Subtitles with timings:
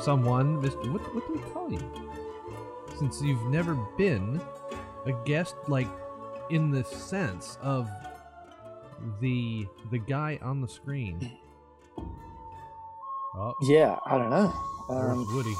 [0.00, 0.92] Someone, Mr.
[0.92, 1.80] What, what do we call you?
[2.98, 4.40] Since you've never been
[5.06, 5.88] a guest, like
[6.50, 7.88] in the sense of
[9.20, 11.38] the the guy on the screen.
[13.36, 14.52] Oh, Yeah, I don't know.
[14.90, 15.54] Um, Woody.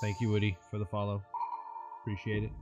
[0.00, 1.22] Thank you, Woody, for the follow.
[2.02, 2.52] Appreciate it.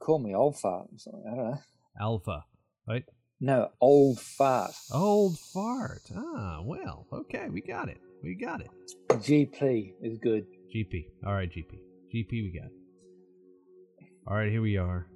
[0.00, 1.24] call me old fart or something.
[1.30, 1.58] I don't know.
[2.00, 2.44] Alpha,
[2.88, 3.04] right?
[3.40, 4.72] No, old fart.
[4.92, 6.02] Old fart.
[6.16, 7.98] Ah, well, okay, we got it.
[8.22, 8.70] We got it.
[9.10, 10.46] GP is good.
[10.74, 11.06] GP.
[11.26, 11.80] All right, GP.
[12.14, 14.06] GP, we got it.
[14.28, 15.08] All right, here we are.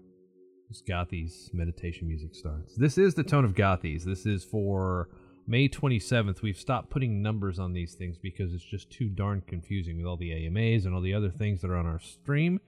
[0.68, 2.74] This Gothies meditation music starts.
[2.74, 4.02] This is the tone of Gothies.
[4.02, 5.08] This is for
[5.46, 6.42] May 27th.
[6.42, 10.16] We've stopped putting numbers on these things because it's just too darn confusing with all
[10.16, 12.60] the AMAs and all the other things that are on our stream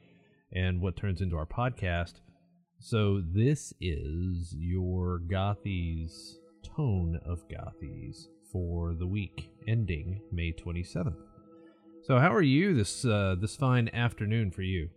[0.52, 2.20] and what turns into our podcast.
[2.78, 11.16] So this is your Gothies tone of Gothies for the week ending May 27th.
[12.04, 14.88] So how are you this uh, this fine afternoon for you?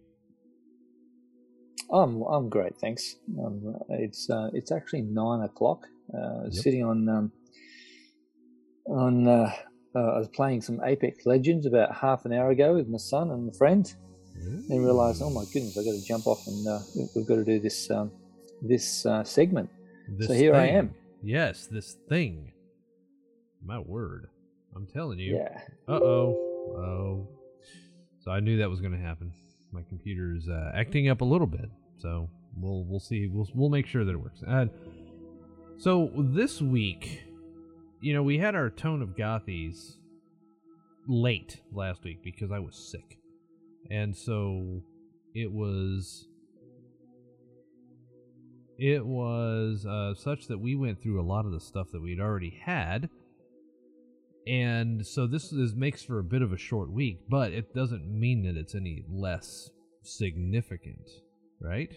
[1.92, 3.16] I'm I'm great, thanks.
[3.44, 5.88] Um, it's uh, it's actually nine o'clock.
[6.14, 6.54] Uh, Yep.
[6.54, 7.32] Sitting on um,
[8.88, 9.52] on uh,
[9.96, 13.32] uh, I was playing some Apex Legends about half an hour ago with my son
[13.32, 13.92] and a friend.
[14.70, 17.36] and realised, oh my goodness, I've got to jump off and uh, we- we've got
[17.36, 18.12] to do this um,
[18.62, 19.70] this uh, segment.
[20.18, 20.96] This so here I am.
[21.22, 22.51] Yes, this thing.
[23.64, 24.28] My word.
[24.76, 25.36] I'm telling you.
[25.38, 25.60] Yeah.
[25.88, 26.38] Uh oh.
[26.78, 27.28] Oh.
[28.24, 29.34] So I knew that was going to happen.
[29.72, 33.28] My computer's uh, acting up a little bit, so we'll we'll see.
[33.28, 34.42] We'll we'll make sure that it works.
[34.48, 34.66] Uh,
[35.78, 37.24] so this week,
[38.02, 39.96] you know, we had our tone of gothies
[41.08, 43.18] late last week because I was sick,
[43.90, 44.82] and so
[45.34, 46.28] it was
[48.78, 52.20] it was uh, such that we went through a lot of the stuff that we'd
[52.20, 53.10] already had
[54.48, 58.08] and so this is makes for a bit of a short week but it doesn't
[58.08, 59.70] mean that it's any less
[60.04, 61.10] significant
[61.60, 61.94] right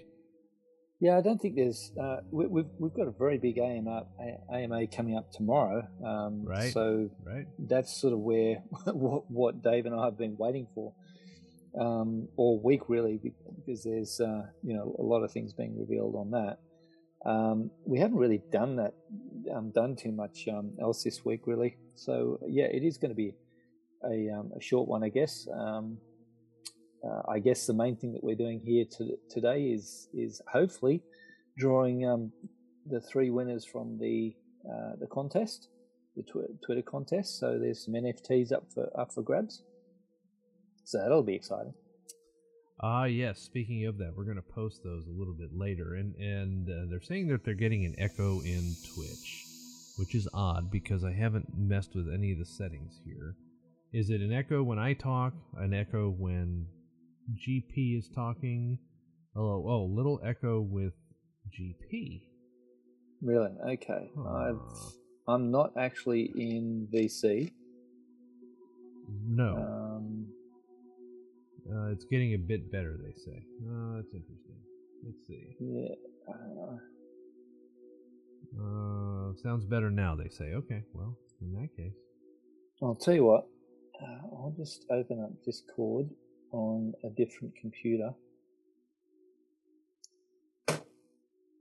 [1.00, 1.93] Yeah, I don't think there's.
[2.00, 4.06] Uh, we, we've we've got a very big AMA,
[4.50, 5.87] AMA coming up tomorrow.
[6.05, 6.72] Um, Right.
[6.72, 10.94] So right that's sort of where what, what Dave and I have been waiting for
[11.78, 13.21] um, all week, really,
[13.56, 16.59] because there's uh, you know a lot of things being revealed on that.
[17.24, 18.94] Um, we haven't really done that,
[19.54, 21.76] um, done too much um, else this week, really.
[21.94, 23.34] So yeah, it is going to be
[24.04, 25.48] a, um, a short one, I guess.
[25.52, 25.98] Um,
[27.04, 31.02] uh, I guess the main thing that we're doing here to, today is is hopefully
[31.56, 32.32] drawing um,
[32.86, 34.34] the three winners from the
[34.66, 35.68] uh, the contest,
[36.16, 37.38] the tw- Twitter contest.
[37.38, 39.62] So there's some NFTs up for up for grabs.
[40.84, 41.74] So that'll be exciting.
[42.84, 46.14] Ah yes speaking of that we're going to post those a little bit later and
[46.16, 49.46] and uh, they're saying that they're getting an echo in twitch
[49.96, 53.36] which is odd because i haven't messed with any of the settings here
[53.94, 56.66] is it an echo when i talk an echo when
[57.48, 58.78] gp is talking
[59.34, 60.92] oh oh little echo with
[61.58, 62.20] gp
[63.24, 63.52] Really?
[63.66, 64.10] Okay.
[64.18, 64.90] I've, Huh.
[65.28, 67.50] I'm not actually in VC.
[69.26, 70.26] no Um,
[71.70, 73.42] Uh, it's getting a bit better, they say.
[73.66, 74.56] Uh, that's interesting.
[75.04, 75.56] Let's see.
[75.60, 75.94] yeah.
[76.28, 76.78] Uh,
[78.56, 80.52] Uh, sounds better now, they say.
[80.54, 81.94] Okay, well, in that case.
[82.82, 83.47] I'll tell you what.
[84.00, 86.08] Uh, I'll just open up Discord
[86.52, 88.10] on a different computer.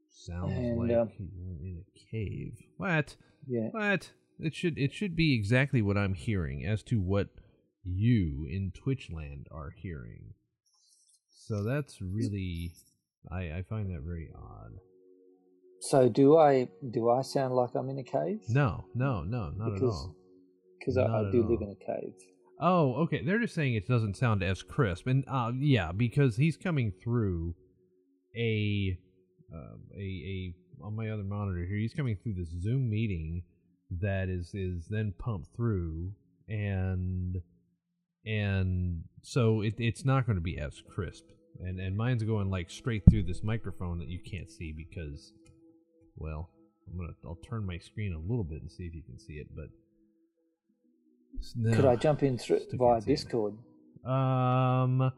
[0.10, 2.58] Sounds And, like um, you're in a cave.
[2.78, 3.16] What?
[3.48, 3.70] Yeah.
[3.72, 4.12] What?
[4.40, 7.30] It should it should be exactly what I'm hearing as to what
[7.84, 10.34] you in Twitchland are hearing.
[11.48, 12.72] So that's really
[13.32, 14.72] I, I find that very odd.
[15.82, 18.40] So do I do I sound like I'm in a cave?
[18.50, 20.16] No, no, no, not at Because- all.
[20.80, 21.68] because I, I at do live all.
[21.68, 22.14] in a cave.
[22.60, 23.24] Oh, okay.
[23.26, 27.56] They're just saying it doesn't sound as crisp, and uh, yeah, because he's coming through
[28.38, 28.98] a
[29.54, 30.56] uh, a a
[30.86, 31.78] on my other monitor here.
[31.78, 33.44] He's coming through this Zoom meeting
[34.02, 36.14] that is is then pumped through,
[36.48, 37.36] and
[38.26, 41.26] and so it, it's not going to be as crisp.
[41.64, 45.34] And and mine's going like straight through this microphone that you can't see because,
[46.16, 46.50] well,
[46.90, 49.34] I'm gonna I'll turn my screen a little bit and see if you can see
[49.34, 49.68] it, but.
[51.76, 51.86] Could.
[51.86, 53.06] I jump in through via it.
[53.06, 53.58] Discord?
[54.06, 55.12] Um,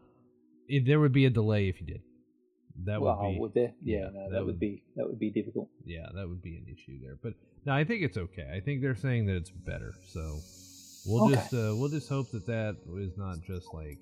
[0.68, 2.02] it, there would be a delay if you did.
[2.86, 3.40] That well, would be.
[3.40, 3.74] would there?
[3.84, 5.70] Yeah, yeah, no, that that, would would- be that would be difficult.
[5.86, 7.18] Yeah, that would be an issue there.
[7.22, 7.34] But
[7.66, 8.48] no, I think it's okay.
[8.56, 9.94] I think they're saying that it's better.
[10.08, 10.40] So
[11.06, 11.36] we'll Okay.
[11.36, 14.00] just uh, we'll just hope that that is not just like,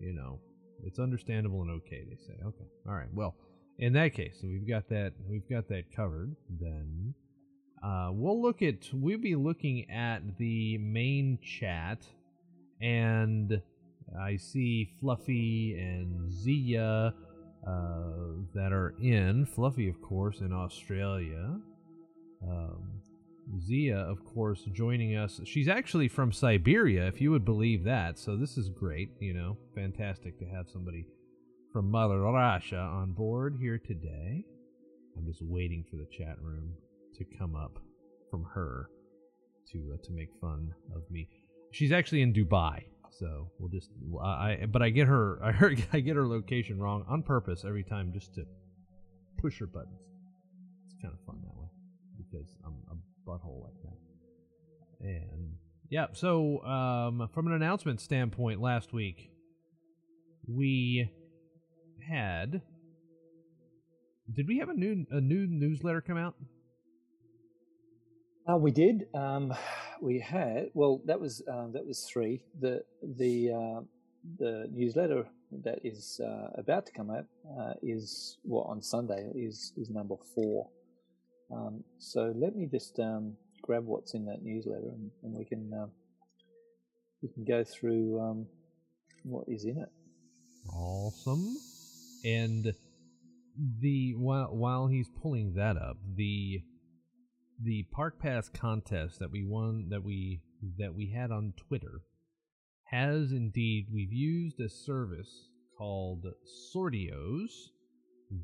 [0.00, 0.40] you know,
[0.84, 2.04] it's understandable and okay.
[2.08, 2.66] They say okay.
[2.88, 3.12] All right.
[3.12, 3.34] Well,
[3.78, 6.34] in that case, so we've got that we've got that covered.
[6.60, 7.14] Then,
[7.82, 12.02] uh, we'll look at we'll be looking at the main chat,
[12.80, 13.60] and
[14.20, 17.12] I see Fluffy and Zia
[17.66, 18.02] uh,
[18.54, 21.58] that are in Fluffy, of course, in Australia.
[22.46, 22.95] Um,
[23.60, 25.40] Zia, of course, joining us.
[25.44, 28.18] She's actually from Siberia, if you would believe that.
[28.18, 29.10] So this is great.
[29.20, 31.06] You know, fantastic to have somebody
[31.72, 34.44] from Mother Russia on board here today.
[35.16, 36.72] I'm just waiting for the chat room
[37.16, 37.78] to come up
[38.30, 38.90] from her
[39.72, 41.28] to uh, to make fun of me.
[41.70, 43.90] She's actually in Dubai, so we'll just
[44.22, 48.12] I but I get her I I get her location wrong on purpose every time
[48.12, 48.44] just to
[49.38, 50.00] push her buttons.
[50.86, 51.68] It's kind of fun that way
[52.16, 52.74] because I'm
[53.26, 55.06] butthole like that.
[55.06, 55.56] And
[55.90, 59.30] yeah, so um, from an announcement standpoint, last week
[60.46, 61.10] we
[62.08, 62.62] had.
[64.32, 66.34] Did we have a new a new newsletter come out?
[68.48, 69.06] Uh, we did.
[69.14, 69.54] Um,
[70.00, 70.70] we had.
[70.74, 72.42] Well, that was um, that was three.
[72.60, 73.80] The the uh,
[74.38, 75.26] the newsletter
[75.64, 77.26] that is uh, about to come out
[77.58, 80.68] uh, is well, on Sunday is is number four.
[81.52, 85.72] Um, so let me just um, grab what's in that newsletter, and, and we can
[85.72, 85.86] uh,
[87.22, 88.46] we can go through um,
[89.22, 89.88] what is in it.
[90.72, 91.56] Awesome.
[92.24, 92.72] And
[93.80, 96.62] the while while he's pulling that up, the
[97.62, 100.42] the Park Pass contest that we won that we
[100.78, 102.02] that we had on Twitter
[102.90, 106.24] has indeed we've used a service called
[106.74, 107.70] Sortios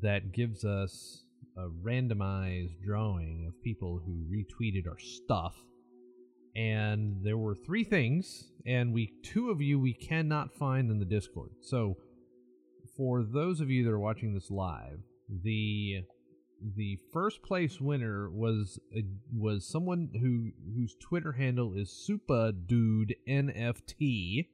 [0.01, 1.22] that gives us
[1.57, 5.55] a randomized drawing of people who retweeted our stuff
[6.55, 11.05] and there were three things and we two of you we cannot find in the
[11.05, 11.95] discord so
[12.95, 14.99] for those of you that are watching this live
[15.43, 16.03] the
[16.75, 19.01] the first place winner was uh,
[19.35, 24.47] was someone who whose Twitter handle is Supa Dude NFT.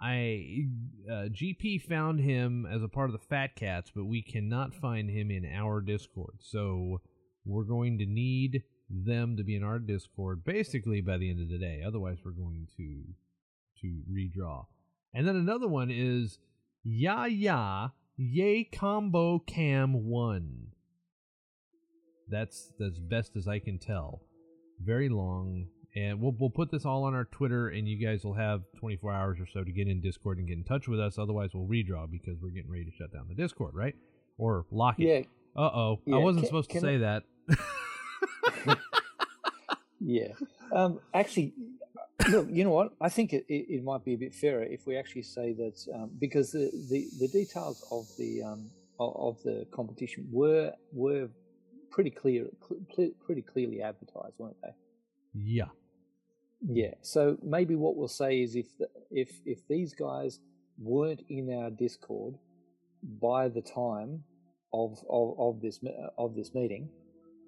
[0.00, 0.66] I
[1.10, 5.08] uh, GP found him as a part of the Fat Cats, but we cannot find
[5.08, 6.36] him in our Discord.
[6.40, 7.00] So
[7.44, 11.48] we're going to need them to be in our Discord basically by the end of
[11.48, 11.82] the day.
[11.86, 13.02] Otherwise, we're going to
[13.80, 14.66] to redraw.
[15.14, 16.38] And then another one is
[16.82, 20.68] Ya Ya Yay Combo Cam One.
[22.28, 24.22] That's as best as I can tell.
[24.82, 28.34] Very long, and we'll we'll put this all on our Twitter, and you guys will
[28.34, 31.18] have 24 hours or so to get in Discord and get in touch with us.
[31.18, 33.94] Otherwise, we'll redraw because we're getting ready to shut down the Discord, right?
[34.38, 35.04] Or lock it.
[35.56, 35.60] Yeah.
[35.60, 37.22] Uh oh, Yeah, I wasn't can- supposed to say I- that.
[40.00, 40.28] Yeah.
[40.72, 41.54] Um, actually,
[42.28, 42.92] look, you know what?
[43.00, 45.86] I think it, it, it might be a bit fairer if we actually say that
[45.94, 51.28] um, because the, the, the details of the um, of, of the competition were were
[51.90, 52.46] pretty clear,
[53.24, 54.68] pretty clearly advertised, weren't they?
[55.34, 55.64] yeah.
[56.60, 56.94] Yeah.
[57.02, 60.40] So maybe what we'll say is if the, if if these guys
[60.78, 62.36] weren't in our Discord
[63.20, 64.24] by the time
[64.72, 65.80] of of, of this
[66.18, 66.88] of this meeting,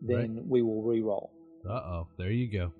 [0.03, 1.33] then we will re-roll.
[1.69, 2.73] Uh oh, there you go.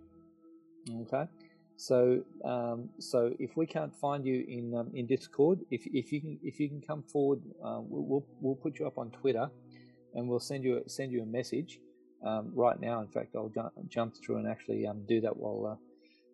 [1.03, 1.29] Okay.
[1.77, 6.21] So um, so if we can't find you in um, in Discord, if if you
[6.21, 9.49] can if you can come forward, uh, we'll, we'll we'll put you up on Twitter,
[10.15, 11.81] and we'll send you a, send you a message
[12.27, 13.01] um, right now.
[13.01, 15.77] In fact, I'll jump, jump through and actually um, do that while uh,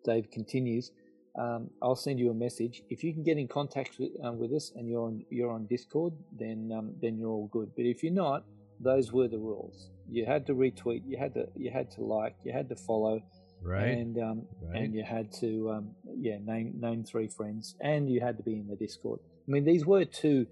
[0.04, 0.92] Dave continues.
[1.36, 2.82] Um, I'll send you a message.
[2.90, 5.66] If you can get in contact with, um, with us and you're on you're on
[5.66, 7.70] Discord, then um, then you're all good.
[7.76, 8.44] But if you're not,
[8.80, 9.88] those were the rules.
[10.08, 13.20] You had to retweet, you had to you had to like, you had to follow,
[13.62, 13.88] Right.
[13.98, 14.82] and um, Right.
[14.82, 18.52] and you had to um, yeah name name three friends, and you had to be
[18.54, 19.18] in the Discord.
[19.48, 20.46] I mean, these were two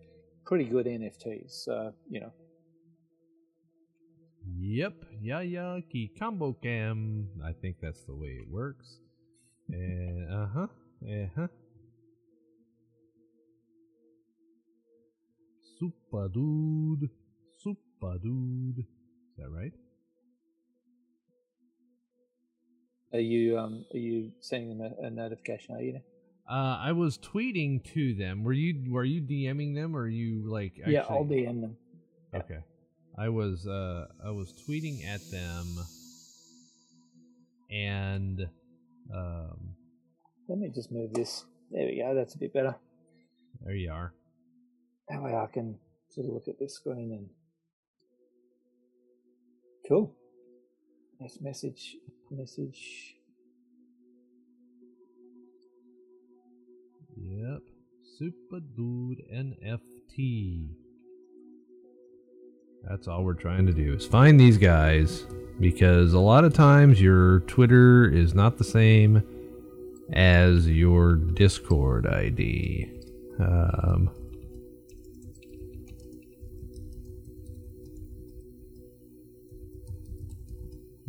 [0.44, 1.50] pretty good NFTs.
[1.64, 2.32] So you know,
[4.58, 7.28] Yep, ya ya ki combo cam.
[7.44, 8.98] I think that's the way it works.
[9.72, 10.66] And uh huh,
[11.02, 11.48] uh huh.
[15.78, 17.10] Super dude,
[17.58, 18.78] super dude.
[18.78, 19.72] Is that right?
[23.12, 25.74] are you um are you sending them a, a notification?
[25.74, 26.00] Are you?
[26.48, 28.42] Uh, I was tweeting to them.
[28.42, 30.74] Were you were you DMing them or are you like?
[30.78, 31.76] Actually, yeah, I'll DM them.
[32.34, 32.58] Okay.
[33.18, 35.66] I was uh I was tweeting at them
[37.70, 38.48] and
[39.12, 39.74] um
[40.48, 41.44] Let me just move this.
[41.70, 42.14] There we go.
[42.14, 42.76] That's a bit better.
[43.64, 44.12] there you are.
[45.08, 45.78] That way I can
[46.10, 47.28] sort of look at this screen and
[49.88, 50.14] cool.
[51.20, 51.96] Nice message.
[52.30, 53.16] Message.
[57.16, 57.62] Yep.
[58.18, 60.81] Super Dude NFT.
[62.88, 65.24] That's all we're trying to do is find these guys
[65.60, 69.22] because a lot of times your Twitter is not the same
[70.12, 72.90] as your Discord ID.
[73.38, 74.10] Um,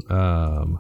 [0.10, 0.80] um,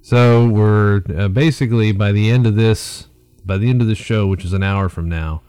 [0.00, 3.08] so we're uh, basically by the end of this,
[3.44, 5.42] by the end of the show, which is an hour from now,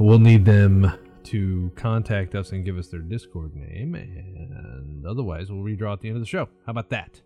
[0.00, 0.92] we'll need them
[1.24, 6.08] to contact us and give us their Discord name, and otherwise we'll redraw at the
[6.08, 6.48] end of the show.
[6.64, 7.20] How about that?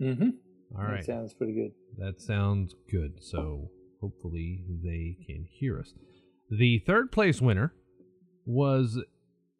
[0.00, 0.30] Mm-hmm.
[0.76, 0.98] All right.
[0.98, 1.72] That sounds pretty good.
[1.98, 3.22] That sounds good.
[3.22, 5.94] So hopefully they can hear us.
[6.50, 7.72] The third place winner
[8.44, 9.02] was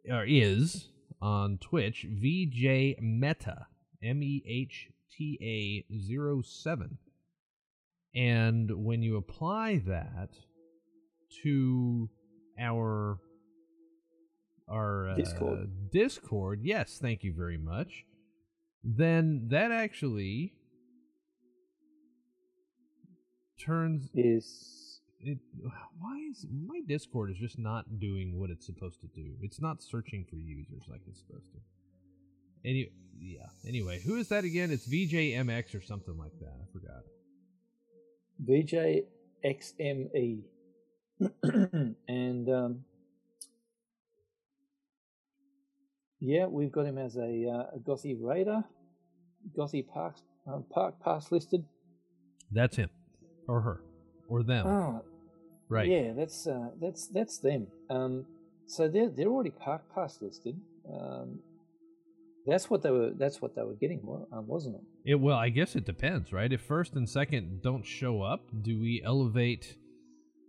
[0.08, 0.90] or is
[1.20, 3.66] on Twitch VJ Mehta
[4.02, 6.98] M E H T A 07.
[8.14, 10.30] And when you apply that
[11.42, 12.08] to
[12.58, 13.18] our
[14.68, 15.90] our uh, Discord.
[15.92, 18.04] Discord, yes, thank you very much.
[18.82, 20.54] Then that actually
[23.58, 25.38] turns Is it
[25.98, 29.34] why is my discord is just not doing what it's supposed to do.
[29.40, 31.58] It's not searching for users like it's supposed to.
[32.64, 34.70] Any yeah anyway who is that again?
[34.70, 36.54] It's vjmx or something like that.
[36.60, 37.02] I forgot.
[38.38, 39.04] VJ
[39.44, 40.42] XME,
[42.08, 42.84] and um,
[46.20, 48.64] yeah, we've got him as a, uh, a Gothy Raider,
[49.56, 51.64] Gothy Park um, Park Pass listed.
[52.52, 52.90] that's him
[53.48, 53.80] or her
[54.28, 55.04] or them Oh,
[55.68, 57.66] right Yeah, that's uh, that's that's them.
[57.90, 58.26] Um,
[58.66, 60.60] so they're they're already Park Pass listed.
[60.92, 61.40] Um,
[62.46, 63.10] that's what they were.
[63.10, 64.00] That's what they were getting,
[64.32, 64.82] um, wasn't it?
[65.12, 68.78] it well i guess it depends right if first and second don't show up do
[68.80, 69.76] we elevate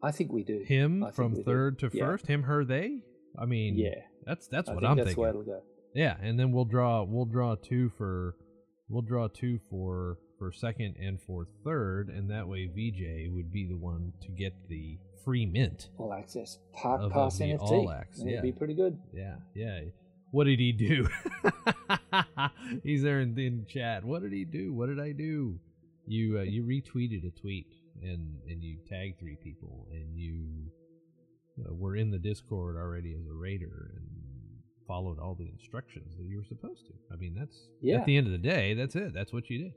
[0.04, 0.64] I think we do.
[0.68, 1.44] him I from we do.
[1.44, 2.06] third to Yeah.
[2.06, 3.00] first him her they
[3.38, 5.62] i mean Yeah, that's that's I what think i'm that's thinking way it'll go.
[5.94, 8.36] Yeah, and then we'll draw we'll draw two for
[8.90, 13.66] we'll draw two for for second and for third, and that way VJ would be
[13.68, 15.90] the one to get the free mint.
[15.98, 17.60] All access of Pass NFT.
[17.60, 18.32] All Access, Yeah.
[18.34, 19.00] It'd be pretty good.
[19.12, 19.80] Yeah, yeah.
[20.30, 21.08] What did he do?
[22.84, 24.04] He's there in, in chat.
[24.04, 24.74] What did he do?
[24.74, 25.60] What did I do?
[26.06, 27.68] You uh, you retweeted a tweet
[28.02, 30.72] and and you tag three people and you
[31.66, 34.08] uh, were in the Discord already as a raider and
[34.88, 36.94] followed all the instructions that you were supposed to.
[37.12, 37.98] I mean, that's Yeah.
[38.00, 39.14] at the end of the day, that's it.
[39.14, 39.74] That's what you did.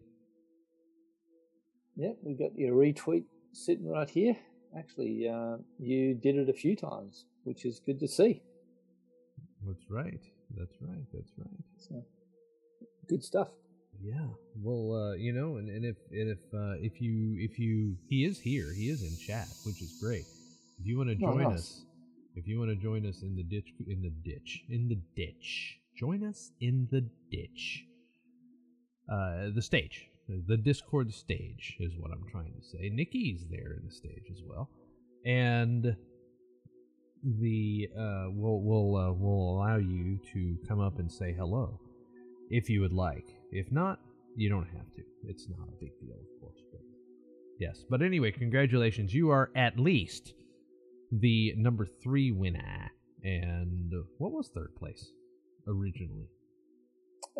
[1.97, 4.37] Yep, we got your retweet sitting right here.
[4.79, 8.41] Actually, uh, you did it a few times, which is good to see.
[9.67, 10.21] That's right.
[10.57, 11.05] That's right.
[11.13, 11.65] That's right.
[11.79, 12.05] So,
[13.09, 13.49] good stuff.
[14.03, 14.27] Yeah.
[14.57, 18.25] Well, uh, you know, and, and if and if uh, if you if you he
[18.25, 20.25] is here, he is in chat, which is great.
[20.79, 21.59] If you want to join nice.
[21.59, 21.85] us,
[22.35, 25.79] if you want to join us in the ditch, in the ditch, in the ditch,
[25.97, 27.85] join us in the ditch.
[29.11, 32.89] Uh, the stage, the Discord stage is what I'm trying to say.
[32.89, 34.71] Nikki's there in the stage as well,
[35.27, 35.95] and
[37.23, 41.79] the uh, we'll we'll uh, we'll allow you to come up and say hello
[42.51, 43.40] if you would like.
[43.53, 44.01] If not,
[44.37, 45.03] you don't have to.
[45.27, 46.61] It's not a big deal, of course.
[46.71, 46.81] But
[47.59, 47.85] yes.
[47.89, 49.13] But anyway, congratulations.
[49.13, 50.35] You are at least
[51.13, 52.91] the number three winner.
[53.23, 55.11] And what was third place
[55.67, 56.29] originally?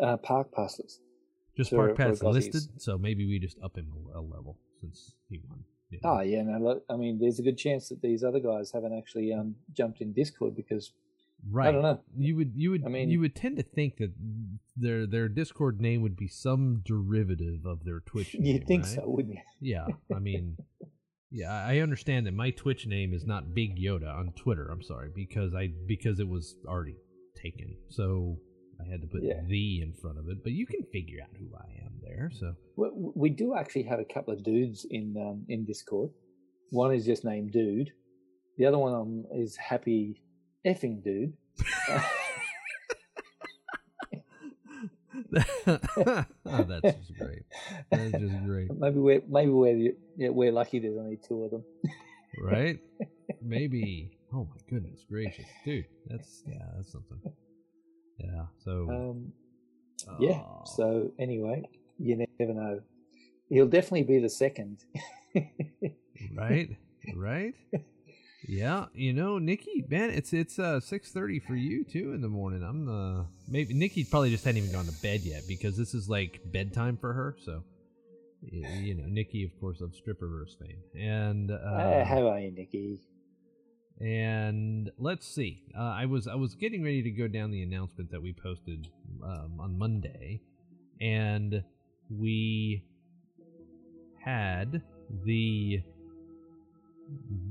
[0.01, 1.01] Uh, Park Pass list.
[1.57, 2.81] Just Park for Pass listed.
[2.81, 5.63] So maybe we just up him a, level since he won.
[5.91, 5.99] know.
[6.03, 6.59] Oh yeah, no.
[6.59, 10.01] Look, I mean, there's a good chance that these other guys haven't actually um, jumped
[10.01, 10.93] in Discord because
[11.49, 11.69] Right.
[11.69, 11.99] I don't know.
[12.17, 14.11] You would you would I mean- you would tend to think that
[14.77, 18.43] their their Discord name would be some derivative of their Twitch name.
[18.45, 18.93] you'd think right?
[18.95, 19.41] so, wouldn't you?
[19.73, 20.57] Yeah, I mean,
[21.31, 24.69] yeah, I understand that my Twitch name is not Big Yoda on Twitter.
[24.71, 26.95] I'm sorry because I because it was already
[27.41, 28.37] taken, so
[28.79, 29.41] I had to put Yeah.
[29.47, 30.43] the in front of it.
[30.43, 32.29] But you can figure out who I am there.
[32.33, 36.11] So We, we do actually have a couple of dudes in um, in Discord.
[36.69, 37.91] One is just named Dude.
[38.57, 40.21] The other one um, is Happy
[40.65, 41.33] Effing Dude.
[45.67, 47.43] oh, that's just great.
[47.89, 50.79] That's just great, Maybe we're maybe we're yeah, we're lucky.
[50.79, 51.63] There's only two of them.
[52.41, 52.79] right?
[53.41, 54.17] Maybe.
[54.33, 55.85] Oh my goodness gracious, dude.
[56.07, 57.19] That's yeah, that's something.
[58.17, 58.45] Yeah.
[58.63, 58.89] So.
[58.89, 59.33] Um,
[60.19, 60.41] yeah.
[60.41, 60.63] oh.
[60.65, 61.63] So anyway,
[61.99, 62.81] you never know.
[63.49, 64.83] He'll definitely be the second.
[66.35, 66.69] right
[67.15, 67.55] right
[68.47, 72.63] yeah you know nikki man it's it's uh 6.30 for you too in the morning
[72.63, 76.09] i'm uh maybe nikki probably just hadn't even gone to bed yet because this is
[76.09, 77.63] like bedtime for her so
[78.41, 78.49] y-
[78.83, 82.99] you know nikki of course of stripperverse fame and uh, Uh, how are you, Nikki?
[83.99, 85.61] and let's see.
[85.77, 88.87] Uh, I was I was getting ready to go down the announcement that we posted
[89.23, 90.41] um, on Monday,
[90.99, 91.63] and
[92.09, 92.83] we
[94.19, 94.81] had
[95.25, 95.81] the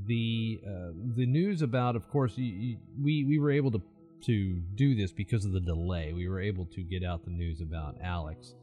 [0.07, 1.97] the uh, the news about.
[1.97, 3.83] Of course, we we were able to
[4.23, 6.12] to do this because of the delay.
[6.12, 8.55] We were able to get out the news about Alex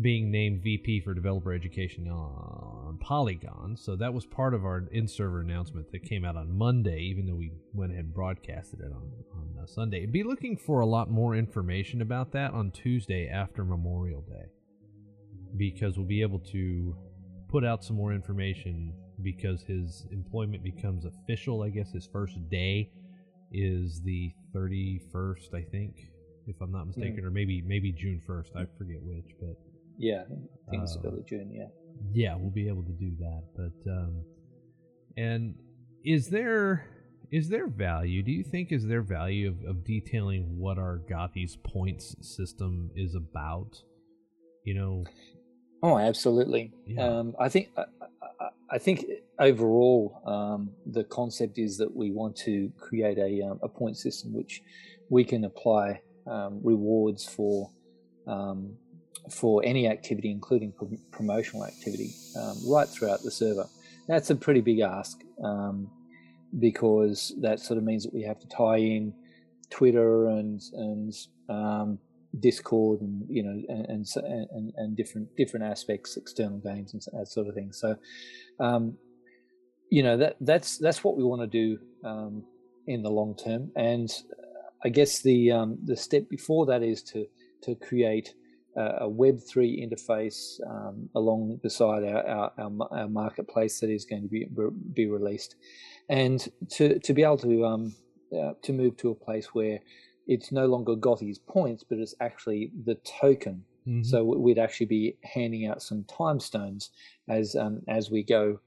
[0.00, 3.76] being named VP for developer education on Polygon.
[3.76, 7.26] So that was part of our in server announcement that came out on Monday, even
[7.26, 10.06] though we went ahead and broadcasted it on, on uh, Sunday.
[10.06, 14.46] Be looking for a lot more information about that on Tuesday after Memorial Day
[15.56, 16.96] because we'll be able to
[17.48, 21.62] put out some more information because his employment becomes official.
[21.62, 22.90] I guess his first day
[23.52, 25.96] is the 31st, I think,
[26.46, 27.26] if I'm not mistaken, mm-hmm.
[27.26, 28.56] or maybe maybe June 1st.
[28.56, 29.56] I forget which, but
[29.98, 30.22] yeah,
[30.66, 31.50] I think it's uh, early June.
[31.52, 31.66] Yeah.
[32.12, 33.42] Yeah, we'll be able to do that.
[33.54, 34.24] But um,
[35.16, 35.54] and
[36.04, 36.86] is there
[37.30, 38.22] is there value?
[38.22, 43.14] Do you think is there value of, of detailing what our Gothi's points system is
[43.14, 43.82] about?
[44.64, 45.04] You know.
[45.82, 46.72] Oh, absolutely.
[46.86, 47.06] Yeah.
[47.06, 47.84] Um, I think I,
[48.70, 49.06] I, think
[49.38, 54.32] overall um, the concept is that we want to create a um, a point system
[54.34, 54.62] which
[55.08, 57.70] we can apply um, rewards for
[58.26, 58.74] um,
[59.30, 60.72] for any activity, including
[61.10, 63.66] promotional activity, um, right throughout the server.
[64.06, 65.90] That's a pretty big ask um,
[66.58, 69.14] because that sort of means that we have to tie in
[69.70, 71.14] Twitter and and
[71.48, 71.98] um,
[72.38, 77.48] Discord and you know and, and and, different different aspects, external games and that sort
[77.48, 77.72] of thing.
[77.72, 77.96] So,
[78.60, 78.96] um,
[79.90, 82.44] you know that that's that's what we want to do um,
[82.86, 83.72] in the long term.
[83.76, 84.10] And
[84.84, 87.26] I guess the um, the step before that is to
[87.62, 88.34] to create
[88.76, 94.28] a Web3 interface um, along beside our, our, our, our, marketplace that is going to
[94.28, 94.46] be
[94.94, 95.56] be released,
[96.08, 97.94] and to to be able to um,
[98.38, 99.80] uh, to move to a place where
[100.30, 103.64] it's no longer Gothi's points, but it's actually the token.
[103.86, 104.04] Mm-hmm.
[104.04, 106.90] So we'd actually be handing out some time stones
[107.28, 108.60] as um, as we go,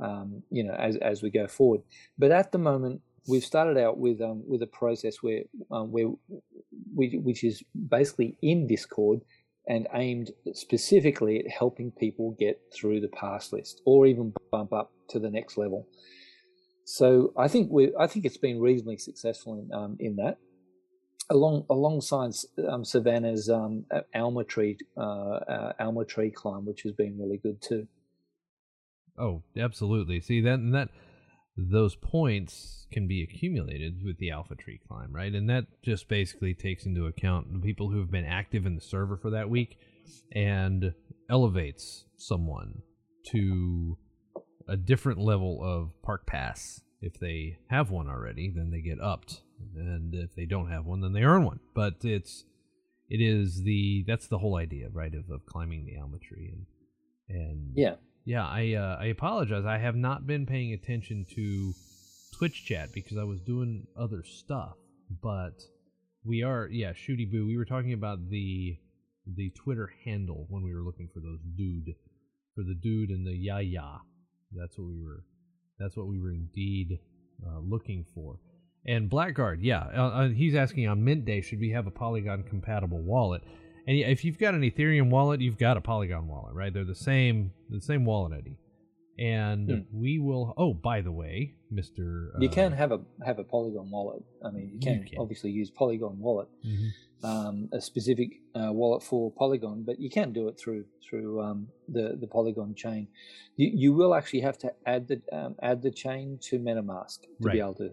[0.00, 1.80] um, you know, as as we go forward.
[2.18, 6.08] But at the moment, we've started out with um, with a process where um, where
[6.94, 9.22] we, which is basically in Discord
[9.66, 14.92] and aimed specifically at helping people get through the pass list or even bump up
[15.08, 15.86] to the next level.
[16.84, 20.36] So I think we I think it's been reasonably successful in um, in that.
[21.30, 22.32] Along alongside
[22.68, 27.60] um, Savannah's um, Alma tree uh, uh, Alma tree climb, which has been really good
[27.60, 27.86] too.
[29.18, 30.20] Oh, absolutely.
[30.20, 30.88] See that and that
[31.58, 35.34] those points can be accumulated with the alpha tree climb, right?
[35.34, 38.80] And that just basically takes into account the people who have been active in the
[38.80, 39.76] server for that week
[40.32, 40.94] and
[41.28, 42.82] elevates someone
[43.32, 43.98] to
[44.68, 46.80] a different level of park pass.
[47.00, 49.42] If they have one already, then they get upped.
[49.76, 51.60] And if they don't have one, then they earn one.
[51.74, 52.44] But it's
[53.10, 56.66] it is the that's the whole idea, right, of, of climbing the alma tree and
[57.28, 57.94] and yeah
[58.28, 59.64] yeah, I uh, I apologize.
[59.64, 61.72] I have not been paying attention to
[62.36, 64.76] Twitch chat because I was doing other stuff.
[65.22, 65.62] But
[66.26, 67.46] we are, yeah, Shooty Boo.
[67.46, 68.76] We were talking about the
[69.26, 71.94] the Twitter handle when we were looking for those dude
[72.54, 74.00] for the dude and the ya ya.
[74.52, 75.24] That's what we were.
[75.78, 76.98] That's what we were indeed
[77.46, 78.40] uh, looking for.
[78.88, 82.42] And Blackguard, yeah, uh, uh, he's asking on Mint Day, should we have a Polygon
[82.42, 83.42] compatible wallet?
[83.86, 86.72] And if you've got an Ethereum wallet, you've got a Polygon wallet, right?
[86.72, 88.56] They're the same, the same wallet ID.
[89.18, 89.80] And hmm.
[89.92, 90.54] we will.
[90.56, 94.22] Oh, by the way, Mister, uh, you can have a have a Polygon wallet.
[94.42, 95.18] I mean, you can, you can.
[95.18, 97.26] obviously use Polygon wallet, mm-hmm.
[97.26, 101.66] um, a specific uh, wallet for Polygon, but you can do it through through um,
[101.88, 103.08] the the Polygon chain.
[103.56, 107.28] You, you will actually have to add the um, add the chain to MetaMask to
[107.40, 107.54] right.
[107.54, 107.90] be able to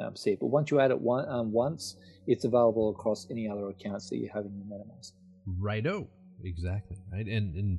[0.00, 0.36] um, see.
[0.36, 4.16] But once you add it one, um, once, it's available across any other accounts that
[4.16, 5.12] you have in your MetaMask.
[5.58, 6.08] Righto,
[6.42, 6.96] exactly.
[7.12, 7.78] Right, and and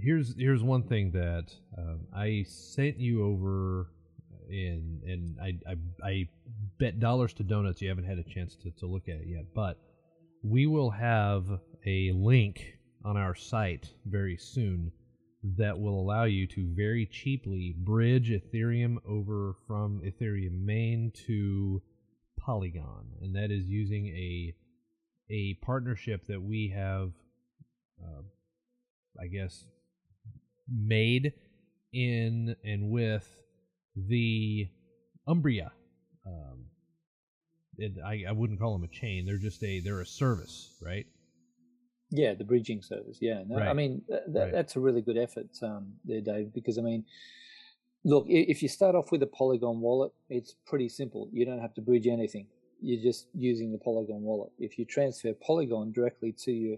[0.00, 3.90] here's here's one thing that um, I sent you over,
[4.48, 6.28] and and I, I I
[6.78, 9.44] bet dollars to donuts you haven't had a chance to to look at it yet,
[9.54, 9.78] but
[10.42, 11.46] we will have
[11.86, 14.92] a link on our site very soon
[15.44, 21.82] that will allow you to very cheaply bridge Ethereum over from Ethereum main to
[22.38, 24.54] Polygon, and that is using a
[25.30, 27.12] a partnership that we have,
[28.02, 28.22] uh,
[29.20, 29.64] I guess,
[30.68, 31.32] made
[31.92, 33.26] in and with
[33.96, 34.68] the
[35.26, 35.72] Umbria.
[36.26, 36.66] Um,
[37.78, 41.06] it, I, I wouldn't call them a chain; they're just a they're a service, right?
[42.14, 43.18] Yeah, the bridging service.
[43.20, 43.68] Yeah, no, right.
[43.68, 44.52] I mean th- right.
[44.52, 46.54] that's a really good effort um, there, Dave.
[46.54, 47.04] Because I mean,
[48.04, 51.28] look, if you start off with a Polygon wallet, it's pretty simple.
[51.32, 52.46] You don't have to bridge anything.
[52.80, 54.52] You're just using the Polygon wallet.
[54.58, 56.76] If you transfer Polygon directly to your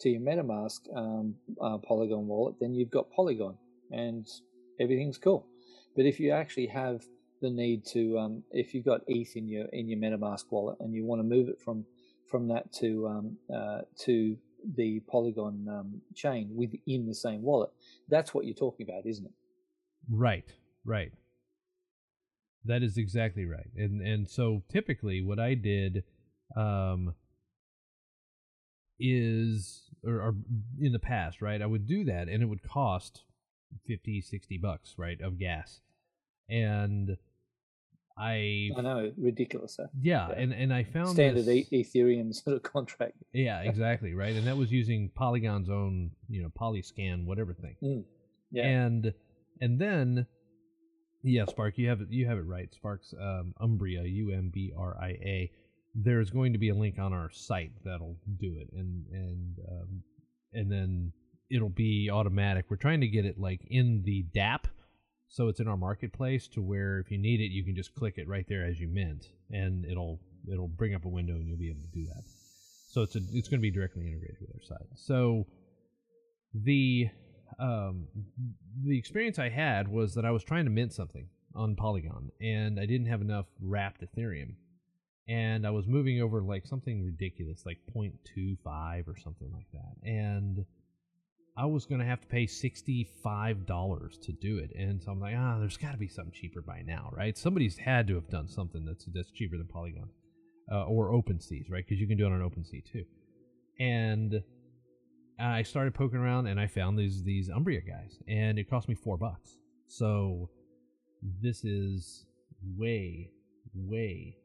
[0.00, 3.56] to your MetaMask um, uh, Polygon wallet, then you've got Polygon,
[3.90, 4.26] and
[4.78, 5.46] everything's cool.
[5.96, 7.04] But if you actually have
[7.40, 10.94] the need to, um, if you've got ETH in your in your MetaMask wallet and
[10.94, 11.84] you want to move it from
[12.30, 14.36] from that to um, uh, to
[14.74, 17.70] the Polygon um, chain within the same wallet,
[18.08, 19.32] that's what you're talking about, isn't it?
[20.10, 20.52] Right,
[20.84, 21.12] right.
[22.64, 23.70] That is exactly right.
[23.76, 26.02] And and so typically what I did
[26.56, 27.14] um
[28.98, 30.34] is or, or
[30.80, 31.62] in the past, right?
[31.62, 33.22] I would do that and it would cost
[33.86, 35.80] 50 60 bucks, right, of gas.
[36.48, 37.16] And
[38.18, 39.76] I I know, ridiculous.
[39.78, 39.88] Huh?
[40.00, 40.34] yeah, yeah.
[40.36, 43.14] and and I found Standard this, e- Ethereum sort of contract.
[43.32, 44.34] Yeah, exactly, right?
[44.34, 47.76] And that was using Polygon's own, you know, Polyscan whatever thing.
[47.82, 48.04] Mm,
[48.50, 48.66] yeah.
[48.66, 49.12] And
[49.60, 50.26] and then
[51.22, 52.72] yeah, Spark, you have it you have it right.
[52.72, 55.50] Spark's um, Umbria, U M B R I A.
[55.94, 60.02] There's going to be a link on our site that'll do it, and and um,
[60.52, 61.12] and then
[61.50, 62.66] it'll be automatic.
[62.68, 64.64] We're trying to get it like in the DApp,
[65.28, 68.14] so it's in our marketplace to where if you need it, you can just click
[68.16, 71.58] it right there as you mint, and it'll it'll bring up a window and you'll
[71.58, 72.22] be able to do that.
[72.88, 74.88] So it's a, it's going to be directly integrated with our site.
[74.94, 75.46] So
[76.54, 77.08] the
[77.58, 78.06] um,
[78.84, 82.78] the experience I had was that I was trying to mint something on Polygon, and
[82.78, 84.54] I didn't have enough wrapped Ethereum,
[85.28, 90.64] and I was moving over like something ridiculous, like 0.25 or something like that, and
[91.58, 94.72] I was going to have to pay $65 to do it.
[94.76, 97.36] And so I'm like, ah, there's got to be something cheaper by now, right?
[97.36, 100.08] Somebody's had to have done something that's that's cheaper than Polygon
[100.70, 101.84] uh, or OpenSeas, right?
[101.86, 103.04] Because you can do it on OpenSea too.
[103.80, 104.42] And
[105.38, 108.94] I started poking around and I found these these Umbria guys, and it cost me
[108.94, 109.56] four bucks.
[109.86, 110.50] So
[111.42, 112.26] this is
[112.76, 113.30] way,
[113.74, 114.36] way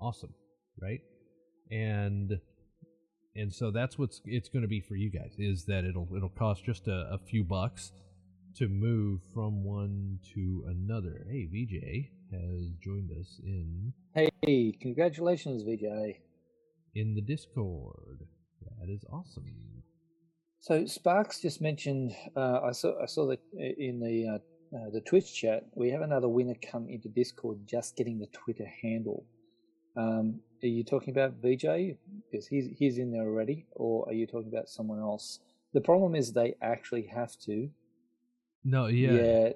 [0.00, 0.34] awesome,
[0.80, 1.00] right?
[1.70, 2.38] And
[3.36, 6.28] and so that's what's it's going to be for you guys is that it'll it'll
[6.28, 7.92] cost just a, a few bucks
[8.56, 11.24] to move from one to another.
[11.30, 16.16] Hey, VJ has joined us in Hey, congratulations, VJ.
[16.94, 18.26] in the Discord.
[18.80, 19.44] That is awesome.
[20.60, 22.12] So Sparkes just mentioned.
[22.36, 23.00] Uh, I saw.
[23.02, 25.64] I saw that in the uh, uh, the Twitch chat.
[25.74, 29.24] We have another winner come into Discord, just getting the Twitter handle.
[29.96, 31.96] Um, are you talking about VJ
[32.30, 35.40] because he's he's in there already, or are you talking about someone else?
[35.72, 37.70] The problem is they actually have to.
[38.64, 39.48] No, yeah, Yeah.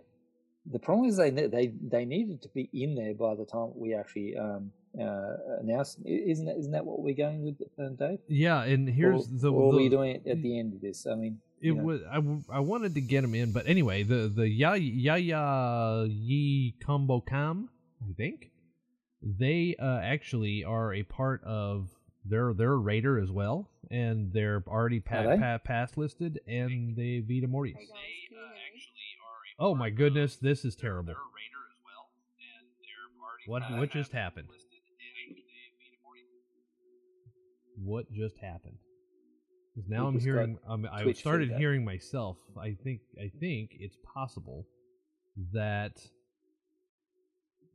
[0.66, 3.94] The problem is they they they needed to be in there by the time we
[3.94, 5.98] actually um, uh, announced.
[6.06, 8.20] Isn't that, isn't that what we're going with, uh, Dave?
[8.28, 8.62] yeah.
[8.62, 9.52] And here's or, the.
[9.52, 11.06] or the were you doing it at the end of this?
[11.06, 11.82] I mean, It you know.
[11.84, 16.04] was I, I wanted to get him in, but anyway, the the ya ya ya
[16.08, 17.68] yi combo cam,
[18.00, 18.50] I think
[19.24, 21.88] they uh, actually are a part of
[22.24, 25.42] they're they're a raider as well, and they're already pa- Are they?
[25.42, 27.74] pa- pass listed, and they Vita Mortis.
[27.76, 29.54] Hey guys, can you hear me?
[29.58, 31.14] Oh my goodness, this is terrible.
[33.46, 34.48] What what just happened?
[37.76, 38.78] What just happened?
[39.74, 40.58] 'Cause now I'm just got hearing.
[40.66, 42.38] Um, I Twitch started hearing myself.
[42.56, 43.00] I think.
[43.20, 44.66] I think it's possible
[45.52, 45.98] that.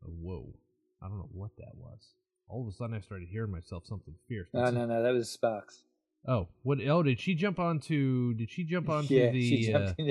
[0.06, 0.54] oh, whoa!
[1.02, 2.00] I don't know what that was.
[2.48, 4.50] All of a sudden, I started hearing myself something fierce.
[4.54, 5.04] No, no, no.
[5.04, 5.84] That was Sparkes.
[6.28, 6.80] Oh, what?
[6.88, 8.34] Oh, did she jump onto?
[8.34, 9.50] Did she jump onto yeah, the?
[9.50, 10.06] she uh, jumped in.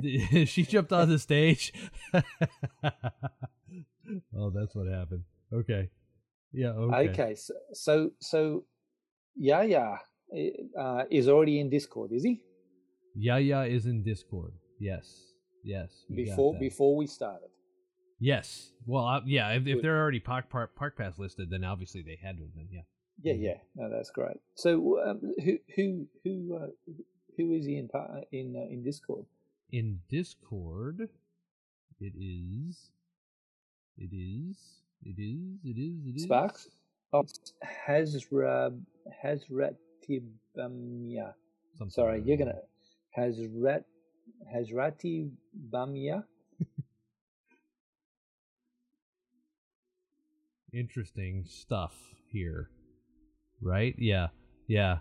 [0.00, 1.72] Did- she jumped on the stage.
[4.36, 5.24] oh, that's what happened.
[5.52, 5.90] Okay.
[6.52, 6.70] Yeah.
[6.70, 7.10] Okay.
[7.10, 7.34] Okay.
[7.34, 8.64] so so so
[9.36, 9.98] Yaya
[10.78, 12.42] uh, is already in Discord, is he?
[13.14, 14.52] Yaya is in Discord.
[14.78, 15.32] Yes.
[15.64, 16.04] Yes.
[16.12, 17.48] Before before we started.
[18.22, 18.70] Yes.
[18.86, 19.50] Well, uh, yeah.
[19.50, 22.54] If, if they're already park, park park pass listed, then obviously they had to have
[22.54, 22.68] been.
[22.70, 22.82] Yeah.
[23.20, 23.56] Yeah, yeah.
[23.74, 24.36] No, that's great.
[24.54, 26.68] So um, who who who uh,
[27.36, 27.90] who is he in
[28.30, 29.26] in uh, in Discord?
[29.70, 31.08] In Discord,
[32.00, 32.92] it is.
[33.98, 34.56] It is.
[35.02, 35.58] It is.
[35.64, 36.06] It is.
[36.06, 36.22] It is.
[36.22, 36.68] Sparkes.
[37.12, 37.24] Oh,
[37.88, 38.72] Hazra
[39.24, 41.34] Hazratibamia.
[41.88, 42.62] Sorry, you're gonna
[43.18, 43.82] Hazrat
[44.54, 45.28] Hazrati
[50.72, 51.94] interesting stuff
[52.28, 52.70] here.
[53.60, 53.94] Right?
[53.98, 54.28] Yeah.
[54.66, 54.98] Yeah.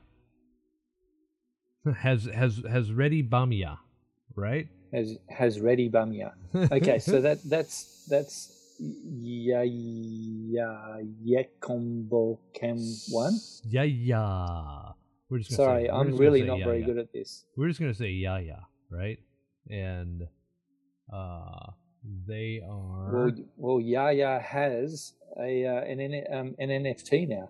[1.97, 3.77] has has has ready Bamia,
[4.35, 4.67] right?
[4.93, 6.33] Has Hazreti Bamia.
[6.71, 12.77] Okay, so that that's that's yeah yeah yeah combo cam
[13.09, 13.39] one.
[13.63, 14.91] Yeah, yeah.
[15.29, 16.85] We're just Sorry, say, we're I'm just really not yeah, very yeah.
[16.85, 17.45] good at this.
[17.55, 19.17] We're just gonna say yeah, yeah, right?
[19.69, 20.27] And
[21.11, 21.71] uh,
[22.03, 23.11] They are.
[23.13, 27.49] Well, well, Yaya has a uh, an um, an NFT now.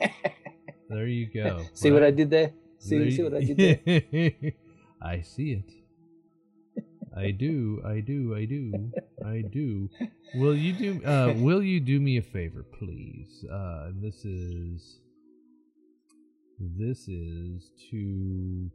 [0.88, 1.64] there you go.
[1.72, 2.52] see what I did there?
[2.78, 4.52] See, There see what I did there?
[5.02, 6.84] I see it.
[7.16, 7.80] I do.
[7.86, 8.34] I do.
[8.34, 8.90] I do.
[9.24, 9.88] I do.
[10.34, 11.04] Will you do?
[11.04, 13.44] Uh, will you do me a favor, please?
[13.50, 14.98] Uh, this is.
[16.58, 18.70] This is to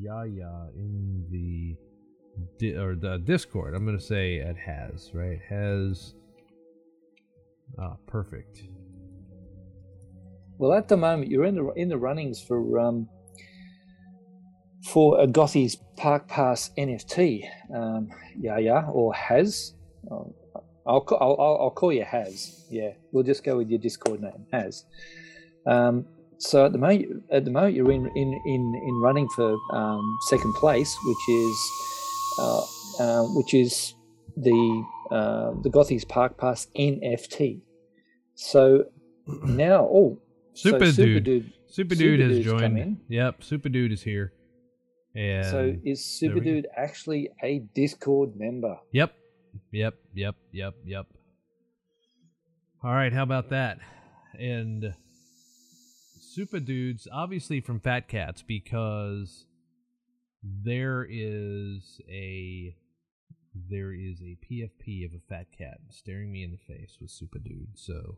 [0.00, 1.76] Yaya in the
[2.58, 3.74] di- or the Discord.
[3.74, 6.14] I'm gonna say it has right has.
[7.78, 8.62] Ah, perfect.
[10.58, 13.08] Well, at the moment, you're in the in the runnings for um,
[14.82, 17.42] for a Gothies Park Pass NFT.
[17.74, 19.74] Um, yeah, yeah, or has.
[20.10, 20.32] Um,
[20.86, 22.66] I'll, I'll I'll I'll call you has.
[22.70, 24.84] Yeah, we'll just go with your Discord name, has.
[25.66, 26.06] Um,
[26.38, 30.18] so at the moment, at the moment, you're in in in, in running for um,
[30.28, 31.56] second place, which is
[33.34, 33.94] which is
[34.36, 37.60] the uh, the Gothies Park Pass NFT.
[38.34, 38.84] So
[39.26, 40.20] now, oh,
[40.54, 41.24] Super so dude.
[41.24, 41.52] Dude.
[41.68, 42.78] Super Super Dude has joined.
[42.78, 43.00] in.
[43.08, 44.32] Yep, Super Dude is here.
[45.14, 46.40] And So is Super.
[46.40, 48.78] Dude actually a Discord member?
[48.92, 49.14] Yep.
[49.72, 49.94] Yep.
[50.14, 50.36] Yep.
[50.52, 50.74] Yep.
[50.84, 51.06] Yep.
[52.84, 53.12] All right.
[53.12, 53.78] How about that?
[54.38, 54.94] And
[56.20, 59.46] Super Dudes, obviously from Fat Cats, because
[60.64, 62.74] there is a
[63.68, 67.38] there is a PFP of a fat cat staring me in the face with Super
[67.38, 67.68] Dude.
[67.74, 68.16] So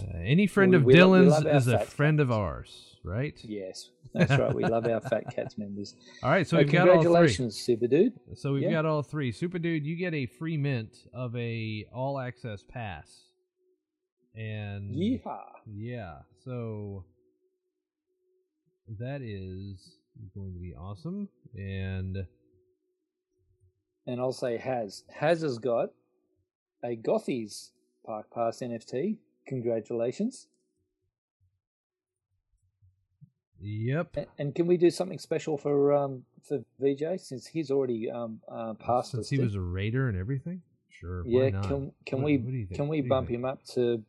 [0.00, 3.38] uh, any friend We- of we Dylan's love our is a friend of ours, right?
[3.44, 4.54] Yes, that's right.
[4.54, 5.94] We love our Fat Cats members.
[6.22, 6.46] All right.
[6.46, 7.02] So Uh, we've got all three.
[7.04, 8.12] congratulations, Super Dude.
[8.34, 8.70] So we've Yeah.
[8.72, 9.32] got all three.
[9.32, 13.24] Super Dude, you get a free mint of a all access pass.
[14.34, 15.40] And Yeehaw!
[15.66, 17.04] yeah, so
[18.98, 19.98] that is
[20.34, 21.28] going to be awesome.
[21.56, 22.26] And
[24.06, 25.04] And I'll say Has.
[25.10, 25.90] Has has got
[26.82, 27.70] a Gothies
[28.04, 29.18] Park Pass NFT.
[29.46, 30.46] Congratulations.
[33.60, 38.40] yep, And can we do something special for um for VJ since he's already um
[38.50, 39.30] uh, passed since us?
[39.30, 40.62] he was a raider and everything.
[40.90, 41.22] Sure.
[41.26, 41.50] yeah.
[41.62, 42.76] Can can What- we what do you think?
[42.76, 44.02] can we bump him up to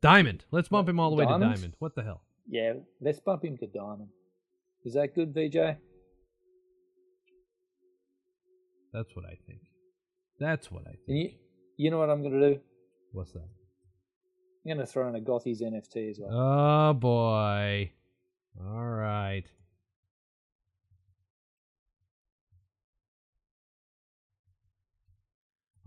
[0.00, 0.44] Diamond?
[0.50, 1.74] Let's bump him all the way to diamond.
[1.78, 2.22] What the hell?
[2.48, 2.74] yeah?
[3.00, 4.08] Let's bump him to diamond.
[4.84, 5.76] Is that good, VJ?
[8.92, 9.60] That's what I think.
[10.38, 11.08] That's what I think.
[11.08, 11.30] And you,
[11.76, 12.60] you know what I'm going to do?
[13.12, 13.40] What's that?
[14.64, 16.30] I'm going to throw in a Gothies NFT as well.
[16.32, 17.92] Oh boy.
[18.60, 19.44] All right.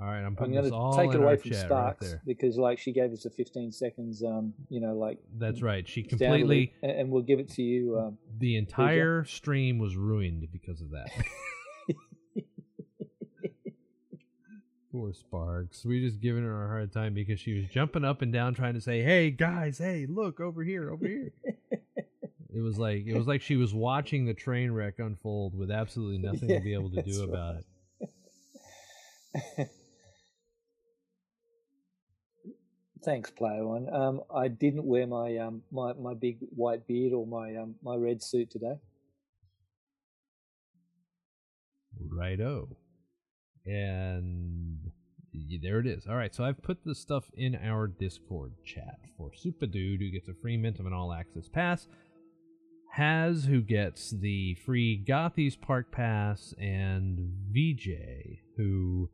[0.03, 2.57] All right, I'm I'm going this to all take it away from chat right because,
[2.57, 4.21] like, she gave us a 15 seconds.
[4.21, 5.87] Um, you know, like That's right.
[5.87, 7.97] She completely and, and we'll give it to you.
[7.97, 11.09] Um, the entire stream was ruined because of that.
[14.91, 15.85] Poor Sparkes.
[15.85, 18.73] We just giving her a hard time because she was jumping up and down trying
[18.73, 21.31] to say, "Hey guys, hey, look over here, over here."
[22.53, 26.17] it was like it was like she was watching the train wreck unfold with absolutely
[26.17, 27.29] nothing to be able to do right.
[27.29, 27.65] about it.
[33.03, 33.93] Thanks, player one.
[33.93, 37.95] Um, I didn't wear my um my, my big white beard or my um my
[37.95, 38.75] red suit today.
[42.09, 42.77] Righto.
[43.65, 44.91] And
[45.61, 46.05] there it is.
[46.07, 50.11] All right, so I've put the stuff in our Discord chat for Super Dude, who
[50.11, 51.87] gets a free of an all access pass.
[52.91, 57.17] Has, who gets the free Gothies Park Pass, and
[57.51, 57.89] VJ,
[58.55, 59.09] who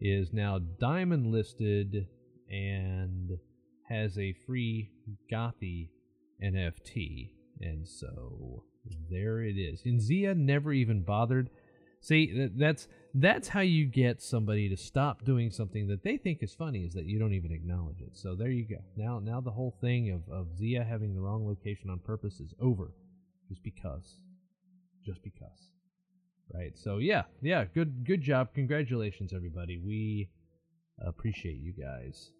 [0.00, 2.06] is now diamond listed
[2.50, 3.38] and
[3.88, 4.90] has a free
[5.30, 5.90] Gothy
[6.42, 7.30] NFT.
[7.60, 8.64] And so
[9.10, 9.82] there it is.
[9.84, 11.50] And Zia never even bothered.
[12.00, 16.54] See, that's that's how you get somebody to stop doing something that they think is
[16.54, 18.10] funny is that you don't even acknowledge it.
[18.12, 18.82] So there you go.
[18.96, 22.52] Now now the whole thing of, of Zia having the wrong location on purpose is
[22.60, 22.92] over.
[23.48, 24.20] Just because.
[25.06, 25.70] Just because.
[26.52, 26.76] Right.
[26.76, 28.48] So yeah, yeah, good good job.
[28.54, 29.78] Congratulations everybody.
[29.78, 30.28] We
[31.00, 32.30] appreciate you guys.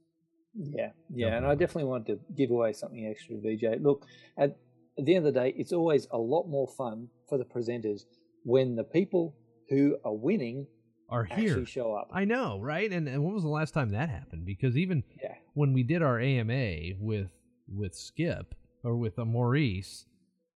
[0.55, 3.83] Yeah, yeah, and I definitely want to give away something extra, to VJ.
[3.83, 4.07] Look,
[4.39, 4.57] at,
[4.97, 8.05] the end of the day, it's always a lot more fun for the presenters
[8.45, 9.35] when the people
[9.69, 10.69] who are winning
[11.09, 11.51] Are here.
[11.51, 12.09] actually show up.
[12.13, 12.91] I know, right?
[12.93, 14.45] And, and when was the last time that happened?
[14.45, 17.31] Because even yeah, when we did our AMA with
[17.67, 20.07] with Skip or with uh, Maurice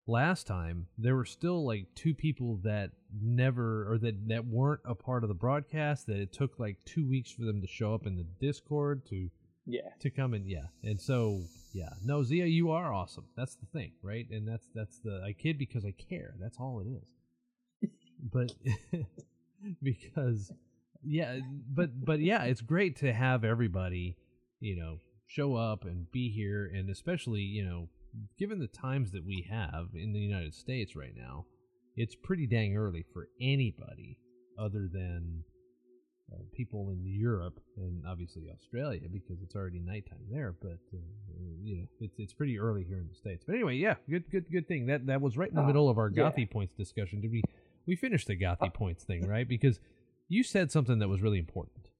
[0.07, 2.91] last time, there were still like two people that
[3.21, 6.07] never or that that weren't a part of the broadcast.
[6.07, 9.31] That it took like two weeks for them to show up in the Discord to
[9.67, 10.47] yeah, to come in.
[10.47, 13.25] Yeah, and so yeah, no, Zia, you are awesome.
[13.37, 14.27] That's the thing, right?
[14.31, 16.35] And that's that's the I kid because I care.
[16.41, 17.91] That's all it is.
[18.33, 18.53] but
[19.83, 20.53] because
[21.03, 21.39] yeah,
[21.69, 24.17] but but yeah, it's great to have everybody,
[24.61, 27.89] you know, show up and be here, and especially you know,
[28.39, 31.47] given the times that we have in the United States right now,
[31.97, 34.19] it's pretty dang early for anybody
[34.59, 35.43] other than
[36.33, 40.55] uh, people in Europe and obviously Australia because it's already nighttime there.
[40.61, 40.99] But uh,
[41.63, 43.45] you know, it's it's pretty early here in the states.
[43.47, 45.89] But anyway, yeah, good good good thing that that was right in the Uh, middle
[45.89, 46.31] of our yeah.
[46.31, 47.21] Gothy points discussion.
[47.21, 47.43] Did we
[47.87, 49.49] we finished the Gothy points thing right?
[49.49, 49.79] Because
[50.29, 51.91] you said something that was really important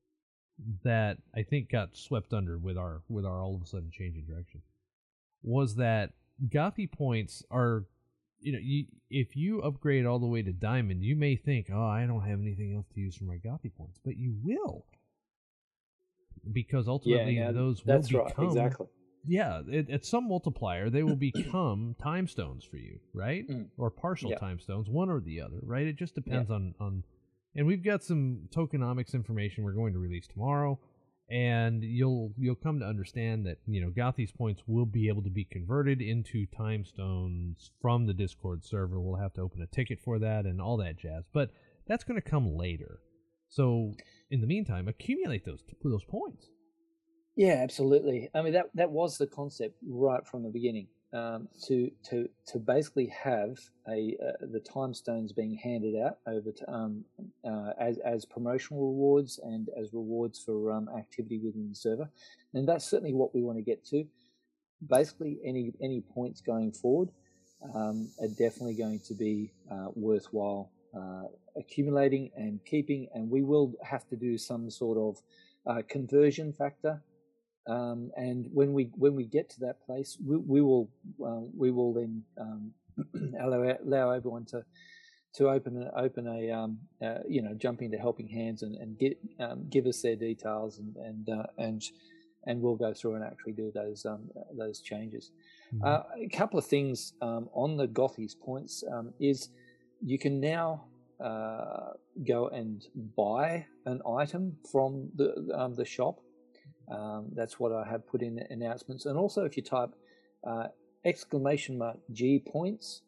[0.85, 4.25] that I think got swept under with our with our all of a sudden changing
[4.27, 4.63] direction
[5.45, 6.11] was that
[6.49, 7.85] Gothy points are
[8.41, 11.87] you know you if you upgrade all the way to diamond you may think oh
[11.87, 14.85] I don't have anything else to use for my Gothy points but you will
[16.53, 18.27] because ultimately yeah, those will that's right.
[18.27, 18.87] become Exactly.
[19.27, 23.49] yeah, at, at some multiplier, they will become time stones for you, right?
[23.49, 23.69] Mm.
[23.79, 24.39] Or partial Yeah.
[24.39, 25.87] time stones, one or the other, right?
[25.87, 27.05] It just depends on on.
[27.57, 30.79] And we've got some tokenomics information we're going to release tomorrow,
[31.31, 35.31] and you'll you'll come to understand that you know Gothi's points will be able to
[35.31, 39.01] be converted into time stones from the Discord server.
[39.01, 41.51] We'll have to open a ticket for that and all that jazz, but
[41.87, 43.01] that's going to come later.
[43.49, 43.95] So
[44.31, 46.49] in the meantime, accumulate those those points.
[47.37, 48.29] Yeah, absolutely.
[48.35, 50.89] I mean that that was the concept right from the beginning.
[51.15, 53.57] Um, to to to basically have
[53.89, 57.05] a uh, the time stones being handed out over to um,
[57.47, 62.11] uh, as as promotional rewards and as rewards for um, activity within the server,
[62.55, 64.05] and that's certainly what we want to get to.
[64.89, 67.11] Basically, any any points going forward
[67.77, 73.73] um, are definitely going to be uh, worthwhile uh, accumulating and keeping, and we will
[73.85, 75.23] have to do some sort of
[75.67, 77.01] uh, conversion factor
[77.67, 80.91] um, and when we when we get to that place, we, we will
[81.25, 82.73] um, we will then um,
[83.41, 84.65] allow allow everyone to
[85.35, 89.19] to open open a um, uh, you know jump into helping hands and and get
[89.41, 91.83] um, give us their details and and uh, and
[92.47, 95.31] and we'll go through and actually do those um, those changes.
[95.75, 95.85] Mhm.
[95.85, 99.49] Uh, a couple of things um, on the Gothies points um, is
[100.03, 100.85] you can now
[101.21, 101.93] uh,
[102.27, 106.21] go and buy an item from the um, the shop.
[106.91, 109.07] Um, that's what I have put in announcements.
[109.07, 109.91] And also, if you type
[110.47, 110.69] uh,
[111.05, 113.03] exclamation mark G points,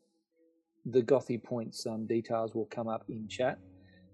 [0.84, 3.58] the Gothy points um, details will come up in chat.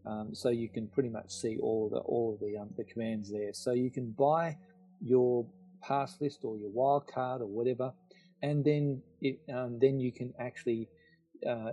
[0.04, 2.84] Um, so you can pretty much see all of the all of the um, the
[2.84, 3.52] commands there.
[3.52, 4.56] So you can buy
[5.00, 5.46] your
[5.80, 7.92] pass list or your wild card or whatever,
[8.42, 10.88] and then it, um, then you can actually
[11.48, 11.72] uh,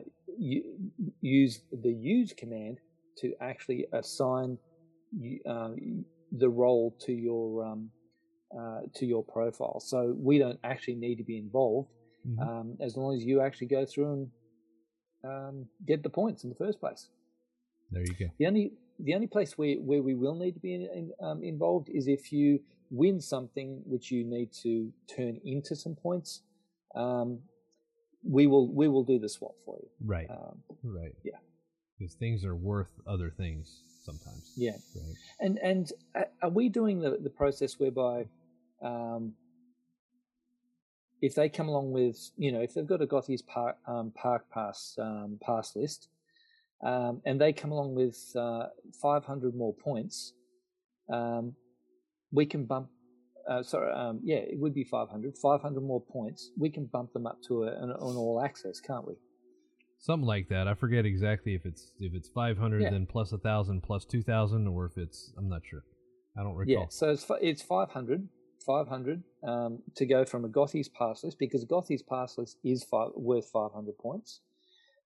[1.22, 2.78] use the use command
[3.18, 4.58] to actually assign
[5.48, 5.72] uh,
[6.32, 7.90] the role to your um,
[8.58, 9.80] uh, to your profile.
[9.80, 11.90] So we don't actually need to be involved
[12.28, 12.40] Mhm.
[12.48, 14.32] um, as long as you actually go through and
[15.24, 17.10] um, get the points in the first place.
[17.92, 18.26] there you go.
[18.38, 21.42] The only the only place where, where we will need to be in, in, um,
[21.44, 22.60] involved is if you
[22.92, 26.42] win something which you need to turn into some points.
[26.96, 27.40] Um,
[28.24, 29.90] we will we will do the swap for you.
[30.06, 30.30] Right.
[30.30, 31.16] Um, Right.
[31.24, 31.38] Yeah.
[31.98, 34.54] Because things are worth other things sometimes.
[34.56, 34.72] yeah.
[34.96, 35.16] Right.
[35.40, 38.26] And and uh, are we doing the, the process whereby
[38.82, 39.34] um,
[41.22, 44.50] if they come along with you know if they've got a Gothies park um, park
[44.52, 46.10] pass um, pass list
[46.82, 48.68] um, and they come along with uh,
[49.02, 50.34] 500 more points,
[51.12, 51.56] um,
[52.32, 52.90] we can bump.
[53.50, 55.36] Uh, sorry, um, yeah, it would be 500.
[55.38, 56.52] 500 more points.
[56.58, 59.16] We can bump them up to a, an, an all access, can't we?
[60.00, 60.68] Something like that.
[60.68, 62.92] I forget exactly if it's if it's five hundred Yeah.
[62.92, 65.84] then plus a thousand plus two thousand or if it's I'm not sure.
[66.38, 66.84] I don't recall.
[66.84, 68.30] Yeah, so it's it's 500,
[68.66, 73.10] 500 um, to go from a Gothies pass list because Gothies pass list is five,
[73.16, 74.40] worth 500 points.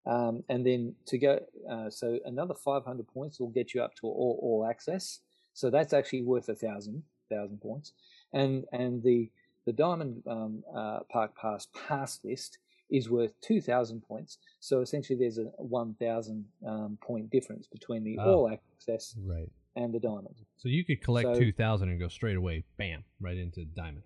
[0.06, 4.08] Um, and then to go, uh, so another 500 points will get you up to
[4.08, 5.20] all, all access.
[5.54, 7.94] So that's actually worth a thousand thousand points.
[8.32, 9.32] And and the
[9.66, 12.60] the Diamond um, uh, Park Pass pass list
[12.94, 14.38] is worth 2,000 points.
[14.60, 18.34] So essentially, there's a 1,000 um, point difference between the Oh.
[18.36, 19.50] all access Right.
[19.76, 20.36] and the Diamond.
[20.58, 24.04] So you could collect So- two thousand and go straight away, bam, right into diamond.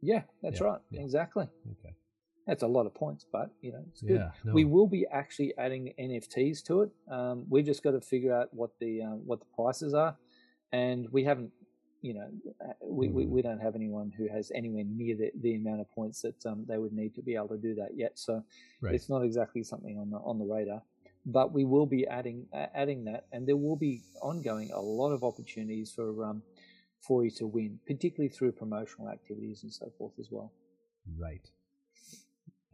[0.00, 0.80] Yeah, that's Yeah, right.
[0.90, 1.00] yeah.
[1.02, 1.48] Exactly.
[1.72, 1.94] Okay.
[2.46, 4.12] That's a lot of points, but you know, it's good.
[4.20, 4.30] Yeah.
[4.44, 4.54] No.
[4.54, 6.90] We will be actually adding NFTs to it.
[7.08, 10.16] Um, we've just got to figure out what the um, what the prices are,
[10.72, 11.52] and we haven't,
[12.00, 12.28] you know,
[12.64, 13.28] uh, we, we, Mhm.
[13.30, 16.64] we don't have anyone who has anywhere near the, the amount of points that um,
[16.68, 18.18] they would need to be able to do that yet.
[18.18, 18.44] So
[18.80, 18.94] right.
[18.94, 20.82] it's not exactly something on the on the radar,
[21.26, 25.10] but we will be adding uh, adding that, and there will be ongoing a lot
[25.12, 26.42] of opportunities for um
[27.00, 30.52] for you to win, particularly through promotional activities and so forth as well.
[31.16, 31.48] Right.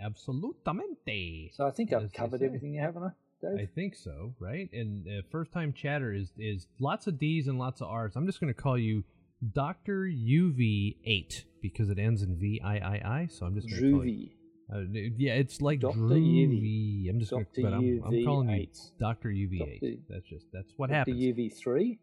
[0.00, 1.54] Absolutamente.
[1.54, 3.10] So I think I've covered everything you haven't I?
[3.40, 3.58] Dave?
[3.60, 4.68] I think so, right?
[4.72, 8.16] And uh, first time chatter is is lots of D's and lots of R's.
[8.16, 9.04] I'm just going to call you
[9.52, 13.28] Doctor UV8 because it ends in V I I I.
[13.30, 14.28] So I'm just going to call you.
[14.72, 14.80] Uh,
[15.16, 15.98] yeah, it's like Dr.
[15.98, 17.10] Droovy.
[17.10, 18.66] I'm just Gonna, but I'm, I'm calling you
[18.98, 19.98] Doctor UV8.
[20.08, 21.26] That's just that's what happened Dr.
[21.26, 21.98] happens UV3.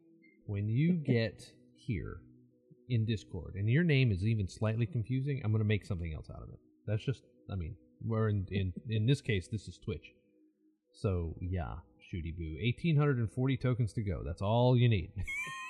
[0.45, 2.17] when you get here
[2.89, 5.41] in Discord and your name is even slightly confusing.
[5.43, 6.59] I'm going to make something else out of it.
[6.85, 10.13] That's just, I mean, we're in in in this case, this is Twitch.
[10.91, 12.57] So yeah, shooty boo.
[12.61, 14.21] 1840 tokens to go.
[14.25, 15.11] That's all you need.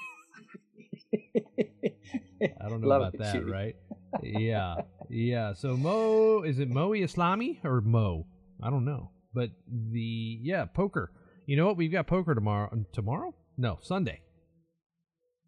[2.42, 3.76] I don't know about that, right?
[4.24, 4.76] yeah,
[5.10, 5.54] yeah.
[5.54, 8.26] So Mo, is it Moe Islami or Mo?
[8.62, 9.12] I don't know.
[9.34, 11.12] But the yeah poker.
[11.46, 11.78] You know what?
[11.78, 12.70] We've got poker tomorrow.
[12.94, 13.34] Tomorrow?
[13.58, 14.22] No, Sunday.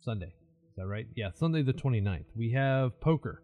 [0.02, 0.34] Sunday.
[0.74, 1.08] Is that right?
[1.16, 2.26] Yeah, Sunday the 29th.
[2.36, 3.44] We have poker.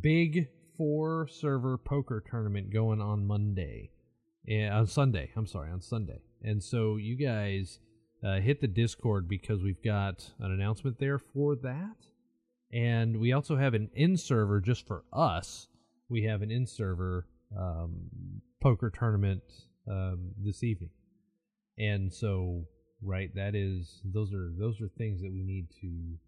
[0.00, 3.90] Big four server poker tournament going on Monday.
[4.44, 5.30] Yeah, on Sunday.
[5.36, 6.22] I'm sorry, on Sunday.
[6.42, 7.78] And so you guys
[8.24, 11.96] uh, hit the Discord because we've got an announcement there for that.
[12.72, 15.68] And we also have an in server just for us.
[16.08, 17.26] We have an in server
[17.58, 19.42] um, poker tournament
[19.90, 20.90] um, this evening.
[21.78, 22.64] And so,
[23.02, 26.18] right, that is those are those are things that we need to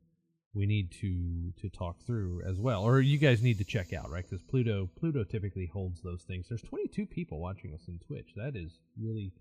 [0.54, 4.10] we need to to talk through as well, or you guys need to check out,
[4.10, 4.24] right?
[4.28, 6.46] Because Pluto Pluto typically holds those things.
[6.48, 8.32] There's 22 people watching us in Twitch.
[8.36, 9.32] That is really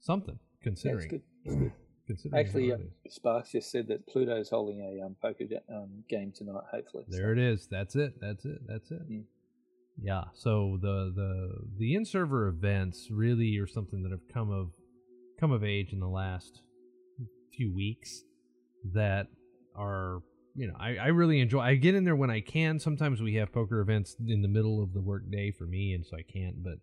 [0.00, 1.22] something That's considering.
[1.44, 1.72] good.
[2.10, 2.32] That's good.
[2.32, 2.90] considering Actually.
[3.08, 6.62] Sparkes just said that Pluto's holding a um, poker um, game tonight.
[6.70, 7.66] Hopefully, so- There it is.
[7.70, 8.20] That's it.
[8.20, 8.58] That's it.
[8.66, 9.10] That's it.
[9.10, 9.24] Mm.
[10.02, 10.24] Yeah.
[10.34, 14.70] So the the the in server events really are something that have come of
[15.38, 16.62] come of age in the last
[17.56, 18.22] few weeks
[18.94, 19.26] that
[19.76, 20.22] are
[20.54, 22.78] you know I, I really enjoy I get in there when I can.
[22.78, 26.04] Sometimes we have poker events in the middle of the work day for me and
[26.06, 26.78] so I can't, but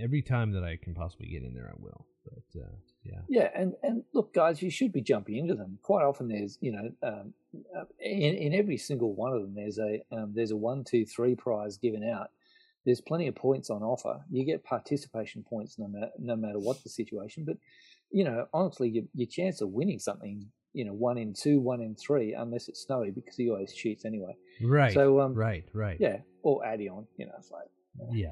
[0.00, 2.06] every time that I can possibly get in there I will.
[2.24, 2.68] But uh,
[3.08, 3.20] yeah.
[3.28, 5.78] Yeah, and and look, guys, you should be jumping into them.
[5.82, 7.34] Quite often, there's you know, um,
[7.76, 11.04] uh, in in every single one of them, there's a um, there's a one, two,
[11.04, 12.30] three prize given out.
[12.84, 14.20] There's plenty of points on offer.
[14.30, 17.44] You get participation points no matter no matter what the situation.
[17.44, 17.56] But
[18.10, 21.80] you know, honestly, your your chance of winning something, you know, one in two, one
[21.80, 24.36] in three, unless it's snowy because he always cheats anyway.
[24.62, 24.92] Right.
[24.92, 25.96] So um, right, right.
[26.00, 27.66] yeah, or Addy on, you know, it's like
[28.12, 28.30] Yeah,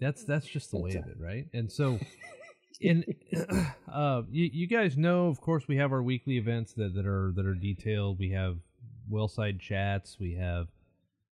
[0.00, 1.46] that's that's just the way That's of it, right?
[1.52, 1.98] And so,
[2.84, 3.04] in
[3.92, 7.32] uh, you, you guys know, of course, we have our weekly events that, that are
[7.36, 8.18] that are detailed.
[8.18, 8.58] We have
[9.08, 10.18] Wellside chats.
[10.20, 10.68] We have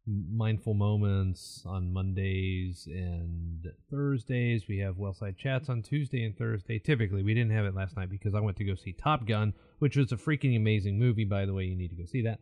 [0.07, 4.69] mindful moments on Mondays and Thursdays.
[4.69, 6.79] We have Wellside chats on Tuesday and Thursday.
[6.79, 9.53] Typically, we didn't have it last night because I went to go see Top Gun,
[9.79, 11.25] which was a freaking amazing movie.
[11.25, 12.41] By the way, you need to go see that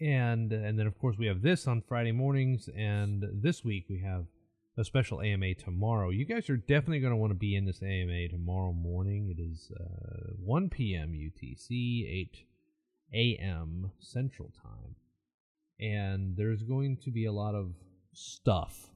[0.00, 4.00] and and then of course we have this on Friday mornings, and this week we
[4.00, 4.24] have
[4.78, 6.10] a special AMA tomorrow.
[6.10, 9.34] You guys are definitely going to want to be in this AMA tomorrow morning.
[9.36, 11.12] It is uh, 1 p.m.
[11.12, 12.36] UTC, 8
[13.12, 13.90] a.m.
[13.98, 14.94] Central Time,
[15.80, 17.74] and there's going to be a lot of
[18.12, 18.90] stuff.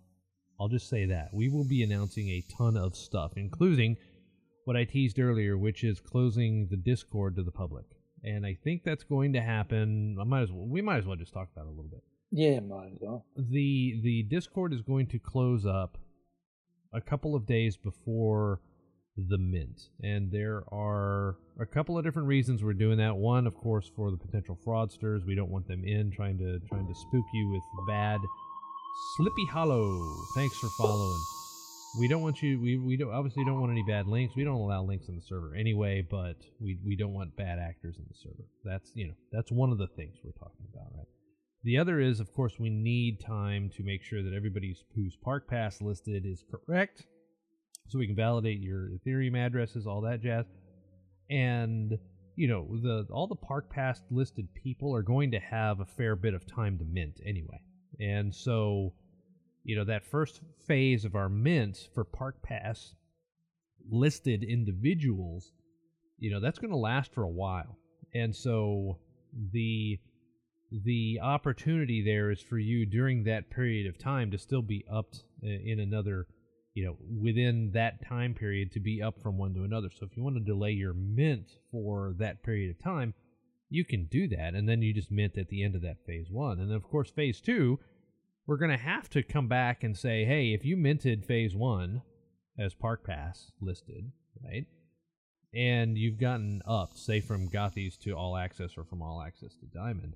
[0.61, 3.97] I'll just say that we will be announcing a ton of stuff, including
[4.64, 7.85] what I teased earlier, which is closing the Discord to the public.
[8.22, 10.16] And I think that's going to happen.
[10.20, 10.66] I might as well.
[10.66, 12.03] We might as well just talk about it a little bit.
[12.35, 13.24] Yeah, might as well.
[13.37, 15.97] the The Discord is going to close up
[16.93, 18.61] a couple of days before
[19.16, 23.16] the mint, and there are a couple of different reasons we're doing that.
[23.16, 25.24] One, of course, for the potential fraudsters.
[25.24, 28.18] We don't want them in trying to trying to spook you with bad.
[29.16, 30.01] Slippy Hollow,
[30.35, 31.20] thanks for following.
[32.01, 32.61] We don't want you.
[32.61, 34.35] We, we don't obviously don't want any bad links.
[34.35, 37.95] We don't allow links in the server anyway, but we we don't want bad actors
[37.97, 38.45] in the server.
[38.64, 41.07] That's you know that's one of the things we're talking about, right?
[41.65, 45.49] The other is, of course, we need time to make sure that everybody's whose Park
[45.49, 47.07] Pass listed is correct,
[47.89, 50.45] so we can validate your Ethereum addresses, all that jazz,
[51.31, 51.99] and
[52.37, 56.17] you know the all the Park Pass listed people are going to have a fair
[56.17, 57.62] bit of time to mint anyway,
[57.99, 58.93] and so
[59.62, 62.95] you know that first phase of our mint for Park Pass
[63.91, 65.51] listed individuals,
[66.19, 67.79] you know that's going to last for a while,
[68.12, 68.99] and so
[69.53, 69.99] the
[70.83, 75.25] the opportunity there is for you during that period of time to still be upped
[75.43, 76.27] uh, in another
[76.75, 79.89] you know within that time period to be up from one to another.
[79.91, 83.14] So if you want to delay your mint for that period of time
[83.70, 86.31] you can do that and then you just mint at the end of that phase
[86.31, 86.61] one.
[86.61, 87.79] And then of course phase two
[88.47, 92.03] we're going to have to come back and say hey if you minted phase one
[92.59, 94.11] as park pass listed
[94.45, 94.66] right
[95.55, 99.66] and you've gotten up say from gothies to all access or from all access to
[99.66, 100.14] diamond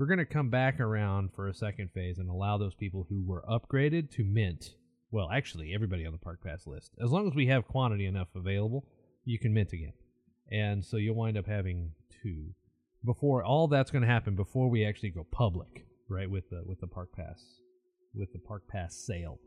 [0.00, 3.22] we're going to come back around for a second phase and allow those people who
[3.22, 4.70] were upgraded to mint
[5.12, 6.92] well, actually, everybody on the Park Pass list.
[7.02, 8.86] As long as we have quantity enough available,
[9.24, 9.92] you can mint again.
[10.52, 11.92] And so you'll wind up having
[12.22, 12.54] two
[13.04, 16.30] before all that's going to happen before we actually go public, right?
[16.30, 17.42] With the with the Park Pass
[18.14, 19.38] with the Park Pass sale.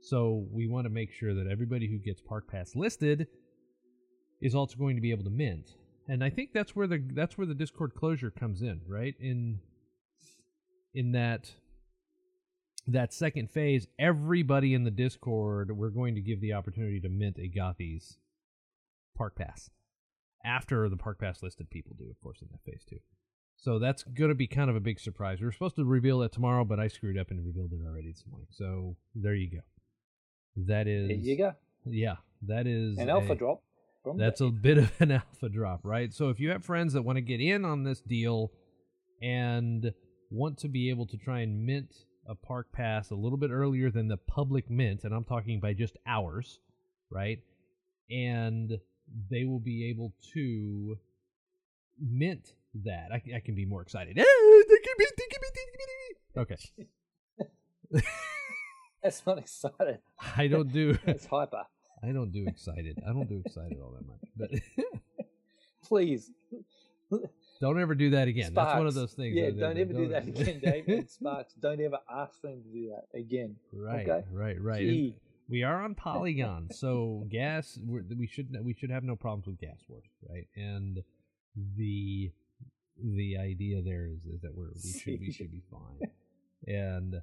[0.00, 3.26] So we want to make sure that everybody who gets Park Pass listed
[4.40, 5.74] is also going to be able to mint.
[6.08, 9.14] And I think that's where the that's where the Discord closure comes in, right?
[9.20, 9.60] In
[10.94, 11.52] in that
[12.86, 17.38] that second phase, everybody in the Discord, we're going to give the opportunity to mint
[17.38, 18.16] a Gothies
[19.16, 19.70] Park Pass
[20.44, 22.98] after the Park Pass listed people do, of course, in that phase too.
[23.56, 25.38] So that's going to be kind of a big surprise.
[25.40, 28.10] We were supposed to reveal that tomorrow, but I screwed up and revealed it already
[28.10, 28.48] this morning.
[28.50, 30.64] So there you go.
[30.66, 31.08] That is.
[31.08, 31.52] There you go.
[31.84, 32.16] Yeah,
[32.46, 33.62] that is An alpha a- drop.
[34.16, 36.12] That's a bit of an alpha drop, right?
[36.12, 38.50] So if you have friends that want to get in on this deal
[39.20, 39.92] and
[40.30, 41.94] want to be able to try and mint
[42.28, 45.72] a park pass a little bit earlier than the public mint, and I'm talking by
[45.72, 46.60] just hours,
[47.10, 47.38] right?
[48.10, 48.78] And
[49.30, 50.96] they will be able to
[51.98, 52.54] mint
[52.84, 53.08] that.
[53.12, 54.16] I, I can be more excited.
[56.36, 56.56] Okay,
[59.02, 59.98] That's not excited.
[60.36, 61.64] I don't do That's hyper.
[62.02, 63.02] I don't do excited.
[63.06, 64.50] I don't do excited all that much, but.
[65.84, 66.30] Please.
[67.60, 68.54] Don't ever do that again.
[68.54, 69.36] That's one of those things.
[69.36, 71.10] Yeah, don't ever do that again, David.
[71.10, 73.56] Sparkes, don't ever ask them to do that again.
[73.72, 74.24] Right, Okay.
[74.32, 75.14] right, right.
[75.48, 77.78] We are on Polygon, so gas.
[77.84, 80.46] We're, we should we should have no problems with gas wars, right?
[80.54, 81.02] And
[81.76, 82.30] the
[83.02, 86.08] the idea there is, is that we're we should we should be fine.
[86.66, 87.16] And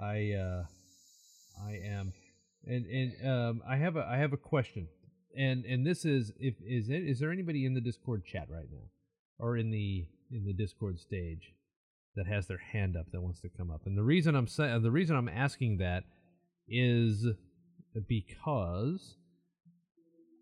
[0.00, 0.64] I uh
[1.66, 2.12] I am
[2.66, 4.88] and and um I have a I have a question.
[5.34, 8.68] And and this is if is it is there anybody in the Discord chat right
[8.70, 8.84] now
[9.38, 11.52] or in the in the Discord stage
[12.16, 13.82] that has their hand up that wants to come up?
[13.86, 16.04] And the reason I'm saying the reason I'm asking that
[16.68, 17.26] is
[18.08, 19.16] because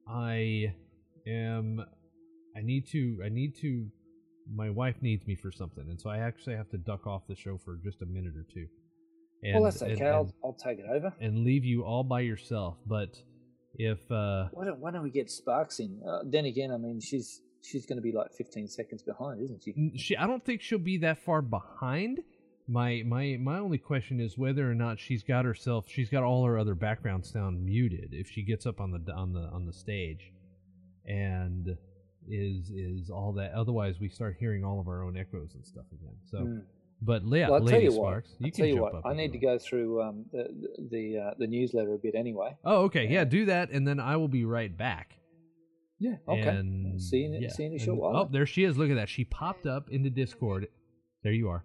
[0.08, 0.72] I
[1.26, 1.84] am
[2.56, 3.86] I need to I need to
[4.52, 7.36] my wife needs me for something and so I actually have to duck off the
[7.36, 8.66] show for just a minute or two.
[9.42, 9.92] And, well, that's okay.
[9.92, 11.14] and- I'll, I'll take it over.
[11.20, 12.76] and leave you all by yourself.
[12.86, 13.16] But
[13.74, 15.98] if uh, Why don't, why don't we get Sparkes in?
[16.06, 19.62] Uh, then again, I mean, she's she's going to be like 15 seconds behind, isn't
[19.62, 19.92] she?
[19.96, 22.20] she, I don't think she'll be that far behind.
[22.68, 25.86] My my my only question is whether or not she's got herself.
[25.88, 28.10] She's got all her other background sound muted.
[28.12, 30.32] If she gets up on the on the on the stage,
[31.04, 31.76] and
[32.28, 33.52] is is all that.
[33.54, 36.14] Otherwise, we start hearing all of our own echoes and stuff again.
[36.30, 36.62] So, Mm.
[37.02, 38.40] but yeah, well, I'll tell you Sparkes, what.
[38.40, 38.94] you I'll can tell you jump what.
[38.96, 39.06] up.
[39.06, 40.46] I need to go through um, the
[40.90, 42.56] the uh, the newsletter a bit anyway.
[42.64, 43.24] Oh, okay, Yeah.
[43.24, 45.16] do that, and then I will be right back.
[46.00, 46.16] Yeah.
[46.26, 46.40] Okay.
[46.48, 48.16] And, see you in, yeah, see you in a and- short.
[48.16, 48.76] Oh, there she is.
[48.78, 49.08] Look at that.
[49.10, 50.66] She popped up into Discord.
[51.22, 51.62] There you are.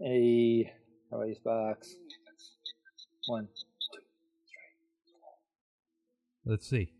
[0.00, 0.72] Hey,
[1.10, 1.94] how are you, Sparkes?
[3.26, 3.48] One.
[6.44, 6.92] Let's see.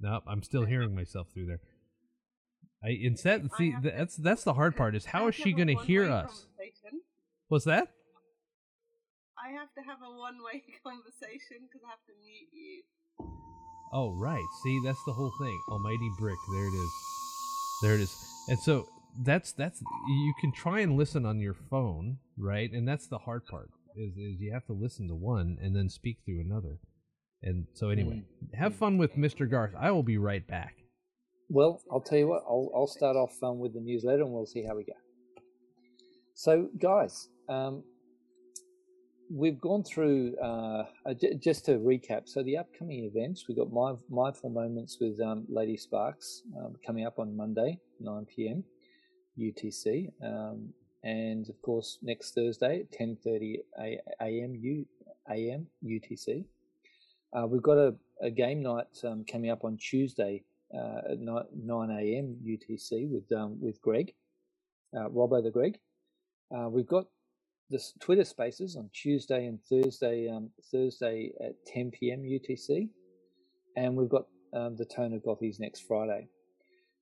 [0.00, 1.60] Nope, I'm still hearing myself through there.
[2.84, 5.68] I instead see that's that's the hard part is how I is have she going
[5.68, 6.46] to hear us?
[7.48, 7.88] What's that?
[9.42, 12.82] I have to have a one-way conversation because I have to mute you.
[13.94, 14.44] Oh right.
[14.64, 15.60] See, that's the whole thing.
[15.70, 16.36] Almighty brick.
[16.52, 16.90] There it is.
[17.80, 18.14] There it is.
[18.48, 18.88] And so
[19.22, 22.70] that's that's you can try and listen on your phone, right?
[22.72, 25.88] And that's the hard part is is you have to listen to one and then
[25.88, 26.80] speak through another.
[27.42, 28.24] And so anyway,
[28.54, 29.48] have fun with Mr.
[29.48, 29.74] Garth.
[29.78, 30.74] I will be right back.
[31.48, 32.42] Well, I'll tell you what.
[32.48, 34.94] I'll I'll start off um, with the newsletter, and we'll see how we go.
[36.34, 37.84] So, guys, um,
[39.30, 40.36] we've gone through.
[40.42, 45.20] Uh, uh, just to recap, so the upcoming events we've got Mind- mindful moments with
[45.20, 48.64] um, Lady Sparkes um, coming up on Monday, nine pm
[49.38, 50.72] UTC, um,
[51.02, 54.54] and of course next Thursday, ten thirty a.m.
[54.54, 54.86] U
[55.30, 55.66] a.m.
[55.84, 56.44] UTC.
[57.32, 61.44] Uh, we've got a, a game night um, coming up on Tuesday uh, at 9,
[61.52, 62.36] 9 a.m.
[62.46, 64.12] UTC with um, with Greg,
[64.96, 65.78] uh, Robbo the Greg.
[66.54, 67.06] Uh, we've got
[67.70, 72.22] the Twitter Spaces on Tuesday and Thursday, um, Thursday at 10 p.m.
[72.22, 72.88] UTC,
[73.76, 76.28] and we've got um, the Tone of Gothies next Friday.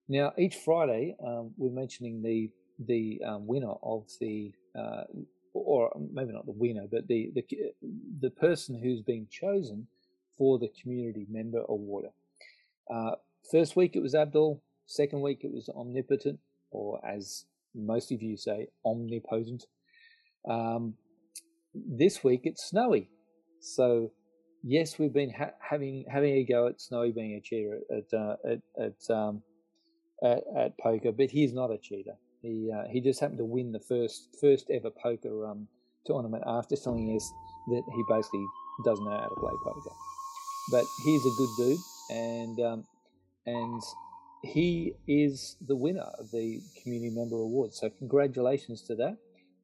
[0.09, 2.51] Now, each Friday, um, we're mentioning the
[2.87, 5.05] the um, winner of the, uh,
[5.53, 7.45] or maybe not the winner, but the the
[8.21, 9.87] the person who's been chosen
[10.39, 12.07] for the Community Member Award.
[12.93, 13.13] Uh,
[13.51, 14.63] first week it was Abdul.
[14.87, 16.39] Second week it was Omnipotent,
[16.71, 17.45] or as
[17.75, 19.67] most of you say, Omnipotent.
[20.49, 20.95] Um,
[21.75, 23.09] this week it's Snowy.
[23.61, 24.13] So
[24.63, 28.37] yes, we've been ha- having having a go at Snowy being a cheater at uh,
[28.45, 29.43] at at, um,
[30.23, 32.17] at at poker, but he's not a cheater.
[32.43, 35.69] He uh, he just happened to win the first first ever poker um,
[36.05, 37.33] tournament after telling us
[37.69, 38.45] that he basically
[38.85, 39.95] doesn't know how to play poker.
[40.71, 41.79] But he's a good dude,
[42.11, 42.85] and um,
[43.47, 43.83] and
[44.43, 47.73] he is the winner of the community member award.
[47.75, 49.17] So congratulations to that.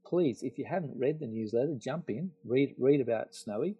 [0.09, 3.77] Please, if you haven't read the newsletter, jump in, read read about Snowy.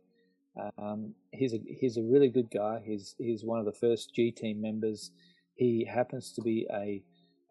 [0.77, 2.83] Um, he's a he's a really good guy.
[2.85, 5.11] He's he's one of the first G team members.
[5.55, 7.03] He happens to be a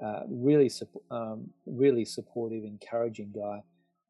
[0.03, 0.69] uh, really
[1.09, 3.63] um, really supportive, encouraging guy.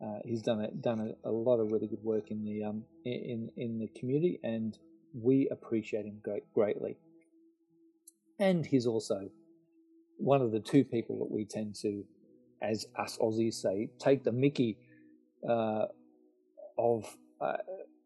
[0.06, 2.84] Uh, he's done a, done a, a, lot of really good work in the um,
[3.06, 4.78] in in the community, and
[5.14, 6.98] we appreciate him great, greatly.
[8.40, 9.30] And he's also
[10.18, 12.04] one of the two people that we tend to,
[12.62, 14.78] as us Aussies say, take the Mickey
[15.48, 15.86] uh,
[16.78, 17.06] of
[17.42, 17.58] uh,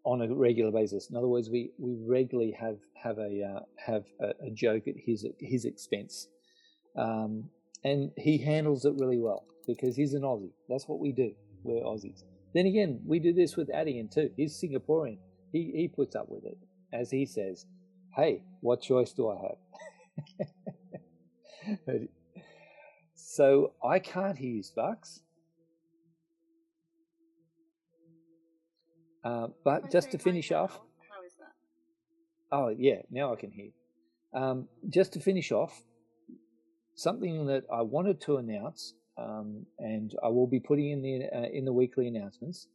[0.04, 1.10] on a regular basis.
[1.10, 4.96] In other words, we, we regularly have have a uh, have a, a, joke at
[4.98, 6.28] his his expense,
[6.98, 7.46] um,
[7.84, 10.52] and he handles it really well because he's an Aussie.
[10.70, 11.34] That's what we do.
[11.64, 12.24] We're Aussies.
[12.54, 14.32] Then again, we do this with Adian too.
[14.36, 15.18] He's Singaporean.
[15.52, 16.58] He he puts up with it,
[16.94, 17.66] as he says.
[18.16, 19.38] Hey, what choice do I
[21.68, 22.08] have?
[23.32, 25.22] so I can't hear you, Sparkes.
[29.24, 30.74] Uh, but just to finish off.
[30.74, 31.54] How is that?
[32.52, 33.70] Oh, yeah, now I can hear.
[34.34, 35.82] Um, just to finish off,
[36.96, 41.48] something that I wanted to announce, um, and I will be putting in the uh,
[41.54, 42.68] in the weekly announcements,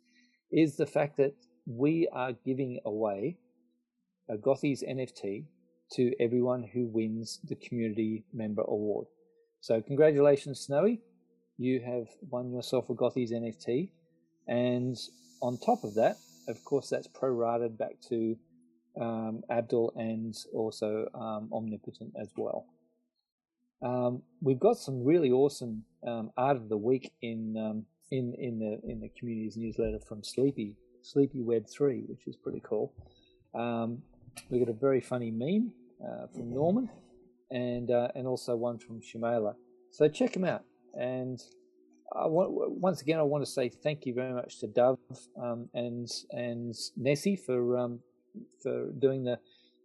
[0.51, 1.35] is the fact that
[1.67, 3.37] we are giving away
[4.31, 5.45] a Gothies NFT
[5.93, 9.07] to everyone who wins the community member award.
[9.61, 11.01] So congratulations, Snowy!
[11.59, 13.91] You have won yourself a Gothies NFT,
[14.47, 14.97] and
[15.41, 16.17] on top of that,
[16.49, 18.37] of course, that's prorated back to
[19.01, 22.67] um, Abdul and also um, Omnipotent as well.
[23.83, 28.59] Um, we've got some really awesome um, art of the week in um, in in
[28.59, 32.95] the in the community's newsletter from Sleepy Sleepy Web Three, which is pretty cool.
[33.55, 34.03] Um,
[34.51, 36.91] we got a very funny meme uh, from Norman,
[37.51, 39.55] and uh, and also one from Shamela.
[39.90, 40.64] So check them out.
[40.94, 41.40] And
[42.14, 44.99] I want, once again, I want to say thank you very much to Dove
[45.42, 48.01] um, and and Nessie for um,
[48.62, 49.38] for doing the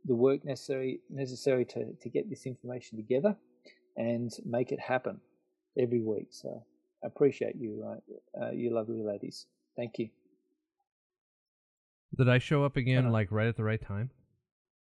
[0.06, 3.36] the work necessary necessary to, to get this information together
[3.98, 5.20] and make it happen
[5.78, 6.28] every week.
[6.32, 6.64] So
[7.04, 9.48] I appreciate you, uh, uh, you lovely ladies.
[9.76, 10.10] Thank you.
[12.18, 14.10] Did I show up again, Uh, like right at the right time?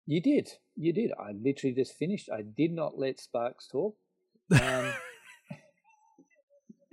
[0.07, 1.11] You did, you did.
[1.18, 2.30] I literally just finished.
[2.32, 3.96] I did not let Sparkes talk.
[4.52, 4.61] Um,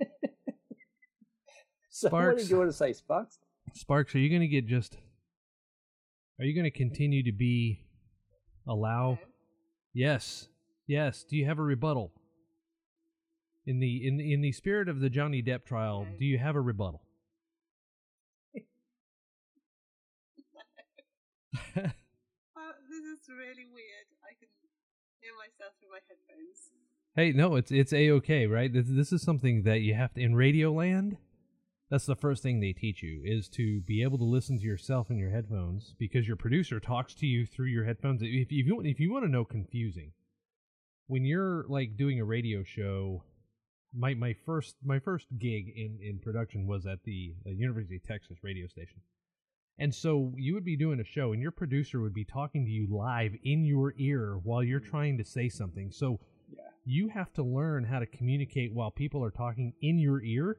[1.90, 2.42] so what Sparkes.
[2.42, 3.38] did you want to say, Sparkes?
[3.74, 4.96] Sparkes, are you going to get just?
[6.38, 7.84] Are you going to continue to be
[8.66, 9.18] allow?
[9.92, 10.48] Yes,
[10.88, 11.24] yes.
[11.28, 12.10] Do you have a rebuttal?
[13.66, 16.18] In the in in the spirit of the Johnny Depp trial, No.
[16.18, 17.02] do you have a rebuttal?
[23.24, 24.06] Is really weird.
[24.22, 24.48] I can
[25.20, 26.72] hear myself through my headphones.
[27.16, 28.70] Hey, no, it's it's a okay, right?
[28.70, 31.16] This, this is something that you have to in Radio Land.
[31.88, 35.10] That's the first thing they teach you is to be able to listen to yourself
[35.10, 38.20] in your headphones because your producer talks to you through your headphones.
[38.20, 40.12] If, if you if you want to know confusing,
[41.06, 43.24] when you're like doing a radio show,
[43.96, 48.06] my my first my first gig in in production was at the uh, University of
[48.06, 49.00] Texas radio station.
[49.78, 52.70] And so you would be doing a show and your producer would be talking to
[52.70, 54.90] you live in your ear while you're mm-hmm.
[54.90, 55.90] trying to say something.
[55.90, 56.62] So Yeah.
[56.84, 60.58] you have to learn how to communicate while people are talking in your ear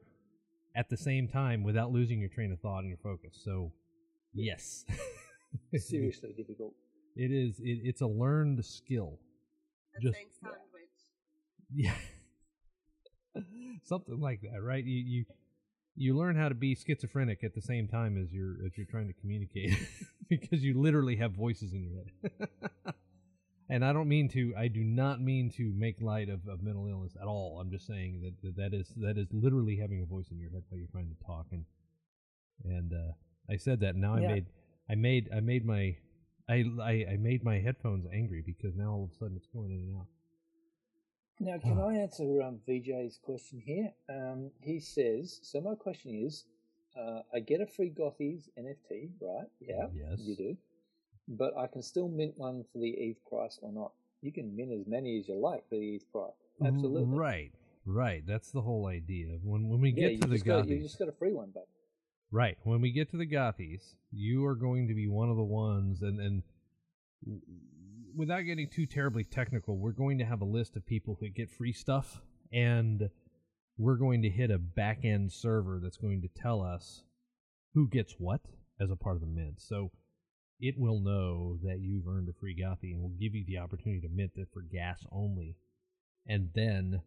[0.74, 3.40] at the same time without losing your train of thought and your focus.
[3.42, 3.72] So,
[4.34, 4.84] yes.
[5.74, 6.74] Seriously difficult.
[7.14, 9.18] It is it, it's a learned skill.
[9.94, 10.62] And Just- sandwich.
[11.74, 11.96] Yeah.
[13.82, 14.84] Something like that, right?
[14.84, 15.24] You you
[15.96, 19.08] you learn how to be schizophrenic at the same time as you're as you're trying
[19.08, 19.74] to communicate
[20.28, 22.94] because you literally have voices in your head.
[23.70, 26.86] and I don't mean to I do not mean to make light of, of mental
[26.86, 27.58] illness at all.
[27.60, 30.50] I'm just saying that, that that is that is literally having a voice in your
[30.50, 31.64] head while you're trying to talk and
[32.64, 33.12] and uh
[33.50, 34.28] I said that and now Yeah.
[34.28, 34.46] I made
[34.90, 35.96] I made I made my
[36.48, 39.72] I, I I made my headphones angry because now all of a sudden it's going
[39.72, 40.06] in and out.
[41.38, 43.92] Now, can I answer um, VJ's question here?
[44.08, 46.44] Um, he says, so my question is,
[46.98, 49.46] uh, I get a free Gothies NFT, right?
[49.60, 50.20] Yeah, Yes.
[50.20, 50.56] you do.
[51.28, 53.92] But I can still mint one for the ETH price or not.
[54.22, 56.32] You can mint as many as you like for the ETH price.
[56.64, 57.18] Absolutely.
[57.18, 57.52] Right,
[57.84, 58.26] right.
[58.26, 59.38] That's the whole idea.
[59.42, 61.50] When when we Yeah, get to the just got, you just got a free one,
[61.52, 61.68] but
[62.30, 62.56] right?
[62.64, 66.02] When we get to the Gothies, you are going to be one of the ones,
[66.02, 66.42] and and
[68.16, 71.50] without getting too terribly technical, we're going to have a list of people who get
[71.50, 72.20] free stuff,
[72.52, 73.10] and
[73.78, 77.02] we're going to hit a back end server that's going to tell us
[77.74, 78.40] who gets what
[78.80, 79.60] as a part of the mint.
[79.60, 79.90] So
[80.58, 84.00] it will know that you've earned a free Gothi and will give you the opportunity
[84.00, 85.56] to mint it for gas only,
[86.26, 87.02] and then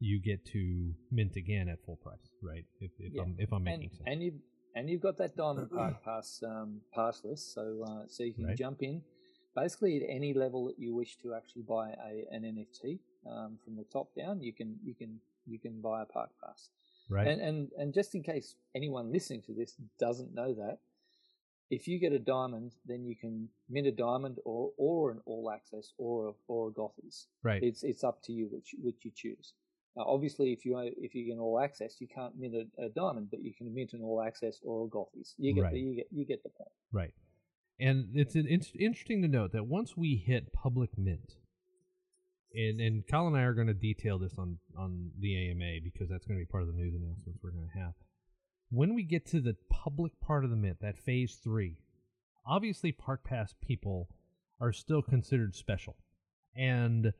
[0.00, 2.64] you get to mint again at full price, right?
[2.80, 3.22] If, if Yeah.
[3.22, 4.32] I'm if I'm making and, sense, and you
[4.74, 8.46] and you've got that Diamond Park Pass um, pass list, so uh, so you can
[8.46, 8.56] Right.
[8.56, 9.02] jump in
[9.54, 12.98] basically at any level that you wish to actually buy a, an NFT
[13.30, 14.40] um, from the top down.
[14.42, 16.68] You can you can you can buy a park pass.
[17.08, 17.26] right?
[17.26, 20.78] And, and and just in case anyone listening to this doesn't know that,
[21.70, 25.50] if you get a diamond, then you can mint a diamond or or an all
[25.50, 27.26] access or a, or a Gothies.
[27.42, 27.62] right.
[27.62, 29.52] It's it's up to you which which you choose.
[29.96, 32.88] Now, obviously, if you if you get an all access, you can't mint a, a
[32.90, 35.34] diamond, but you can mint an all access or a Gothies.
[35.36, 35.72] You get Right.
[35.72, 36.70] the, you get you get the point.
[36.92, 37.12] Right.
[37.80, 41.36] And it's an, interesting to note that once we hit public mint,
[42.52, 46.08] and and Colin and I are going to detail this on on the AMA because
[46.08, 47.94] that's going to be part of the news announcements we're going to have.
[48.70, 51.78] When we get to the public part of the mint, that phase three,
[52.46, 54.08] obviously Park Pass people
[54.60, 55.96] are still considered special,
[56.54, 57.14] and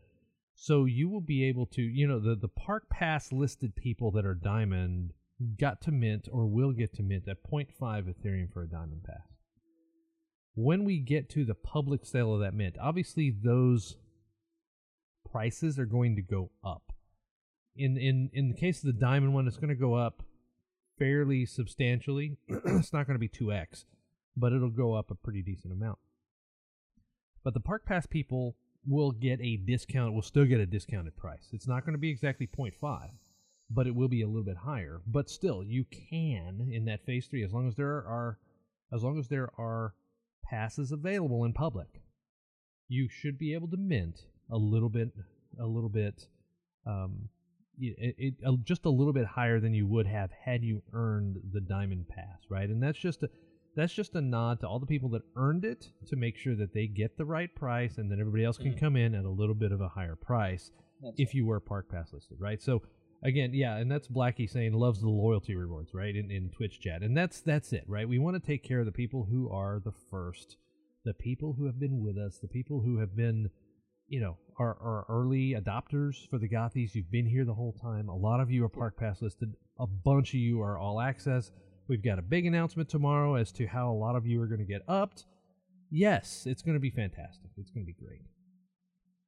[0.54, 4.26] so you will be able to, you know, the the Park Pass listed people that
[4.26, 5.12] are diamond
[5.58, 9.29] got to mint or will get to mint at 0.5 Ethereum for a diamond pass
[10.61, 13.96] when we get to the public sale of that mint, obviously those
[15.30, 16.92] prices are going to go up.
[17.76, 20.22] In in in the case of the diamond one, it's going to go up
[20.98, 22.36] fairly substantially.
[22.48, 23.86] it's not going to be two x,
[24.36, 25.98] but it'll go up a pretty decent amount.
[27.42, 28.56] But the park pass people
[28.86, 30.14] will get a discount.
[30.14, 31.48] Will still get a discounted price.
[31.52, 33.11] It's not going to be exactly 0.5,
[33.70, 35.00] but it will be a little bit higher.
[35.06, 38.38] But still, you can in that phase three, as long as there are,
[38.92, 39.94] as long as there are
[40.51, 41.86] passes available in public,
[42.88, 45.09] you should be able to mint a little bit,
[45.61, 46.26] a little bit,
[46.86, 47.28] um,
[47.78, 51.36] it, it, uh, just a little bit higher than you would have had you earned
[51.53, 52.68] the diamond pass, right?
[52.68, 53.28] And that's just a,
[53.76, 56.74] that's just a nod to all the people that earned it to make sure that
[56.74, 58.78] they get the right price, and then everybody else can Mhm.
[58.80, 61.88] come in at a little bit of a higher price That's if you were park
[61.88, 62.61] pass listed, right?
[62.61, 62.82] So
[63.22, 66.14] again, yeah, and that's Blackie saying loves the loyalty rewards, right?
[66.14, 67.02] In in Twitch chat.
[67.02, 68.08] And that's that's it, right?
[68.08, 70.56] We want to take care of the people who are the first,
[71.04, 73.50] the people who have been with us, the people who have been,
[74.08, 76.94] you know, are, are early adopters for the Gothies.
[76.94, 78.08] You've been here the whole time.
[78.08, 79.54] A lot of you are park pass listed.
[79.78, 81.50] A bunch of you are all access.
[81.88, 84.60] We've got a big announcement tomorrow as to how a lot of you are going
[84.60, 85.24] to get upped.
[85.90, 87.50] Yes, it's going to be fantastic.
[87.56, 88.22] It's going to be great.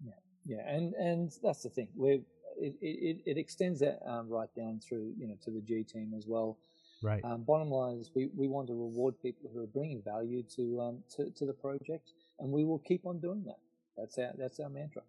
[0.05, 0.13] Yeah,
[0.45, 1.89] yeah, and and that's the thing.
[1.97, 2.21] We're
[2.63, 6.13] it, it, it extends that um, right down through you know to the G team
[6.17, 6.59] as well.
[7.03, 7.25] Right.
[7.25, 10.81] Um, bottom line is we, we want to reward people who are bringing value to
[10.81, 13.59] um to, to the project, and we will keep on doing that.
[13.97, 15.03] That's our that's our mantra.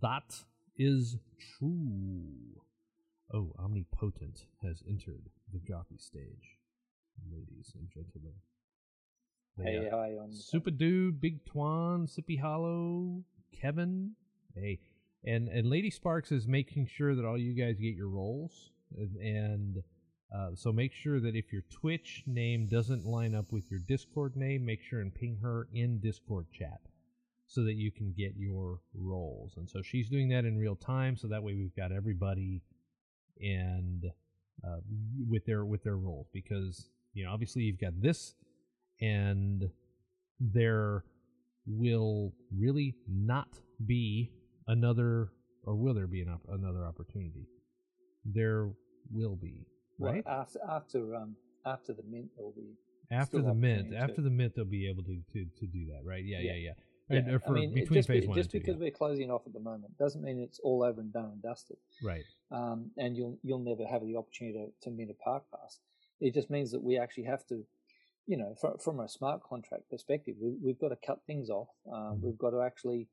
[0.00, 0.42] That
[0.78, 1.18] is
[1.58, 2.62] true.
[3.32, 6.58] Oh, Omnipotent has entered the Gothy stage,
[7.30, 8.34] ladies and gentlemen.
[9.62, 14.12] Hey, got how are you on Super Dude, Big Twan, Sippy Hollow, Kevin.
[14.54, 14.80] Hey,
[15.24, 19.16] and and Lady Sparkes is making sure that all you guys get your roles, and,
[19.16, 19.82] and
[20.34, 24.36] uh, so make sure that if your Twitch name doesn't line up with your Discord
[24.36, 26.80] name, make sure and ping her in Discord chat
[27.46, 29.54] so that you can get your roles.
[29.56, 32.62] And so she's doing that in real time, so that way we've got everybody
[33.40, 34.04] and
[34.66, 34.78] uh,
[35.28, 38.34] with their with their roles because you know obviously you've got this
[39.00, 39.68] and
[40.40, 41.04] there
[41.66, 43.48] will really not
[43.86, 44.30] be
[44.66, 45.30] another
[45.64, 47.46] or will there be an op- another opportunity
[48.24, 48.70] there
[49.10, 49.66] will be
[49.98, 51.36] Well, right after after um
[51.66, 52.74] after the mint there will be
[53.10, 56.02] after the mint after to- the mint they'll be able to to, to do that
[56.04, 56.54] right yeah yeah Yeah.
[56.54, 56.72] yeah,
[57.10, 58.80] yeah, And, uh, for I mean, between just, phase be- one just because yeah.
[58.84, 61.76] we're closing off at the moment doesn't mean it's all over and done and dusted.
[62.02, 65.80] right um, and you'll you'll never have the opportunity to, to mint a park pass.
[66.20, 67.64] It just means that we actually have to,
[68.26, 71.68] you know, from, from a smart contract perspective, we, we've got to cut things off.
[71.92, 72.20] Um, Mhm.
[72.22, 73.08] We've got to actually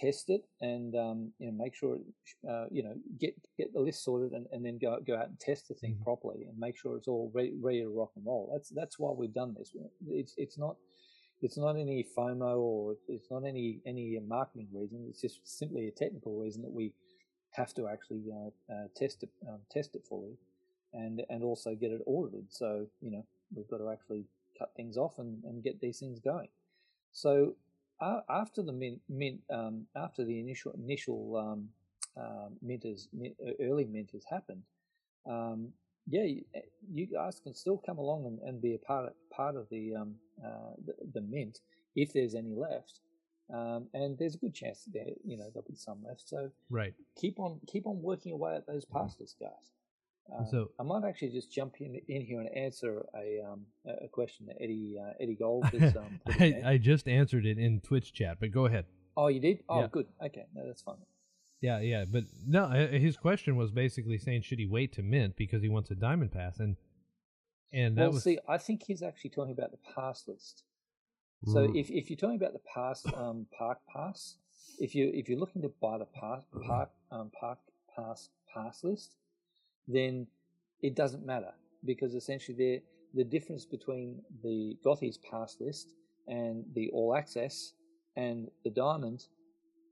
[0.00, 1.98] test it and um, you know make sure,
[2.48, 5.40] uh, you know, get get the list sorted and, and then go go out and
[5.40, 6.04] test the thing Mhm.
[6.04, 8.50] properly and make sure it's all ready, ready to rock and roll.
[8.52, 9.74] That's that's why we've done this.
[10.08, 10.76] It's it's not.
[11.42, 15.06] It's not any FOMO or it's not any any marketing reason.
[15.10, 16.92] It's just simply a technical reason that we
[17.50, 20.36] have to actually uh, uh, test it um, test it fully,
[20.94, 22.46] and and also get it audited.
[22.50, 23.24] So you know
[23.54, 24.24] we've got to actually
[24.58, 26.48] cut things off and, and get these things going.
[27.12, 27.54] So
[28.00, 31.68] uh, after the mint, mint um, after the initial initial um,
[32.16, 34.62] um, mint mint, early mint has happened,
[35.26, 35.68] um,
[36.08, 36.44] yeah, you,
[36.92, 39.94] you guys can still come along and, and be a part of, part of the,
[39.94, 41.60] um, uh, the the mint
[41.94, 43.00] if there's any left.
[43.52, 46.28] Um, and there's a good chance that there, you know, there'll be some left.
[46.28, 48.98] So right keep on keep on working away at those Mm-hmm.
[49.40, 49.70] guys.
[50.32, 54.08] Uh, So- I might actually just jump in, in here and answer a um, a
[54.08, 56.62] question that Eddie uh, Eddie Gold has um, I.
[56.64, 58.86] I just answered it in Twitch chat, but go ahead.
[59.16, 59.60] Oh, you did?
[59.68, 59.86] Oh, Yeah.
[59.90, 60.06] good.
[60.22, 60.96] Okay, no, that's fine.
[61.62, 65.62] Yeah, yeah, but no, his question was basically saying should he wait to mint because
[65.62, 66.76] he wants a diamond pass, and
[67.72, 70.64] and that well, was see, I think he's actually talking about the pass list.
[71.44, 74.36] So if, if you're talking about the pass um, park pass,
[74.78, 77.58] if you if you're looking to buy the park park um, park
[77.94, 79.14] pass pass list,
[79.88, 80.26] then
[80.82, 81.52] it doesn't matter
[81.84, 82.82] because essentially the
[83.14, 85.94] the difference between the Gothies pass list
[86.28, 87.72] and the all access
[88.16, 89.26] and the diamond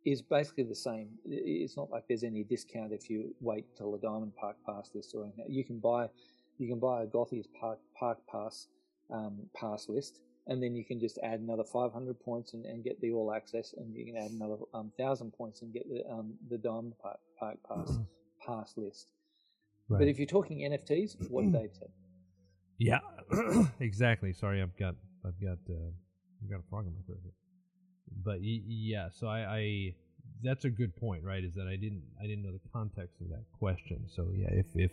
[0.04, 1.08] is basically the same.
[1.24, 5.14] It's not like there's any discount if you wait till the diamond park pass list
[5.14, 5.46] or anything.
[5.48, 6.08] You can buy
[6.58, 8.68] you can buy a Gothies park park pass
[9.10, 13.00] um, pass list and then you can just add another 500 points and, and get
[13.00, 16.34] the all access, and you can add another um, thousand points and get the um,
[16.50, 17.98] the diamond park, park pass
[18.44, 19.08] pass list.
[19.88, 21.88] But if you're talking NFTs, what Dave said,
[22.78, 23.00] yeah,
[23.80, 24.32] exactly.
[24.32, 25.90] Sorry, I've got I've got uh,
[26.42, 27.32] I've got a frog in my throat here.
[28.24, 29.94] But yeah, so I, I
[30.42, 31.42] that's a good point, right?
[31.44, 34.06] Is that I didn't I didn't know the context of that question.
[34.08, 34.92] So yeah, if if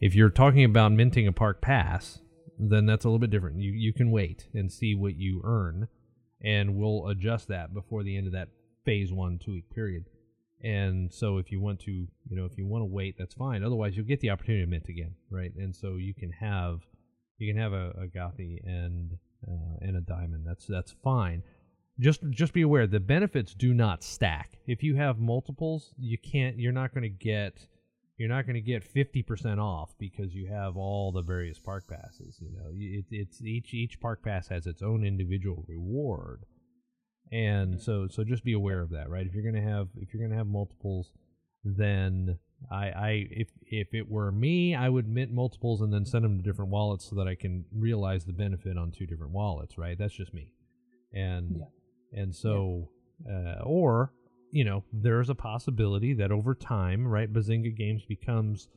[0.00, 2.18] if you're talking about minting a park pass,
[2.58, 3.60] then that's a little bit different.
[3.60, 5.88] You you can wait and see what you earn,
[6.42, 8.48] and we'll adjust that before the end of that
[8.84, 10.06] phase one two week period.
[10.66, 13.62] And so if you want to, you know, if you want to wait, that's fine.
[13.62, 15.52] Otherwise, you'll get the opportunity to mint again, right?
[15.56, 16.80] And so you can have
[17.38, 19.12] you can have a, a Gothi and
[19.46, 20.44] uh, and a diamond.
[20.44, 21.44] That's that's fine.
[22.00, 24.58] Just just be aware the benefits do not stack.
[24.66, 26.58] If you have multiples, you can't.
[26.58, 27.68] You're not going to get
[28.18, 32.38] you're not going to get 50% off because you have all the various park passes
[32.40, 36.46] you know it, it's each each park pass has its own individual reward
[37.32, 39.26] and so so just be aware of that right?
[39.26, 41.10] If you're going to have if you're going to have multiples
[41.64, 42.38] then
[42.70, 46.38] I, I if if it were me i would mint multiples and then send them
[46.38, 49.98] to different wallets so that i can realize the benefit on two different wallets right?
[49.98, 50.48] That's just me.
[51.12, 51.62] And
[52.12, 52.88] and so
[53.28, 54.12] uh, or
[54.52, 58.68] you know, there's a possibility that over time, right, Bazinga Games becomes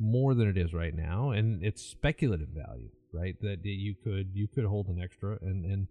[0.00, 3.36] more than it is right now, and it's speculative value, right?
[3.40, 5.86] That you could you could hold an extra and and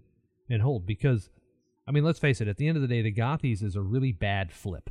[0.49, 1.29] and hold because,
[1.87, 2.47] I mean, let's face it.
[2.47, 4.89] At the end of the day, the Gothies is a really bad flip,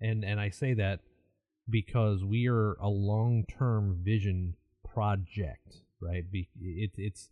[0.00, 1.00] and and I say that
[1.68, 4.54] because we are a long term vision
[4.84, 6.30] project, right?
[6.30, 7.30] Be, it, it's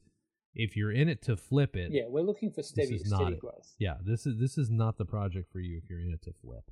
[0.57, 3.41] if you're in it to flip it, yeah, we're looking for steady steady it.
[3.41, 3.75] growth.
[3.79, 6.33] yeah this is this is not the project for you if you're in it to
[6.41, 6.65] flip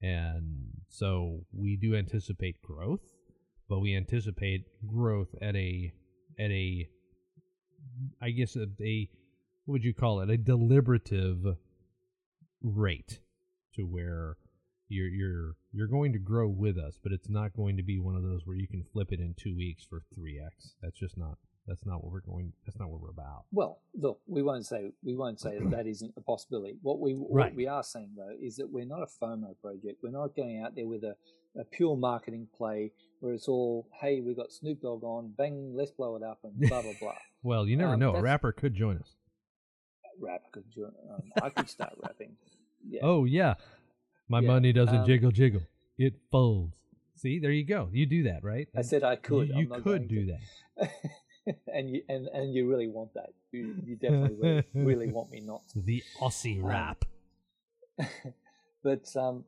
[0.00, 3.04] and so we do anticipate growth
[3.68, 5.92] but we anticipate growth at a
[6.38, 6.88] at a
[8.22, 9.10] i guess a, a
[9.68, 11.44] what would you call it a deliberative
[12.62, 13.20] rate
[13.74, 14.38] to where
[14.88, 18.16] you're you're you're going to grow with us but it's not going to be one
[18.16, 21.36] of those where you can flip it in two weeks for 3x that's just not
[21.66, 24.90] that's not what we're going that's not what we're about Well, look, we won't say
[25.04, 26.78] we won't say that that isn't a possibility.
[26.80, 27.54] What we Right.
[27.54, 29.98] we are saying though is that we're not a FOMO project.
[30.02, 31.14] We're not going out there with a,
[31.60, 35.90] a pure marketing play where it's all, hey, we got Snoop Dogg on, bang, let's
[35.90, 37.12] blow it up, and blah blah blah.
[37.42, 39.17] well you never Um, know a rapper could join us
[40.20, 40.92] Rap could join.
[41.10, 42.36] Um, I could start rapping.
[42.88, 43.00] Yeah.
[43.02, 43.54] Oh yeah,
[44.28, 45.62] my Yeah, money doesn't um, jiggle jiggle;
[45.98, 46.74] it folds.
[47.16, 47.88] See, there you go.
[47.92, 48.68] You do that, right?
[48.76, 49.48] I said I could.
[49.48, 50.36] You, you could do to.
[50.78, 50.90] that.
[51.74, 53.30] and you and, and you really want that.
[53.50, 55.80] You, you definitely really, really want me not to.
[55.80, 57.04] The Aussie Um, rap.
[58.82, 59.44] but um,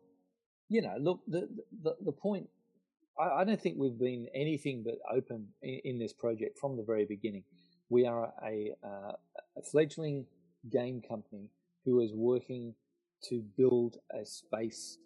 [0.69, 1.49] you know, look, the
[1.83, 2.49] the, the point.
[3.19, 6.83] I, I don't think we've been anything but open in, in this project from the
[6.83, 7.45] very beginning.
[7.89, 9.13] We are a, uh,
[9.57, 10.27] a fledgling
[10.69, 11.49] game company
[11.85, 12.75] who is working
[13.29, 14.99] to build a space,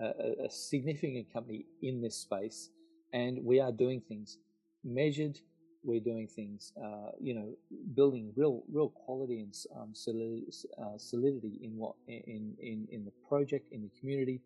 [0.00, 0.06] a,
[0.46, 2.70] a- significant company in this space,
[3.12, 4.38] and we are doing things
[4.84, 5.38] measured.
[5.84, 7.56] We're doing things, uh, you know,
[7.94, 10.46] building real, real quality and um, solidity,
[10.80, 14.40] uh, solidity in what in, in in the project, in the community,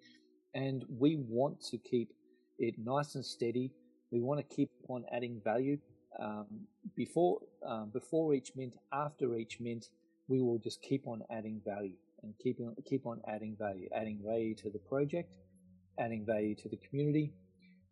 [0.54, 2.12] and we want to keep
[2.58, 3.70] it nice and steady.
[4.10, 5.78] We want to keep on adding value.
[6.18, 6.46] Um,
[6.96, 9.90] before um, before each mint, after each mint,
[10.28, 14.20] we will just keep on adding value and keep on keep on adding value, adding
[14.24, 15.32] value to the project,
[15.98, 17.32] adding value to the community.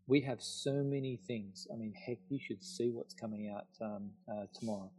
[0.07, 1.67] We have so many things.
[1.73, 4.91] I mean, heck, you should see what's coming out um, uh, tomorrow.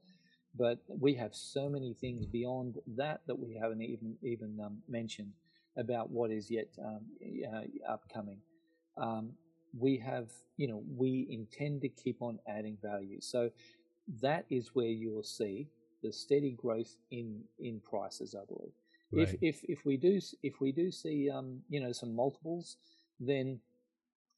[0.57, 5.33] But we have so many things beyond that that we haven't even even um, mentioned
[5.77, 7.01] about what is yet um,
[7.53, 8.39] uh, upcoming.
[8.97, 9.33] Um,
[9.77, 13.19] we have, you know, we intend to keep on adding value.
[13.19, 13.49] So
[14.21, 15.67] that is where you will see
[16.05, 17.27] the steady growth in
[17.59, 18.35] in prices.
[18.35, 18.73] I believe.
[19.11, 19.39] If Right.
[19.41, 22.77] if if we do if we do see um, you know some multiples,
[23.19, 23.59] then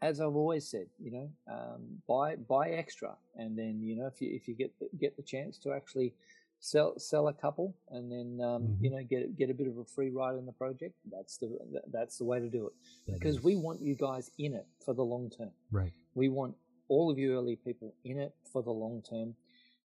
[0.01, 4.21] as I've always said, you know, um, buy buy extra, and then you know if
[4.21, 6.13] you if you get the, get the chance to actually
[6.59, 8.93] sell sell a couple, and then um, you Mhm.
[8.93, 10.95] know get get a bit of a free ride in the project.
[11.11, 11.49] That's the
[11.91, 12.73] that's the way to do it
[13.07, 15.51] That because is- we want you guys in it for the long term.
[15.71, 15.93] right.
[16.13, 16.55] We want
[16.89, 19.35] all of you early people in it for the long term,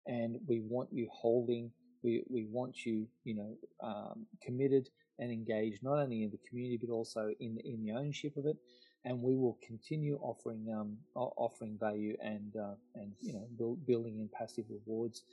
[0.08, 1.72] and we want you holding.
[2.04, 4.90] We we want you, you know, um, committed
[5.20, 8.46] and engaged not only in the community but also in the, in the ownership of
[8.46, 8.58] it.
[9.04, 14.20] And we will continue offering um, offering value and uh, and you know build, building
[14.20, 15.24] in passive rewards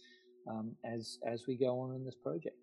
[0.48, 2.56] um, as as we go on in this project.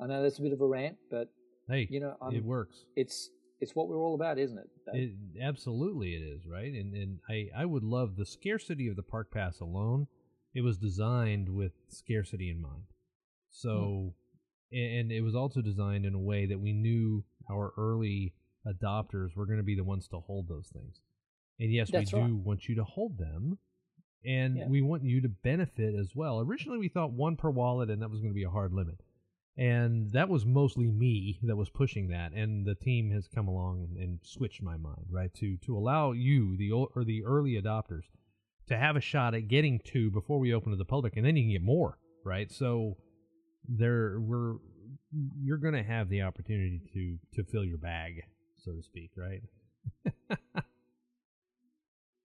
[0.00, 1.28] I know that's a bit of a rant, but
[1.68, 2.84] Hey, you know, I'm, it works.
[2.96, 3.30] it's
[3.60, 4.68] it's what we're all about, isn't it?
[4.92, 9.02] It, absolutely, it is right, and and I I would love the scarcity of the
[9.02, 10.08] park pass alone.
[10.54, 12.84] It was designed with scarcity in mind,
[13.50, 14.14] so
[14.72, 14.76] hmm.
[14.76, 18.34] and it was also designed in a way that we knew our early
[18.66, 21.00] adopters were going to be the ones to hold those things.
[21.58, 22.34] And yes, That's we do right.
[22.34, 23.58] want you to hold them,
[24.24, 24.68] and Yeah.
[24.68, 26.40] we want you to benefit as well.
[26.40, 29.00] Originally, we thought one per wallet, and that was going to be a hard limit.
[29.56, 33.82] And that was mostly me that was pushing that, and the team has come along
[33.82, 35.32] and, and switched my mind, right?
[35.34, 38.04] To to allow you, the or the early adopters,
[38.70, 41.36] to have a shot at getting two before we open to the public, and then
[41.36, 42.50] you can get more, right?
[42.50, 42.96] So
[43.68, 44.54] there, we're
[45.42, 48.22] you're going to have the opportunity to to fill your bag,
[48.58, 49.42] so to speak, right?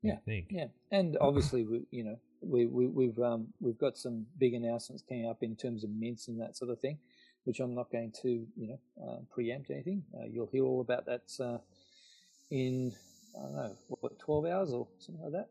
[0.06, 0.18] Yeah.
[0.52, 5.04] Yeah, and obviously, we, you know, we, we we've um we've got some big announcements
[5.08, 7.00] coming up in terms of mints and that sort of thing,
[7.46, 10.04] which I'm not going to you know uh, preempt anything.
[10.14, 11.58] Uh, you'll hear all about that uh,
[12.52, 12.94] in
[13.36, 15.50] I don't know what 12 hours or something like that.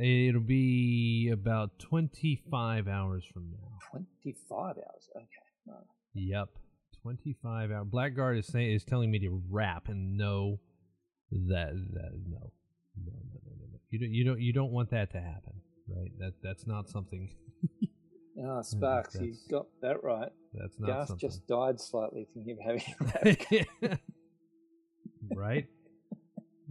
[0.00, 3.78] It'll be about 25 hours from now.
[3.92, 5.08] 25 hours.
[5.14, 5.26] Okay.
[5.66, 5.74] No.
[6.14, 6.48] Yep,
[7.02, 7.86] 25 hours.
[7.90, 10.58] Blackguard is saying is telling me to rap and no,
[11.30, 12.38] that that no,
[13.04, 13.78] no, no, no, no, no.
[13.90, 15.54] You don't you don't you don't want that to happen,
[15.88, 16.10] right?
[16.18, 17.30] That that's not something.
[18.44, 20.28] Ah, Sparkes, you got that right.
[20.54, 21.28] That's not Garth something.
[21.28, 22.82] just died slightly thinking of having
[23.80, 24.00] a rap.
[25.36, 25.68] right,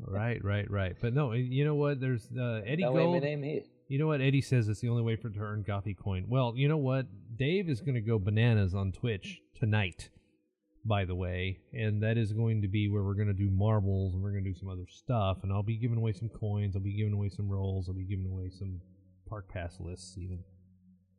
[0.08, 0.95] right, right, right.
[1.01, 1.99] But no, you know what?
[1.99, 3.24] There's uh, Eddie no Gold.
[3.88, 6.26] You know what Eddie says it's the only way for to earn Gothy coin.
[6.28, 7.06] Well, you know what?
[7.36, 10.10] Dave is going to go bananas on Twitch tonight,
[10.86, 14.14] by the way, and that is going to be where we're going to do marbles
[14.14, 15.39] and we're going to do some other stuff.
[15.43, 16.76] And I'll be giving away some coins.
[16.76, 17.88] I'll be giving away some rolls.
[17.88, 18.80] I'll be giving away some
[19.30, 20.39] park pass lists even.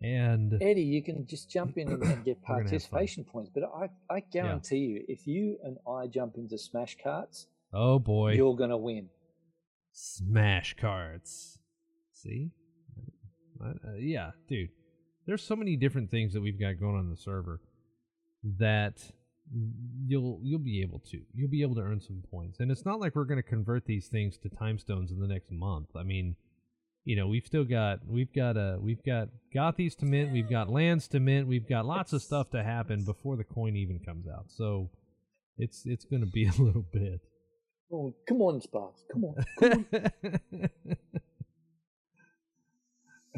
[0.02, 2.90] And Eddie, you can just jump in and, and get We're gonna have fun.
[2.90, 3.50] participation points.
[3.54, 8.32] But I, I guarantee you, if you and I jump into Smash Karts, oh boy,
[8.32, 9.08] you're going to win.
[9.92, 11.58] smash cards.
[12.12, 12.50] See,
[13.62, 14.70] Uh, uh, yeah, dude.
[15.26, 17.60] There's so many different things that we've got going on the server
[18.58, 18.98] that
[20.06, 23.00] you'll you'll be able to you'll be able to earn some points, and it's not
[23.00, 25.88] like we're going to convert these things to time stones in the next month.
[25.96, 26.36] I mean,
[27.04, 30.70] you know, we've still got we've got uh we've got Gothies to mint, we've got
[30.70, 34.26] lands to mint, we've got lots of stuff to happen before the coin even comes
[34.26, 34.46] out.
[34.48, 34.90] So
[35.58, 37.20] it's it's going to be a little bit.
[37.94, 39.04] Oh, come on, Sparkes.
[39.12, 39.34] Come on.
[39.60, 40.70] Come on.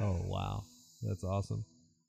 [0.00, 0.62] oh wow,
[1.02, 1.64] that's awesome.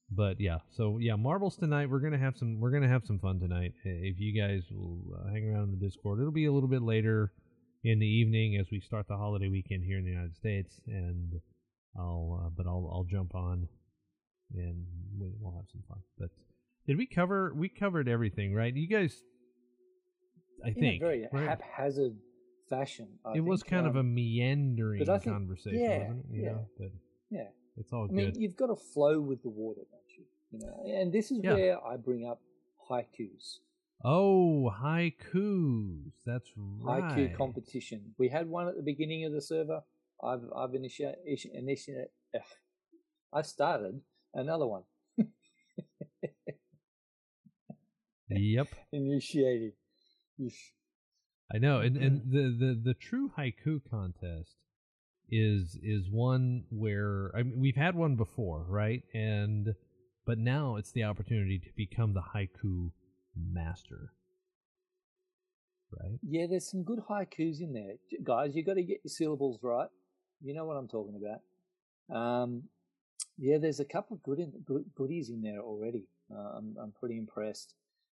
[0.09, 1.89] But yeah, so yeah, marbles tonight.
[1.89, 2.59] We're gonna have some.
[2.59, 3.73] We're gonna have some fun tonight.
[3.85, 6.69] Uh, If you guys will uh, hang around in the Discord, it'll be a little
[6.69, 7.33] bit later
[7.83, 11.33] in the evening as we start the holiday weekend here in the United States, and
[11.99, 12.41] I'll.
[12.45, 13.67] Uh, but I'll I'll jump on,
[14.55, 14.85] and
[15.19, 15.99] we- we'll have some fun.
[16.17, 16.29] But
[16.87, 17.53] did we cover?
[17.53, 18.73] We covered everything, right?
[18.73, 19.13] You guys,
[20.63, 21.49] I In think very right?
[21.49, 22.15] haphazard
[22.69, 23.07] fashion.
[23.25, 26.35] I it was think, kind of a um, meandering think- conversation, yeah, wasn't it?
[26.35, 26.57] You yeah.
[26.77, 26.91] but
[27.29, 27.47] Yeah.
[27.77, 28.13] it's all good.
[28.13, 30.25] I mean, you've got to flow with the water, don't you?
[30.51, 31.53] You know, and this is Yeah.
[31.53, 32.41] where I bring up
[32.89, 33.59] haikus.
[34.05, 36.11] Oh, haikus.
[36.25, 37.03] That's right.
[37.03, 38.13] haiku competition.
[38.17, 39.81] We had one at the beginning of the server.
[40.23, 42.09] I've I've initiated.
[43.33, 44.01] I started
[44.33, 44.83] another one.
[48.29, 49.73] Yep, Initiated.
[51.53, 51.79] I know.
[51.79, 54.55] And and the, the the true haiku contest
[55.29, 59.03] is is one where I mean we've had one before, right?
[59.13, 59.73] And
[60.25, 62.91] but now it's the opportunity to become the haiku
[63.35, 64.11] master.
[65.89, 66.19] Right?
[66.21, 68.55] Yeah, there's some good haikus in there, guys.
[68.55, 69.87] You got to get your syllables right.
[70.41, 72.15] You know what I'm talking about.
[72.15, 72.63] Um,
[73.37, 76.03] yeah, there's a couple of good, in, good goodies in there already.
[76.29, 77.73] Uh, I'm I'm pretty impressed.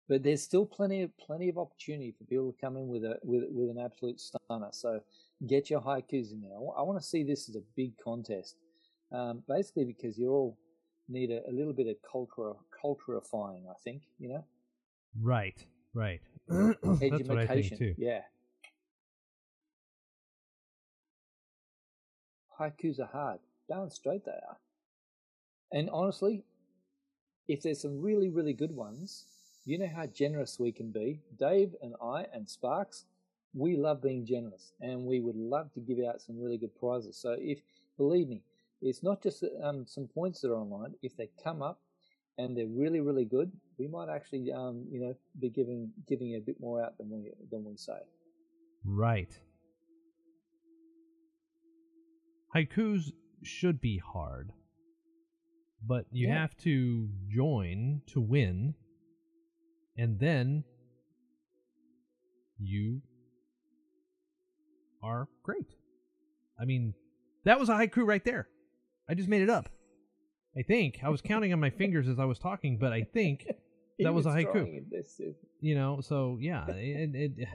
[0.09, 3.17] But there's still plenty of plenty of opportunity for people to come in with a
[3.23, 4.69] with with an absolute stunner.
[4.71, 4.99] So
[5.47, 6.57] get your haikus in there.
[6.77, 8.57] I want to see this as a big contest,
[9.11, 10.57] um, basically because you all
[11.07, 13.69] need a, a little bit of culture culturifying.
[13.69, 14.43] I think you know
[15.19, 15.65] Right.
[15.93, 16.21] Right.
[16.47, 17.93] That's what I think too.
[17.97, 18.21] Yeah,
[22.59, 23.39] haikus are hard.
[23.69, 24.57] Darn straight they are.
[25.71, 26.43] And honestly,
[27.47, 29.25] if there's some really, really good ones,
[29.65, 31.19] you know how generous we can be.
[31.37, 33.05] Dave and I and Sparkes,
[33.53, 37.17] we love being generous and we would love to give out some really good prizes.
[37.17, 37.59] So if,
[37.97, 38.41] believe me,
[38.81, 40.93] it's not just um, some points that are online.
[41.01, 41.79] If they come up
[42.37, 46.39] and they're really, really good, we might actually, um, you know, be giving giving a
[46.39, 47.99] bit more out than we than we say.
[48.83, 49.39] Right.
[52.53, 53.11] Haikus
[53.41, 54.51] should be hard,
[55.85, 56.39] but you Yeah.
[56.39, 58.75] have to join to win,
[59.97, 60.63] and then
[62.59, 63.01] you
[65.01, 65.67] are great.
[66.59, 66.93] I mean,
[67.45, 68.47] that was a haiku right there.
[69.09, 69.69] I just made it up.
[70.57, 73.45] I think I was counting on my fingers as I was talking, but I think
[73.99, 74.51] That was a haiku.
[74.51, 75.99] trying his best to- you know.
[76.01, 77.47] So yeah, it, it,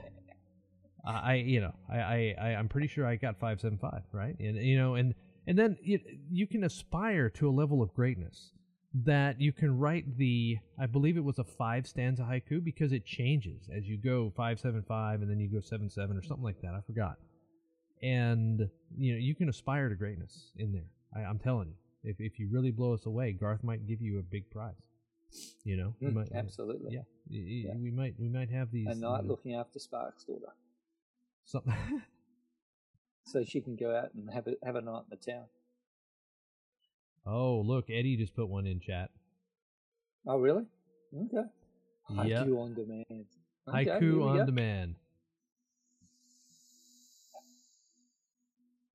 [1.05, 4.03] I I- you know I, I I I'm pretty sure I got five seven five
[4.13, 5.13] right, and you know, and
[5.47, 5.99] and then you,
[6.31, 8.51] you can aspire to a level of greatness
[8.93, 13.05] that you can write the I believe it was a five stanza haiku because it
[13.05, 16.43] changes as you go five seven five and then you go seven seven or something
[16.43, 16.73] like that.
[16.73, 17.17] I forgot.
[18.01, 18.67] And
[18.97, 20.89] you know you can aspire to greatness in there.
[21.15, 21.75] I, I'm telling you,
[22.09, 24.73] if if you really blow us away, Garth might give you a big prize.
[25.63, 26.91] You know, Mm, might- absolutely.
[26.95, 27.75] yeah, Yeah.
[27.75, 28.87] we might we might have these.
[28.87, 30.53] A night uh, looking after Sparkes' daughter,
[31.45, 31.73] Something.
[33.25, 35.45] so she can go out and have a have a night in the town.
[37.25, 39.09] Oh, look, Eddie just put one in chat.
[40.27, 40.65] Oh, really?
[41.15, 41.47] Okay.
[42.11, 43.25] Haiku on demand.
[43.67, 44.45] Okay, Haiku on go.
[44.45, 44.95] demand.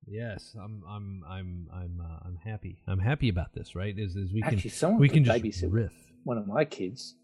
[0.07, 2.77] Yes, I'm I'm I'm I'm uh, I'm happy.
[2.87, 3.97] I'm happy about this, right?
[3.97, 5.93] Is is we Actually, can someone we could can just babysit riff.
[6.23, 7.15] one of my kids.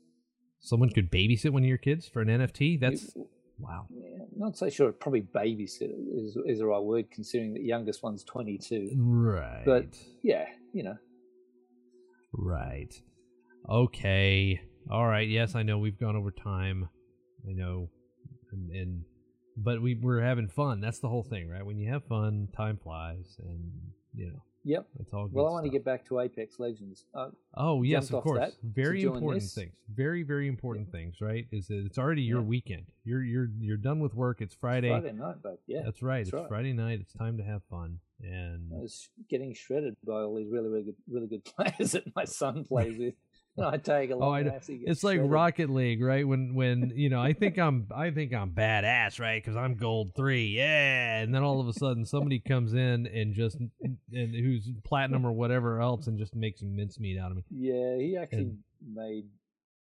[0.60, 2.80] Someone could babysit one of your kids for an NFT.
[2.80, 3.28] That's You-
[3.62, 3.86] wow.
[3.90, 4.92] yeah, not so sure.
[4.92, 8.92] Probably babysit is is the right word, considering the youngest one's twenty two.
[8.98, 9.64] Right.
[9.66, 10.98] But yeah, you know,
[12.34, 12.94] Right.
[13.70, 14.62] Okay.
[14.90, 15.28] All right.
[15.28, 16.90] Yes, I know we've gone over time.
[17.48, 17.90] I know,
[18.52, 19.04] and, and
[19.58, 20.82] but we we're having fun.
[20.82, 21.66] That's the whole thing, right?
[21.66, 23.72] When you have fun, time flies, and
[24.14, 24.86] you know yep.
[25.00, 25.34] it's all good.
[25.36, 27.06] Well, I want to get back to Apex Legends.
[27.14, 28.54] Uh, Oh yes, of course.
[28.64, 29.54] Very important this.
[29.54, 29.76] things.
[29.94, 31.22] Very very important things.
[31.22, 31.48] Right?
[31.52, 32.46] Is that it's already your Yeah.
[32.46, 32.86] weekend.
[33.04, 34.42] You're you're you're done with work.
[34.42, 34.90] It's Friday.
[34.90, 36.20] Friday night, but yeah, That's right.
[36.20, 36.48] that's it's right.
[36.48, 37.00] Friday night.
[37.02, 38.00] It's time to have fun.
[38.24, 42.04] And I was getting shredded by all these really, really good, really good players that
[42.16, 43.16] my son plays with.
[43.58, 44.30] And I take along.
[44.30, 44.56] Oh, I and know.
[44.56, 45.32] actually get it's like shredded.
[45.32, 46.28] Rocket League, right?
[46.28, 49.44] When when you know, I think I'm I think I'm badass, right?
[49.44, 51.20] Because I'm gold three, yeah.
[51.20, 55.32] And then all of a sudden, somebody comes in and just and who's platinum or
[55.32, 57.44] whatever else, and just makes mincemeat out of me.
[57.50, 59.26] Yeah, he actually made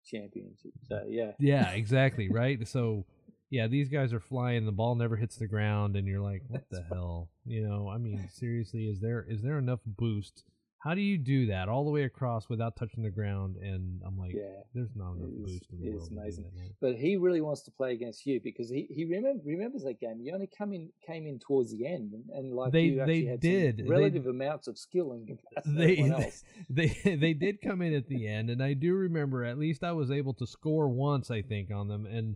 [0.05, 0.71] championship.
[0.87, 2.65] So yeah, Yeah, exactly, right.
[2.67, 3.05] So
[3.49, 4.65] yeah, these guys are flying.
[4.65, 7.29] The ball never hits the ground, and you're like, what the That's hell?
[7.45, 10.43] You know, I mean, seriously, is there is there enough boost?
[10.79, 13.55] How do you do that all the way across without touching the ground?
[13.57, 14.43] And I'm like, yeah.
[14.75, 16.03] there's not enough boost in the world.
[16.03, 16.43] to do amazing.
[16.55, 16.71] that.
[16.79, 20.19] But he really wants to play against you because he he remember, remembers that game.
[20.21, 23.21] You only come in came in towards the end, and, and like They- you actually
[23.23, 23.77] they had did.
[23.79, 26.43] some They- relative amounts of skill in comparison to they everyone else.
[26.69, 29.93] they they did come in at the end, and I do remember at least I
[29.93, 32.35] was able to score once, I think, on them, and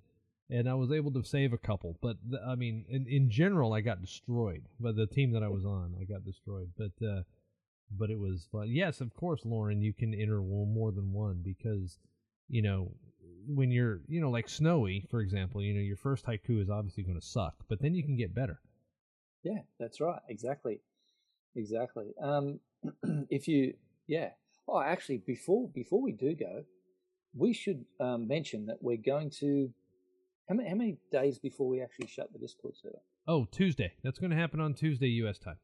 [0.50, 1.98] and I was able to save a couple.
[2.02, 4.64] But the, I mean, in in general, I got destroyed.
[4.80, 6.72] But the team that I was on, I got destroyed.
[6.78, 7.22] But uh,
[7.98, 8.70] but it was fun.
[8.70, 12.00] Yes, of course, Lauren, you can enter more than one because
[12.48, 12.92] you know
[13.48, 17.04] when you're you know like snowy, for example, you know your first haiku is obviously
[17.04, 18.60] going to suck, but then you can get better.
[19.44, 20.22] Yeah, that's right.
[20.30, 20.82] Exactly,
[21.56, 22.14] exactly.
[22.22, 22.60] Um,
[23.30, 23.74] if you,
[24.08, 24.30] yeah.
[24.68, 26.64] Oh, actually, before before we do go,
[27.36, 29.72] we should um, mention that we're going to.
[30.48, 33.00] How many how many days before we actually shut the Discord server?
[33.28, 33.94] Oh, Tuesday.
[34.04, 35.38] That's going to happen on Tuesday, U.S.
[35.38, 35.58] time.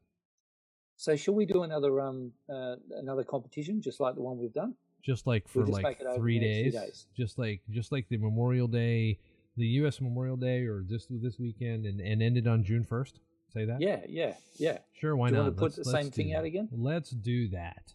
[1.00, 4.74] So, shall we do another um uh, another competition just like the one we've done?
[5.00, 7.06] just like We'll for just like three days, days.
[7.16, 9.18] just like just like the Memorial Day,
[9.56, 10.00] the U.S.
[10.00, 13.20] Memorial Day, or this this weekend, and, and ended on June first.
[13.54, 13.80] Say that.
[13.80, 15.16] Yeah, yeah, yeah, Sure.
[15.16, 15.44] Why Do you not?
[15.44, 16.68] wanna put Let's- the let's same thing out again?
[16.72, 17.94] Let's do that.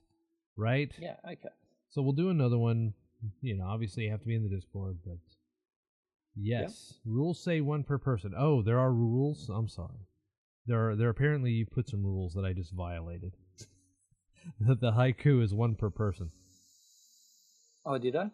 [0.55, 0.91] Right.
[0.97, 1.17] yeah.
[1.25, 1.49] Okay.
[1.89, 2.93] So we'll do another one.
[3.41, 5.17] You know, obviously you have to be in the Discord, but
[6.35, 8.33] yes, rules say one per person.
[8.37, 9.49] Oh, there are rules.
[9.53, 10.07] I'm sorry.
[10.65, 13.33] There are there apparently you put some rules that I just violated.
[14.59, 16.29] the the haiku is one per person.
[17.85, 18.31] Oh, did I?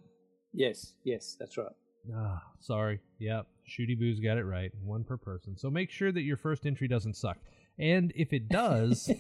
[0.54, 1.72] Yes, yes, that's right.
[2.16, 3.00] Ah, sorry.
[3.20, 3.48] Yep.
[3.68, 4.72] Shooty Boo's got it right.
[4.84, 5.58] One per person.
[5.58, 7.38] So make sure that your first entry doesn't suck.
[7.78, 9.12] And if it does,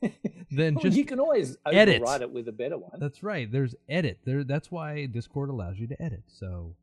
[0.50, 1.96] then Well, just you can always edit.
[2.02, 2.92] override it with a better one.
[2.98, 3.50] that's right.
[3.50, 4.20] There's edit.
[4.24, 6.22] There that's why Discord allows you to edit.
[6.28, 6.74] So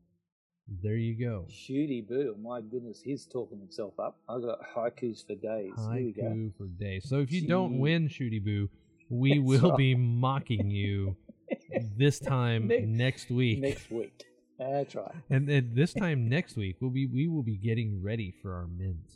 [0.82, 1.46] There you go.
[1.50, 2.36] Shooty boo!
[2.40, 4.18] My goodness, he's talking himself up.
[4.28, 5.72] I got haikus for days.
[5.76, 6.22] Here we go.
[6.22, 7.08] Haiku for days.
[7.08, 8.68] So if you don't win, Shooty Boo,
[9.08, 9.78] we That's will right.
[9.78, 11.16] be mocking you
[11.96, 13.60] this time Ne- next week.
[13.60, 14.24] Next week.
[14.58, 15.10] That's right.
[15.30, 18.66] And, and this time next week, we'll be we will be getting ready for our
[18.66, 19.08] mint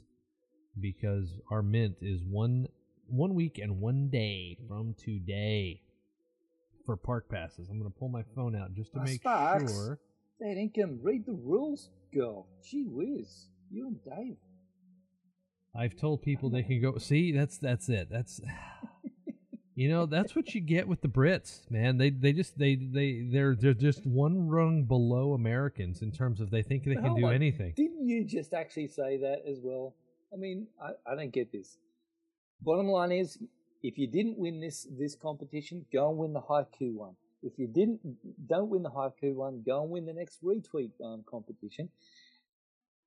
[0.81, 2.66] because our mint is one
[3.09, 5.83] one week and one day from today
[6.87, 7.69] for park passes.
[7.69, 9.70] I'm gonna pull my phone out just to Uh, make Sparkes.
[9.73, 9.99] sure.
[10.43, 12.48] Dad Income, read the rules, girl.
[12.64, 13.47] Gee whiz.
[13.70, 14.36] You and Dave.
[15.74, 16.98] I've told people they can go.
[16.98, 18.09] See, that's that's it.
[18.10, 18.40] That's
[19.77, 21.97] you know that's what you get with the Brits, man.
[21.97, 26.51] They they just they they they're they're just one rung below Americans in terms of
[26.51, 27.74] they think they can Hold do anything.
[27.77, 29.94] Didn't you just actually say that as well?
[30.32, 31.78] I mean, I, I don't get this.
[32.62, 33.39] Bottom line is,
[33.82, 37.14] if you didn't win this this competition, go and win the haiku one.
[37.43, 38.01] If you didn't,
[38.47, 41.89] don't win the haiku one, go and win the next retweet um, competition.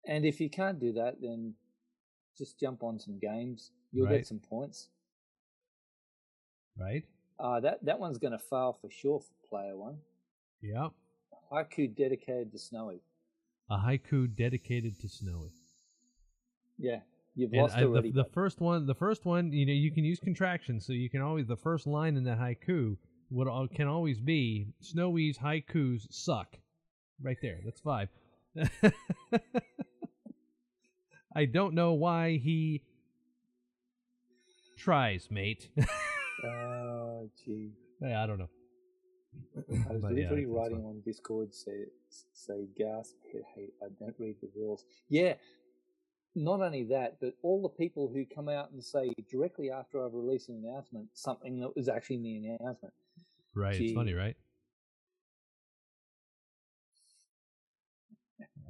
[0.05, 1.53] And if you can't do that, then
[2.37, 3.71] just jump on some games.
[3.91, 4.17] You'll Right.
[4.17, 4.89] get some points.
[6.77, 7.05] Right?
[7.39, 9.97] Uh, that that one's going to fail for sure for player one.
[10.61, 10.91] Yep.
[11.51, 13.01] Haiku dedicated to Snowy.
[13.69, 15.51] A haiku dedicated to Snowy.
[16.77, 16.99] Yeah,
[17.35, 18.11] you've And lost I- the, already.
[18.11, 18.33] the bud.
[18.33, 21.47] first one, the first one, you know, you can use contractions, so you can always
[21.47, 22.97] the first line in that haiku
[23.43, 26.57] al- can always be Snowy's haikus suck.
[27.21, 28.09] Right there, that's five.
[31.35, 32.83] I don't know why he
[34.77, 35.69] tries, mate.
[36.43, 37.71] Oh, gee.
[38.01, 38.49] Yeah, I don't know.
[39.57, 41.85] I was But yeah, literally that's writing on Discord say
[42.33, 44.85] say gasp hit hate I don't read the rules.
[45.09, 45.35] Yeah.
[46.35, 50.13] Not only that, but all the people who come out and say directly after I've
[50.13, 52.93] released an announcement something that was actually in the announcement.
[53.55, 54.35] Right, it's funny, right?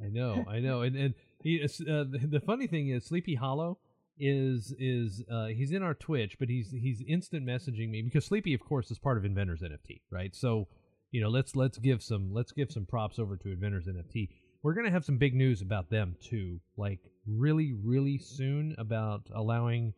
[0.04, 1.68] I know, I know, and and he, uh,
[2.04, 3.80] the, the funny thing is, Sleepy Hollow
[4.18, 8.54] is is uh, he's in our Twitch, but he's he's instant messaging me because Sleepy,
[8.54, 10.36] of course, is part of Inventors NFT, right?
[10.36, 10.68] So
[11.12, 14.30] you know, let's let's give some let's give some props over to Inventors NFT.
[14.64, 19.94] We're gonna have some big news about them too, like really really soon about allowing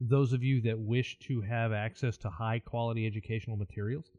[0.00, 4.10] those of you that wish to have access to high quality educational materials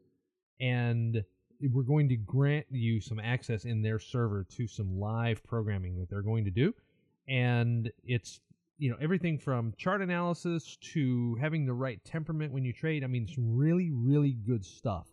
[0.60, 1.24] and
[1.68, 6.08] we're going to grant you some access in their server to some live programming that
[6.08, 6.72] they're going to do.
[7.28, 8.40] And it's
[8.78, 13.04] you know everything from chart analysis to having the right temperament when you trade.
[13.04, 15.06] I mean some really really good stuff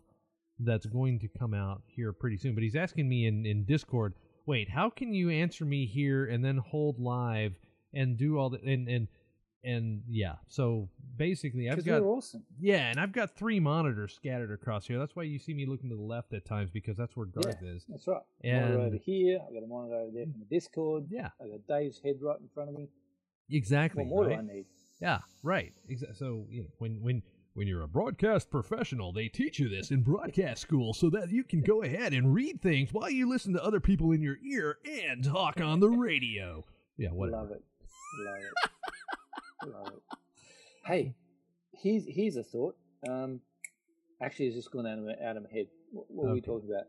[0.60, 2.54] that's going to come out here pretty soon.
[2.54, 4.14] But he's asking me in in discord
[4.46, 7.52] wait how can you answer me here and then hold live
[7.92, 9.08] and do all the and and
[9.64, 12.44] and yeah so basically i've got awesome.
[12.60, 14.98] yeah, and I've got three monitors scattered across here.
[14.98, 17.62] That's why you see me looking to the left at times because that's where Garth
[17.62, 17.84] is.
[17.88, 18.22] That's right.
[18.44, 19.40] monitor over here.
[19.48, 21.06] I got a monitor over there from the Discord.
[21.10, 22.88] Yeah, I got Dave's head right in front of me.
[23.50, 24.04] exactly.
[24.04, 24.46] What more right?
[24.46, 24.66] do I need?
[25.00, 25.72] Yeah, right.
[26.14, 27.22] So you know when when
[27.54, 31.42] when you're a broadcast professional, they teach you this in broadcast school so that you
[31.42, 34.78] can go ahead and read things while you listen to other people in your ear
[34.84, 36.64] and talk on the radio.
[36.96, 37.38] Yeah, whatever.
[37.38, 37.64] Love it.
[38.24, 38.70] Love it.
[40.84, 41.14] Hey,
[41.72, 42.76] here's here's a thought.
[43.08, 43.40] Um,
[44.22, 45.66] actually, it's just gone out of my, out of my head.
[45.90, 46.86] What, what were we talking about?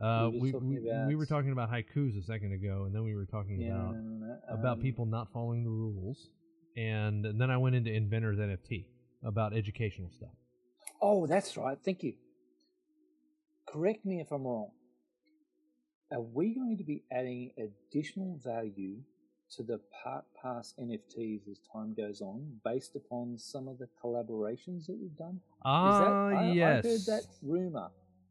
[0.00, 2.94] Uh, we were we, talking we, we were talking about haikus a second ago, and
[2.94, 4.36] then we were talking Yeah, about no.
[4.50, 6.30] about Um, people not following the rules,
[6.76, 8.86] and then I went into Inventors NFT
[9.22, 10.34] about educational stuff.
[11.00, 11.78] Oh, that's right.
[11.84, 12.14] Thank you.
[13.66, 14.70] Correct me if I'm wrong.
[16.12, 18.98] Are we going to be adding additional value
[19.56, 24.86] to the park Pass NFTs as time goes on, based upon some of the collaborations
[24.86, 25.40] that we've done?
[25.64, 26.84] Ah, I, yes.
[26.84, 27.88] I heard that rumor.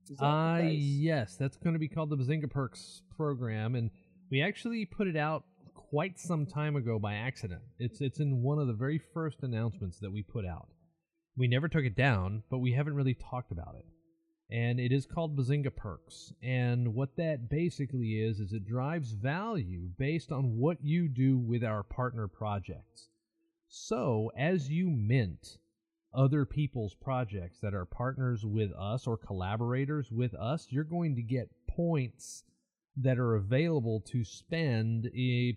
[0.10, 3.90] Is that Ah, yes, that's going to be called the Bazinga Perks program, and
[4.30, 7.62] we actually put it out quite some time ago by accident.
[7.80, 10.68] It's it's in one of the very first announcements that we put out.
[11.38, 13.86] We never took it down, but we haven't really talked about it.
[14.54, 16.32] And it is called Bazinga Perks.
[16.44, 21.64] And what that basically is is it drives value based on what you do with
[21.64, 23.10] our partner projects.
[23.68, 25.58] So, as you mint
[26.14, 31.24] other people's projects that are partners with us or collaborators with us, you're going to
[31.24, 32.44] get points
[32.98, 35.10] that are available to spend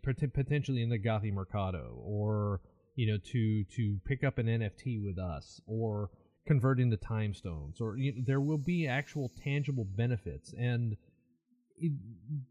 [0.03, 2.63] pot- potentially in the Gothi Mercado or
[2.95, 6.09] you know to to pick up an NFT with us or
[6.47, 10.97] convert into time stones or you know, there will be actual tangible benefits and
[11.79, 11.93] it,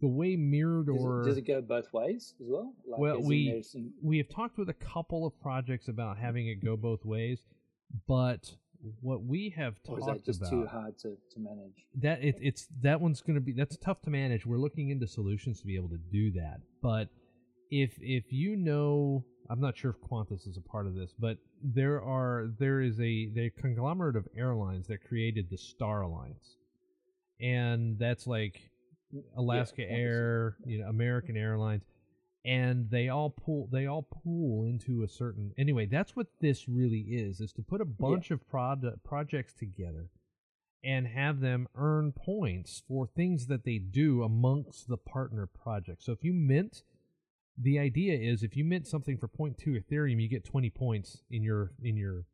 [0.02, 2.74] the way mirrored Does, or it, does it go both ways as well?
[2.88, 6.64] Like, Well, we- some- we have talked with a couple of projects about having it
[6.64, 7.44] go both ways,
[8.08, 8.56] but
[9.02, 11.86] what we have or is talked that just about too hard to, to manage?
[11.96, 14.46] that it, it's that one's going to be that's tough to manage.
[14.46, 16.60] We're looking into solutions to be able to do that.
[16.84, 17.10] But
[17.72, 21.38] if if you know, I'm not sure if Qantas is a part of this, but
[21.64, 26.58] there are there is a the conglomerate of airlines that created the Star Alliance,
[27.40, 28.70] and that's like
[29.36, 31.84] Alaska Qantas, Air, you know, American Airlines,
[32.44, 35.86] and they all pull they all pool into a certain anyway.
[35.86, 40.10] That's what this really is: is to put a bunch of prod, projects together
[40.86, 46.06] and have them earn points for things that they do amongst the partner projects.
[46.06, 46.84] So if you mint,
[47.62, 51.42] the idea is if you mint something for 0.2 Ethereum, you get 20 points in
[51.44, 52.26] your in your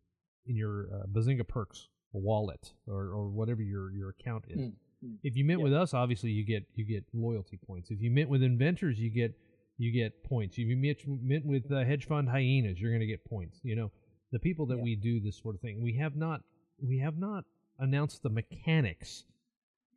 [0.48, 4.58] in your uh, Bazinga Perks wallet or, or whatever your your account is.
[4.60, 4.74] Mm,
[5.06, 5.16] mm.
[5.24, 5.66] If you mint Yeah.
[5.66, 7.92] with us, obviously you get you get loyalty points.
[7.92, 9.34] If you mint with inventors, you get
[9.78, 10.58] you get points.
[10.58, 13.60] If you mint, mint with uh, hedge fund hyenas, you're going to get points.
[13.64, 13.92] You know,
[14.32, 14.84] the people that Yeah.
[14.84, 16.42] we do this sort of thing, we have not
[16.82, 17.46] we have not
[17.80, 19.24] announced the mechanics.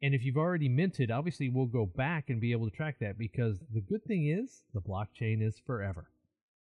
[0.05, 3.17] And if you've already minted, obviously we'll go back and be able to track that
[3.17, 6.11] because the good thing is the blockchain is forever.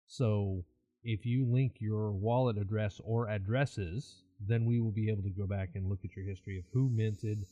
[0.06, 0.64] So
[1.04, 5.48] if you link your wallet address or addresses, then we will be able to go
[5.48, 7.48] back and look at your history of who minted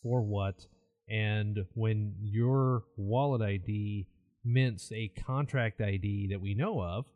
[0.00, 0.64] for what.
[1.08, 4.06] And when your wallet ID
[4.44, 7.06] mints a contract ID that we know of,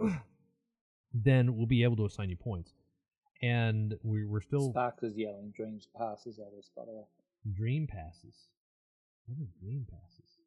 [1.14, 2.72] then we'll be able to assign you points.
[3.40, 7.04] And we, we're still Sparkes is yelling dreams passes at us, by the way.
[7.50, 8.48] Dream passes.
[9.26, 10.38] What are dream passes?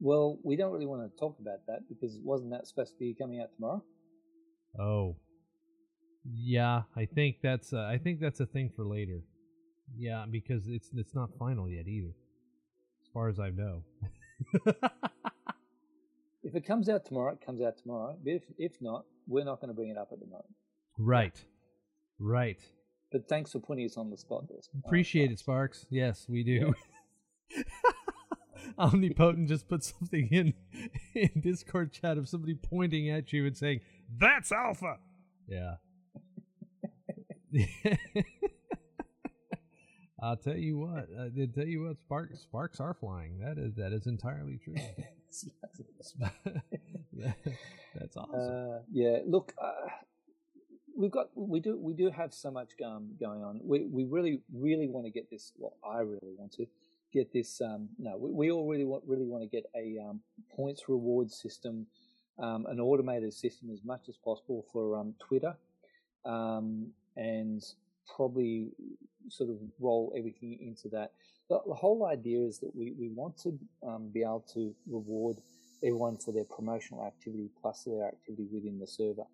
[0.00, 3.14] Well, we don't really want to talk about that because wasn't that supposed to be
[3.14, 3.82] coming out tomorrow?
[4.78, 5.16] Oh,
[6.24, 6.82] yeah.
[6.96, 9.20] I think that's uh, I think that's a thing for later.
[9.96, 12.14] Yeah, because it's it's not final yet either,
[13.02, 13.82] as far as I know.
[16.44, 18.16] If it comes out tomorrow, it comes out tomorrow.
[18.22, 20.54] But if if not, we're not going to bring it up at the moment.
[20.98, 21.40] right,
[22.18, 22.58] right.
[23.12, 25.80] But thanks for putting us on the spot uh, Appreciate it, Sparkes.
[25.80, 25.86] Sparkes.
[25.90, 26.74] Yes, we do.
[28.78, 30.54] Omnipotent just put something in
[31.14, 33.80] in Discord chat of somebody pointing at you and saying,
[34.18, 34.96] "That's alpha."
[35.46, 35.74] Yeah.
[40.22, 41.08] I'll tell you what.
[41.20, 41.98] I did tell you what.
[41.98, 43.38] Sparks sparks are flying.
[43.40, 44.74] That is that is entirely true.
[47.94, 48.34] That's awesome.
[48.34, 49.88] Uh, yeah, look, uh,
[50.96, 53.60] we've got we do we do have so much um, going on.
[53.62, 55.52] We we really really want to get this.
[55.56, 56.66] Well, I really want to
[57.12, 57.60] get this.
[57.60, 60.20] Um, no, we, we all really want really want to get a um,
[60.54, 61.86] points reward system,
[62.38, 65.54] um, an automated system as much as possible for um, Twitter,
[66.24, 67.62] um, and
[68.14, 68.70] probably
[69.28, 71.12] sort of roll everything into that.
[71.48, 73.58] The, the whole idea is that we, we want to
[74.12, 75.36] be able to reward
[75.84, 79.24] everyone for their promotional activity plus their activity within the server.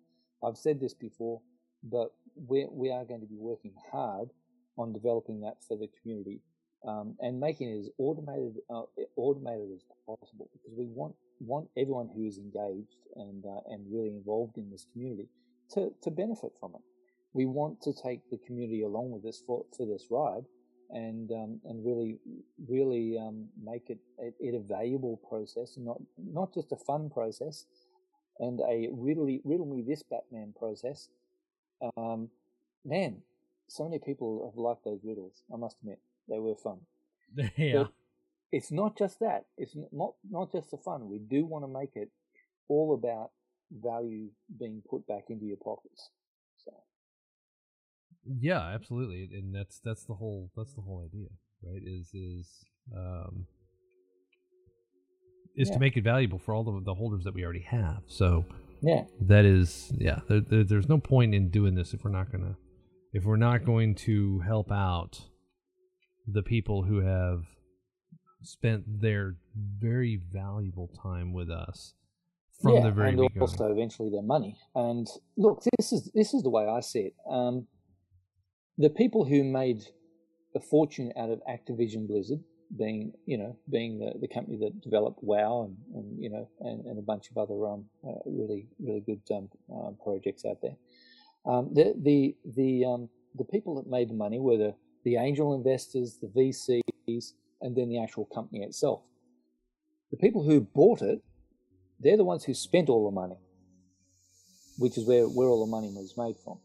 [0.43, 1.41] I've said this before,
[1.83, 4.29] but we we are going to be working hard
[4.77, 6.41] on developing that for the community
[6.87, 8.83] um, and making it as automated uh,
[9.17, 14.09] automated as possible because we want want everyone who is engaged and uh, and really
[14.09, 15.27] involved in this community
[15.73, 16.81] to, to benefit from it.
[17.33, 20.45] We want to take the community along with us for, for this ride
[20.89, 22.17] and um, and really
[22.67, 27.09] really um, make it, it it a valuable process and not not just a fun
[27.09, 27.65] process
[28.39, 31.09] and a riddle riddle me this Batman process.
[31.97, 32.29] Um,
[32.85, 33.21] man,
[33.67, 35.43] so many people have liked those riddles.
[35.53, 36.79] I must admit they were fun.
[37.57, 37.83] yeah.
[37.83, 37.91] But
[38.51, 39.45] it's not just that.
[39.57, 41.09] It's not not just the fun.
[41.09, 42.09] We do want to make it
[42.67, 43.31] all about
[43.71, 44.29] value
[44.59, 46.09] being put back into your pockets.
[46.63, 46.73] So
[48.25, 51.29] Yeah, absolutely, and that's that's the whole that's the whole idea,
[51.61, 51.81] right?
[51.83, 53.45] Is is um
[55.59, 55.75] is Yeah.
[55.75, 58.01] to make it valuable for all the the holders that we already have.
[58.07, 58.45] So
[58.81, 60.21] yeah, that is yeah.
[60.27, 62.55] There, there, there's no point in doing this if we're not gonna
[63.13, 65.21] if we're not going to help out
[66.27, 67.43] the people who have
[68.43, 71.93] spent their very valuable time with us
[72.61, 73.41] from yeah, the very and beginning.
[73.41, 74.55] also eventually their money.
[74.75, 75.07] And
[75.37, 77.15] look, this is this is the way I see it.
[77.29, 77.67] Um,
[78.77, 79.83] the people who made
[80.55, 82.39] a fortune out of Activision Blizzard,
[82.77, 86.85] being you know being the, the company that developed WoW and, and you know and,
[86.85, 90.75] and a bunch of other um, uh, really really good um, uh, projects out there.
[91.45, 95.55] Um, the the the um, the people that made the money were the the angel
[95.55, 99.01] investors, the VCs, and then the actual company itself.
[100.11, 101.21] The people who bought it
[101.99, 103.35] they're the ones who spent all the money,
[104.77, 106.59] which is where, where all the money was made from.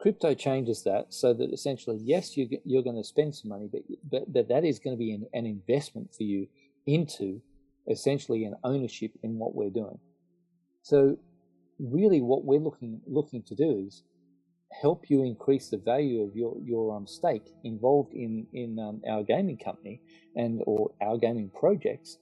[0.00, 3.82] Crypto changes that so that essentially, yes, you, you're going to spend some money, but,
[4.10, 6.46] but, but that is going to be an, an investment for you
[6.86, 7.42] into
[7.86, 9.98] essentially an ownership in what we're doing.
[10.82, 11.18] So,
[11.78, 14.02] really, what we're looking looking to do is
[14.80, 19.22] help you increase the value of your your um, stake involved in in um, our
[19.22, 20.00] gaming company
[20.34, 22.16] and or our gaming projects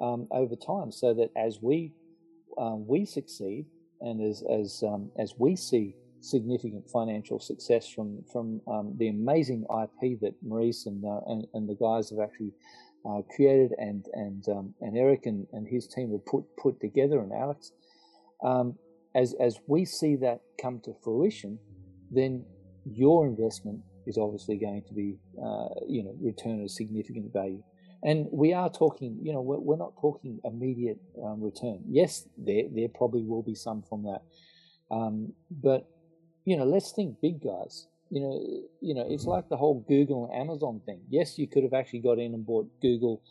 [0.00, 1.92] um, over time, so that as we
[2.56, 3.66] um, we succeed
[4.00, 9.64] and as as um, as we see significant financial success from from um, the amazing
[9.82, 12.52] IP that Maurice and, uh, and, and the guys have actually
[13.08, 14.44] uh, created and and
[14.80, 17.72] and Eric and, and his team have put put together and Alex.
[19.14, 21.58] as as we see that come to fruition,
[22.10, 22.44] then
[22.84, 27.62] your investment is obviously going to be, uh, you know, return a significant value.
[28.02, 31.82] And we are talking, you know, we're, we're not talking immediate um, return.
[31.88, 34.22] Yes, there there probably will be some from that,
[34.90, 35.88] um, but
[36.48, 37.88] you know, let's think big guys.
[38.10, 38.40] You know,
[38.80, 41.02] you know, it's like the whole Google and Amazon thing.
[41.10, 43.22] Yes, you could have actually got in and bought Google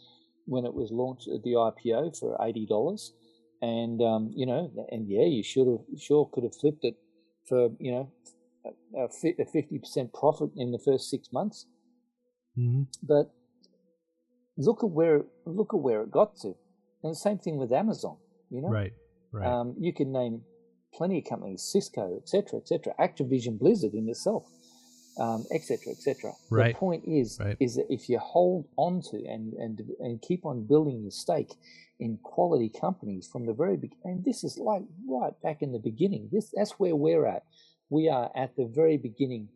[0.46, 3.14] when it was launched at the IPO for eighty dollars,
[3.60, 6.96] and um, you know, and yeah, you should have sure could have flipped it
[7.50, 8.12] for you know
[8.96, 11.66] a fifty percent profit in the first six months.
[12.56, 12.84] Mm-hmm.
[13.02, 13.32] But
[14.58, 16.54] look at where look at where it got to,
[17.02, 18.18] and the same thing with Amazon.
[18.52, 18.94] You know, right,
[19.32, 19.48] right.
[19.48, 20.42] Um, you can name
[20.94, 24.46] plenty of companies, Cisco, etc., etc., Activision, Blizzard in itself,
[25.52, 26.32] etc., um, etc.
[26.32, 26.74] Et right.
[26.74, 27.58] The point is, right.
[27.60, 31.54] is that if you hold on to and and and keep on building your stake
[32.00, 35.80] in quality companies from the very beginning, and this is like right back in the
[35.80, 36.30] beginning.
[36.32, 37.44] This that's where we're at
[37.90, 39.50] we are at the very beginning,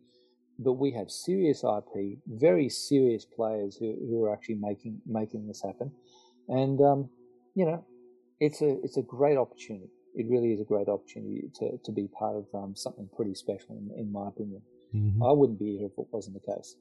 [0.58, 5.62] but we have serious IP, very serious players who, who are actually making making this
[5.62, 5.92] happen,
[6.48, 7.10] and um,
[7.54, 7.84] you know,
[8.40, 9.90] it's a it's a great opportunity.
[10.14, 13.76] It really is a great opportunity to, to be part of um, something pretty special,
[13.76, 14.62] in, in my opinion.
[14.94, 15.22] Mm-hmm.
[15.22, 16.76] I wouldn't be here if it wasn't the case.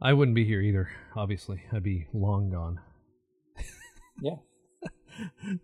[0.00, 0.88] I wouldn't be here either.
[1.16, 2.80] Obviously, I'd be long gone.
[4.22, 4.36] yeah.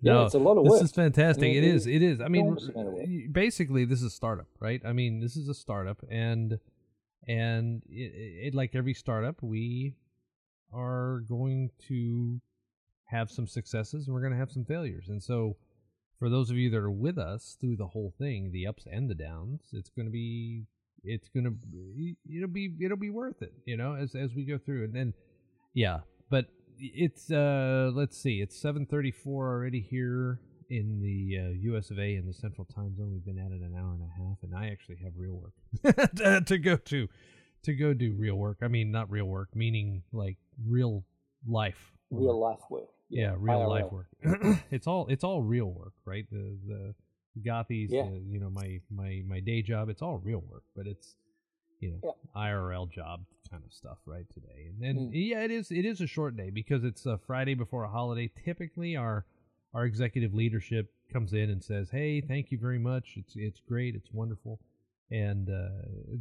[0.02, 0.80] no, yeah, it's a lot of work.
[0.80, 1.44] This is fantastic.
[1.44, 1.86] I mean, it is.
[1.86, 2.20] It is.
[2.20, 4.82] I mean, basically, this is a startup, right?
[4.84, 6.58] I mean, this is a startup, and
[7.26, 9.94] and it, it, like every startup, we
[10.72, 12.40] are going to
[13.06, 15.08] have some successes and we're going to have some failures.
[15.08, 15.56] And so,
[16.18, 19.10] for those of you that are with us through the whole thing, the ups and
[19.10, 20.64] the downs, it's going to be
[21.04, 24.58] it's going to it'll be it'll be worth it, you know, as as we go
[24.58, 24.84] through.
[24.84, 25.14] And then,
[25.74, 26.46] yeah, but
[26.78, 32.26] it's uh let's see it's 7.34 already here in the uh, us of a in
[32.26, 33.12] the central time zone.
[33.12, 36.46] We've been at it an hour and a half and i actually have real work
[36.46, 37.08] to go to
[37.62, 38.58] to go do real work.
[38.62, 41.04] I mean not real work meaning like real
[41.46, 44.08] life real life work yeah, real life work
[44.70, 46.94] it's all it's all real work right the the
[47.48, 48.02] gothies yeah.
[48.02, 51.16] the, you know my my my day job it's all real work but it's
[51.80, 52.42] you know yeah.
[52.42, 54.68] irl job kind of stuff right today.
[54.68, 55.10] And then mm.
[55.12, 58.30] yeah, it is it is a short day because it's a Friday before a holiday.
[58.44, 59.24] Typically, our
[59.74, 63.14] our executive leadership comes in and says, "Hey, thank you very much.
[63.16, 63.94] It's it's great.
[63.94, 64.60] It's wonderful."
[65.10, 65.68] And uh,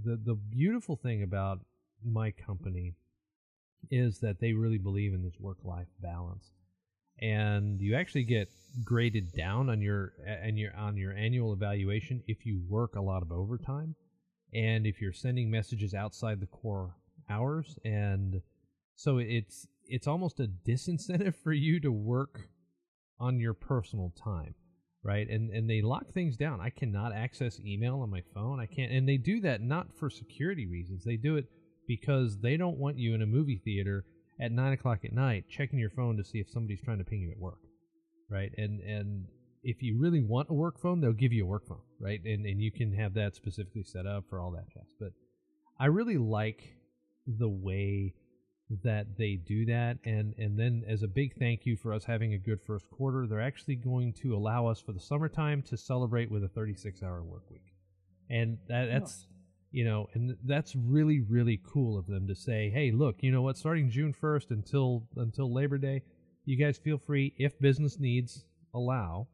[0.03, 1.59] the the beautiful thing about
[2.03, 2.93] my company
[3.91, 6.51] is that they really believe in this work life balance,
[7.21, 8.49] and you actually get
[8.83, 13.21] graded down on your and your on your annual evaluation if you work a lot
[13.21, 13.95] of overtime
[14.53, 16.95] and if you're sending messages outside the core
[17.29, 17.77] hours.
[17.85, 18.41] And
[18.95, 22.49] so it's it's almost a disincentive for you to work
[23.19, 24.55] on your personal time
[25.05, 25.29] right?
[25.29, 26.59] And and they lock things down.
[26.59, 28.59] I cannot access email on my phone.
[28.59, 31.03] I can't and they do that not for security reasons.
[31.05, 31.45] They do it
[31.87, 34.03] because they don't want you in a movie theater
[34.39, 37.21] at nine o'clock at night checking your phone to see if somebody's trying to ping
[37.21, 37.59] you at work
[38.29, 38.51] right?
[38.57, 39.25] And and
[39.63, 42.19] if you really want a work phone they'll give you a work phone right?
[42.23, 44.93] And and you can have that specifically set up for all that jazz.
[44.99, 45.11] But
[45.79, 46.75] i really like
[47.27, 48.13] the way
[48.83, 49.97] that they do that.
[50.05, 53.27] And and then as a big thank you for us having a good first quarter
[53.27, 57.23] they're actually going to allow us for the summertime to celebrate with a 36 hour
[57.23, 57.73] work week.
[58.29, 59.27] And that, that's
[59.75, 63.41] you know and that's really really cool of them to say hey look you know
[63.41, 66.01] what starting june 1st until until labor day
[66.45, 69.27] you guys feel free if business needs allow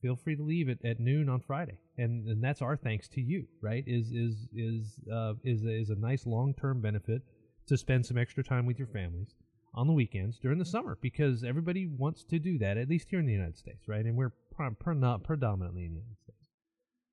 [0.00, 3.20] feel free to leave it at noon on friday and and that's our thanks to
[3.20, 7.20] you right is is is uh is is a nice long-term benefit
[7.66, 9.34] to spend some extra time with your families
[9.74, 13.20] on the weekends during the summer because everybody wants to do that, at least here
[13.20, 14.04] in the United States, right?
[14.04, 16.21] And we're pre- not predominantly in the United.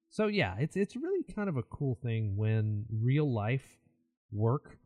[0.09, 3.77] So yeah, it's it's really kind of a cool thing when real life
[4.31, 4.77] work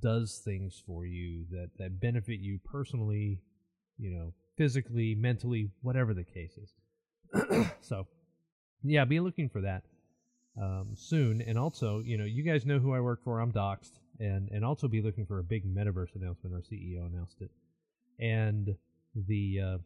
[0.00, 3.40] does things for you that that benefit you personally,
[3.98, 7.66] you know, physically, mentally, whatever the case is.
[7.80, 8.06] so,
[8.82, 9.84] yeah, be looking for that
[10.60, 11.40] um, soon.
[11.42, 13.40] And also, you know, you guys know who I work for.
[13.40, 16.54] I'm Doxed and and also be looking for a big metaverse announcement.
[16.54, 17.50] Our CEO announced it,
[18.18, 18.74] and
[19.14, 19.78] the uh,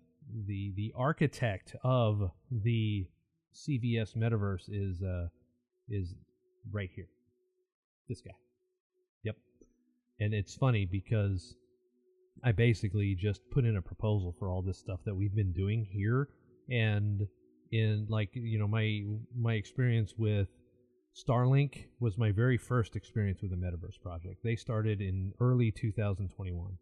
[0.46, 3.06] the the architect of the
[3.54, 5.28] CVS metaverse is uh,
[5.88, 6.14] is
[6.70, 7.08] right here.
[8.08, 8.34] This guy.
[9.24, 9.36] Yep.
[10.20, 11.54] And it's funny because
[12.44, 15.86] I basically just put in a proposal for all this stuff that we've been doing
[15.90, 16.28] here
[16.70, 17.26] and
[17.72, 19.02] in like you know my
[19.36, 20.48] my experience with
[21.16, 24.36] Starlink was my very first experience with the Metaverse project.
[24.44, 26.78] They started in early 2021.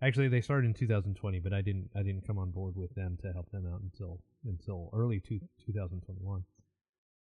[0.00, 3.18] Actually, they started in 2020, but I didn't I didn't come on board with them
[3.22, 6.44] to help them out until until early two, 2021.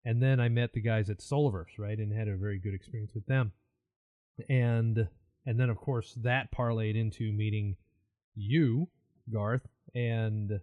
[0.04, 3.12] And then I met the guys at Solarverse, right, and had a very good experience
[3.14, 3.52] with them.
[4.48, 5.08] And
[5.46, 7.76] and then of course that parlayed into meeting
[8.34, 8.88] you,
[9.32, 10.60] Garth, and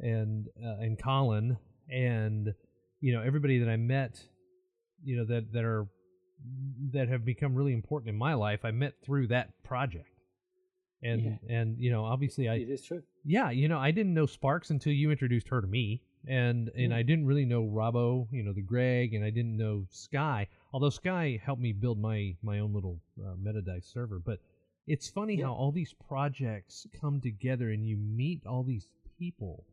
[0.00, 1.58] and uh, and Colin,
[1.90, 2.54] and
[3.00, 4.22] you know everybody that I met,
[5.04, 5.86] you know that that are
[6.92, 8.60] that have become really important in my life.
[8.64, 10.11] I met through that project,
[11.02, 13.02] and and you know obviously I it is true.
[13.24, 16.90] yeah, you know, I didn't know Sparkes until you introduced her to me, and and
[16.90, 16.96] Yeah.
[16.96, 20.46] I didn't really know Robbo, you know, the Greg, and I didn't know Sky.
[20.72, 24.38] Although Sky helped me build my my own little uh, Metadice server, but
[24.86, 25.46] it's funny Yeah.
[25.46, 28.86] how all these projects come together and you meet all these
[29.18, 29.64] people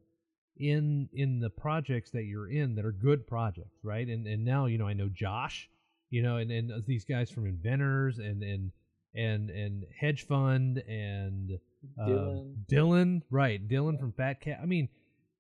[0.58, 4.08] in in the projects that you're in that are good projects, right?
[4.08, 5.70] And and now you know I know Josh,
[6.10, 8.72] you know, and and these guys from Inventors and and
[9.16, 11.60] and and Hedge Fund and
[12.00, 12.56] uh, Dylan.
[12.72, 13.68] Dylan, right?
[13.68, 14.60] Dylan from Fat Cat.
[14.62, 14.90] I mean,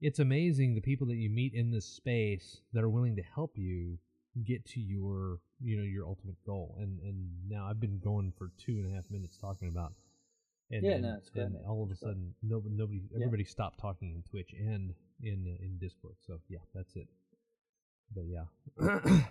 [0.01, 3.57] it's amazing the people that you meet in this space that are willing to help
[3.57, 3.97] you
[4.45, 6.77] get to your, you know, your ultimate goal.
[6.79, 9.93] And and now I've been going for two and a half minutes talking about.
[10.71, 13.17] And, Yeah, and, no, it's great, and all of a sudden, nobody, nobody, Yeah.
[13.25, 16.15] everybody stopped talking in Twitch and in in Discord.
[16.25, 17.07] So yeah, that's it.
[18.15, 18.45] But yeah,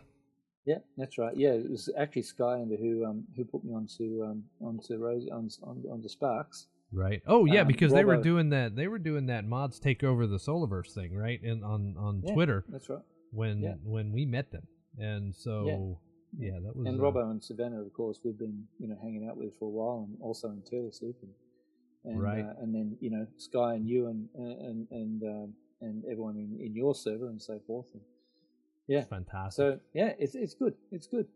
[0.64, 1.34] Yeah, that's right.
[1.36, 5.26] Yeah, it was actually Sky and who um who put me onto um onto Rose
[5.32, 6.66] on on onto Sparkes.
[6.92, 7.22] Right.
[7.26, 8.76] Oh yeah, Um, because they were doing that.
[8.76, 11.40] They were doing that mods take over the Solarverse thing, right?
[11.42, 13.02] And on on Yeah, Twitter That's right.
[13.30, 13.74] when yeah.
[13.84, 14.66] when we met them,
[14.98, 15.98] and so
[16.38, 19.26] yeah, that was And uh, Robbo and Savannah, of course, we've been you know hanging
[19.28, 21.32] out with for a while, and also in Turtle Soup, and
[22.04, 22.44] and, Right.
[22.44, 26.58] uh, and then you know Sky and you and and and um, and everyone in,
[26.64, 27.86] in your server and so forth.
[27.94, 28.02] And,
[28.88, 29.04] yeah.
[29.04, 29.56] fantastic.
[29.56, 30.74] So yeah, it's it's good.
[30.90, 31.26] It's good.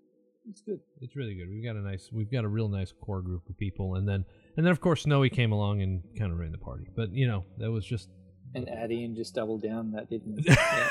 [0.50, 0.80] It's good.
[1.00, 1.48] it's really good.
[1.48, 4.24] We've got a nice, we've got a real nice core group of people, and then
[4.56, 6.88] and then of course Snowy came along and kind of ran the party.
[6.96, 8.08] But you know that was just
[8.54, 10.44] And Addy and just doubled down that didn't.
[10.46, 10.88] yeah.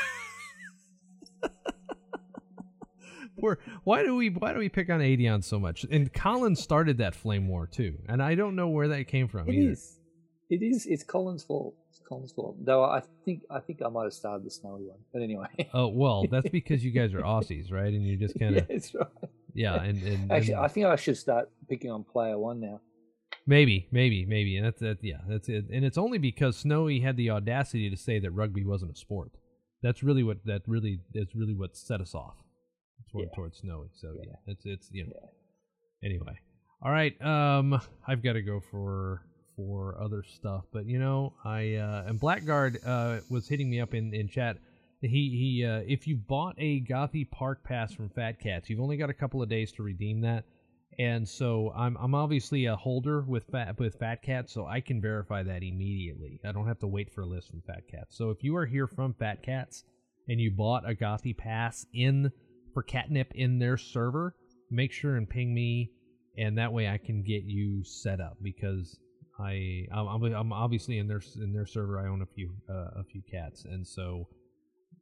[3.38, 5.84] We're, why do we why do we pick on Adion so much?
[5.90, 9.50] And Colin started that flame war too, and I don't know where that came from.
[9.50, 9.72] It either.
[9.72, 10.00] is.
[10.52, 10.86] It is.
[10.86, 11.74] It's Colin's fault.
[11.90, 12.58] It's Colin's fault.
[12.64, 15.00] Though I think I think I might have started the snowy one.
[15.14, 15.48] But anyway.
[15.74, 17.92] Oh well, that's because you guys are Aussies, right?
[17.94, 19.08] And you just kind yeah, of that's right.
[19.54, 22.82] yeah, and, and Actually, and I think I should start picking on player one now.
[23.48, 24.98] maybe, maybe, maybe, and that's that.
[25.02, 25.66] Yeah, that's it.
[25.74, 29.32] And it's only because Snowy had the audacity to say that rugby wasn't a sport.
[29.82, 32.36] That's really what that really that's really what set us off
[33.12, 33.36] toward Yeah.
[33.36, 33.88] towards Snowy.
[33.94, 34.24] So yeah.
[34.28, 34.52] Yeah.
[34.54, 35.14] it's it's you know.
[35.16, 36.10] Yeah.
[36.10, 36.36] Anyway,
[36.84, 37.14] all right.
[37.22, 39.22] Um, I've got to go for
[39.68, 43.94] for other stuff, but you know, I uh, and Blackguard uh was hitting me up
[43.94, 44.58] in in chat.
[45.02, 45.66] He he.
[45.66, 49.14] Uh, if you bought a Gothy Park pass from Fat Cats, you've only got a
[49.14, 50.46] couple of days to redeem that.
[51.00, 55.02] And so I'm I'm obviously a holder with Fat with Fat Cats, so I can
[55.02, 56.40] verify that immediately.
[56.46, 58.18] I don't have to wait for a list from Fat Cats.
[58.18, 59.84] So if you are here from Fat Cats
[60.28, 62.32] and you bought a Gothy pass in
[62.74, 64.36] for catnip in their server,
[64.70, 65.92] make sure and ping me,
[66.38, 69.00] and that way I can get you set up because
[69.42, 72.00] I I'm, obviously in their in their server.
[72.00, 74.28] I own a few uh, a few cats, and so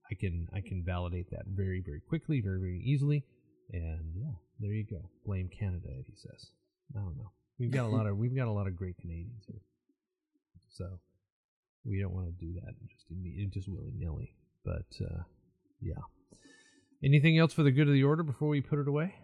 [0.09, 3.25] I can I can validate that very very quickly, very very easily,
[3.73, 5.09] and yeah, there you go.
[5.25, 6.51] Blame Canada, Eddie says.
[6.95, 7.31] I don't know.
[7.59, 9.61] We've got a lot of we've got a lot of great Canadians here,
[10.69, 10.99] so
[11.85, 14.33] we don't want to do that just just willy nilly.
[14.63, 15.23] But uh,
[15.81, 16.01] yeah.
[17.01, 19.15] Anything else for the good of the order before we put it away?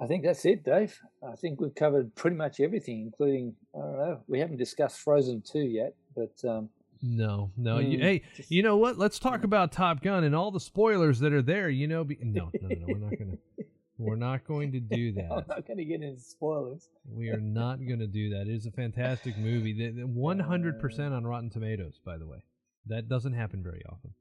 [0.00, 0.98] I think that's it, Dave.
[1.22, 4.20] I think we've covered pretty much everything, including I don't know.
[4.28, 6.70] We haven't discussed Frozen Two yet, but um,
[7.02, 7.78] No, no.
[7.78, 8.98] You, Mm, hey, just- you know what?
[8.98, 11.68] Let's talk about Top Gun and all the spoilers that are there.
[11.68, 12.86] You know, be, no, no, no, no.
[12.88, 13.38] We're not gonna.
[13.98, 15.48] We're not going to do I'm that.
[15.48, 16.88] not going to get into spoilers.
[17.06, 18.46] We are not going to do that.
[18.46, 19.74] It is a fantastic movie.
[20.06, 22.42] One hundred percent on Rotten Tomatoes, by the way.
[22.86, 24.14] That doesn't happen very often.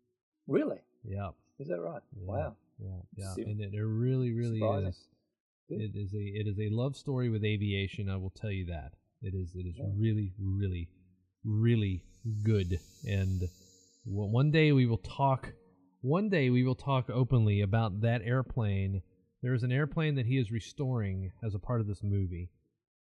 [0.49, 0.79] Really?
[1.05, 1.29] Yeah,
[1.59, 2.01] Is that right?
[2.13, 2.55] yeah, Wow.
[2.77, 3.33] yeah, yeah.
[3.37, 4.89] And it, it really, really surprising.
[4.89, 5.07] is.
[5.69, 8.09] It is a it is a love story with aviation.
[8.09, 8.93] I will tell you that.
[9.21, 9.85] It is it is Yeah.
[9.95, 10.89] really, really,
[11.43, 12.03] really
[12.43, 12.79] good.
[13.07, 13.49] And
[14.05, 15.53] one day we will talk.
[16.01, 19.01] One day we will talk openly about that airplane.
[19.41, 22.49] There is an airplane that he is restoring as a part of this movie,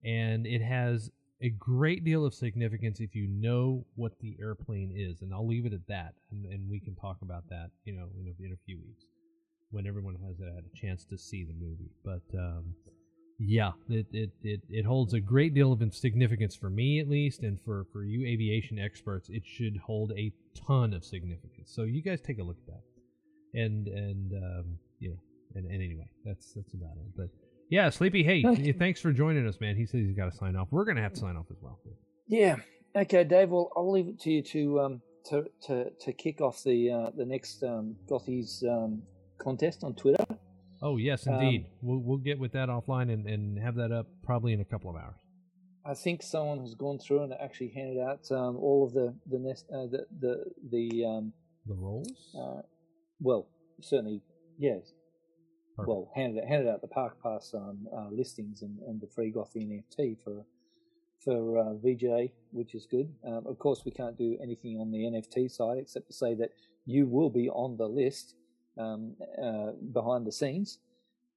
[0.05, 1.11] and it has
[1.41, 5.23] a great deal of significance if you know what the airplane is.
[5.23, 8.09] And I'll leave it at that, and, and we can talk about that, you know,
[8.19, 9.05] in a, in a few weeks.
[9.75, 11.91] When everyone has had a chance to see the movie.
[12.05, 12.75] But um,
[13.39, 17.43] yeah, it, it, it, it holds a great deal of significance for me, at least,
[17.43, 20.33] and for, for you aviation experts, it should hold a
[20.67, 21.73] ton of significance.
[21.75, 23.61] So you guys take a look at that.
[23.61, 25.17] And, and um, you know,
[25.57, 27.17] and, and anyway, that's that's about it.
[27.17, 27.29] But
[27.71, 29.77] yeah, Sleepy, hey, thanks for joining us, man.
[29.77, 30.69] He says he's got to sign off.
[30.71, 31.79] We're going to have to sign off as well.
[32.27, 32.57] Yeah.
[32.97, 33.51] Okay, Dave.
[33.51, 37.11] Well, I'll leave it to you to um, to, to to kick off the uh,
[37.17, 39.03] the next um, Gothies um,
[39.45, 40.25] contest on Twitter.
[40.83, 41.67] Oh, yes, Um, indeed.
[41.83, 44.91] we'll, we'll get with that offline and, and have that up probably in a couple
[44.91, 45.17] of hours.
[45.87, 49.39] I think someone has gone through and actually handed out um, all of the the
[49.39, 50.35] nest, uh, the the
[50.71, 51.33] the um,
[51.67, 52.11] The rolls?
[52.39, 52.63] uh,
[53.21, 53.47] well
[53.81, 54.23] certainly
[54.59, 54.95] yes
[55.77, 55.89] Perfect.
[55.89, 59.61] well handed handed out the park pass um, uh, listings and, and the free Gothy
[59.69, 60.45] NFT for
[61.23, 63.09] for uh, VJ, which is good.
[63.27, 66.51] Um, of course, we can't do anything on the NFT side except to say that
[66.87, 68.35] you will be on the list
[68.79, 70.79] um, uh, behind the scenes.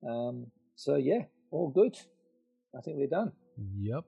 [0.07, 1.97] Um, so yeah, all good.
[2.77, 3.31] I think we're done.
[3.79, 4.03] Yep.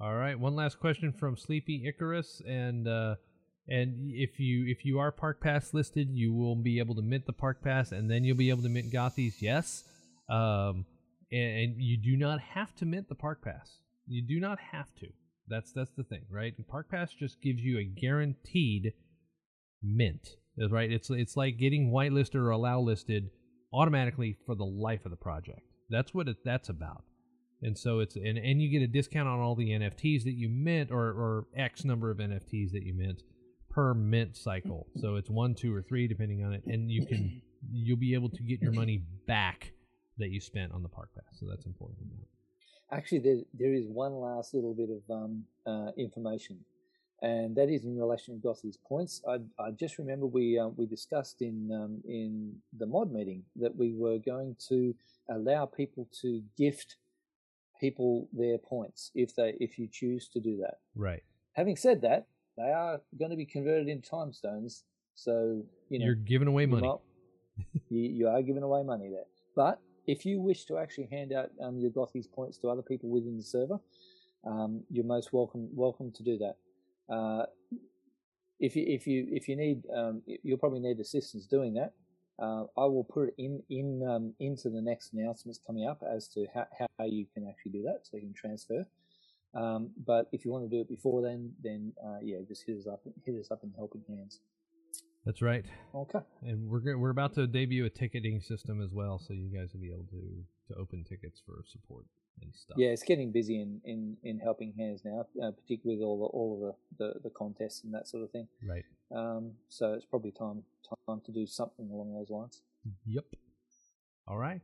[0.00, 0.38] All right.
[0.38, 3.16] One last question from Sleepy Icarus, and uh,
[3.68, 7.26] and if you if you are Park Pass listed, you will be able to mint
[7.26, 9.40] the Park Pass, and then you'll be able to mint Gothies.
[9.40, 9.84] Yes.
[10.28, 10.84] Um,
[11.32, 13.78] and, and you do not have to mint the Park Pass.
[14.06, 15.08] You do not have to.
[15.48, 16.54] That's that's the thing, right?
[16.68, 18.92] Park Pass just gives you a guaranteed
[19.82, 20.36] mint,
[20.70, 20.90] right?
[20.90, 23.30] It's it's like getting whitelisted or allow listed
[23.72, 25.60] automatically for the life of the project.
[25.90, 27.04] That's what it, that's about.
[27.62, 30.48] And so it's and, and you get a discount on all the NFTs that you
[30.48, 33.22] mint or, or X number of NFTs that you mint
[33.70, 34.86] per mint cycle.
[35.00, 38.30] So it's one, two, or three depending on it, and you can you'll be able
[38.30, 39.72] to get your money back
[40.18, 41.38] that you spent on the park pass.
[41.38, 41.98] So that's important.
[42.92, 46.58] Actually, there, there is one last little bit of um, uh, information,
[47.22, 49.22] and that is in relation to Gothy's points.
[49.28, 53.74] I, I just remember we uh, we discussed in um, in the mod meeting that
[53.74, 54.94] we were going to
[55.30, 56.96] allow people to gift
[57.80, 60.78] people their points if they if you choose to do that.
[60.94, 61.22] Right.
[61.54, 62.26] Having said that,
[62.56, 64.84] they are going to be converted into time stones,
[65.14, 66.86] so you know You're giving away money.
[66.88, 67.00] might-
[67.88, 69.24] you, you are giving away money there.
[69.54, 73.08] But if you wish to actually hand out um, your Gothies points to other people
[73.08, 73.78] within the server,
[74.44, 76.56] um, you're most welcome welcome to do that.
[77.08, 77.44] Uh,
[78.58, 81.92] if you if you if you need, um, you'll probably need assistance doing that.
[82.38, 86.28] Uh, I will put it in in um, into the next announcements coming up as
[86.28, 86.66] to how,
[86.98, 88.86] how you can actually do that, so you can transfer.
[89.54, 92.76] Um, but if you want to do it before then, then uh, yeah, just hit
[92.78, 94.40] us up hit us up in helping hands.
[95.24, 95.64] That's right.
[95.94, 96.20] Okay.
[96.42, 99.80] And we're we're about to debut a ticketing system as well, so you guys will
[99.80, 102.06] be able to to open tickets for support
[102.42, 102.76] and stuff.
[102.78, 106.26] Yeah, it's getting busy in, in, in helping hands now, uh, particularly with all the
[106.26, 108.48] all of the, the, the contests and that sort of thing.
[108.66, 108.84] Right.
[109.14, 110.62] Um, so it's probably time
[111.06, 112.62] time to do something along those lines.
[113.06, 113.24] Yep.
[114.28, 114.60] All right.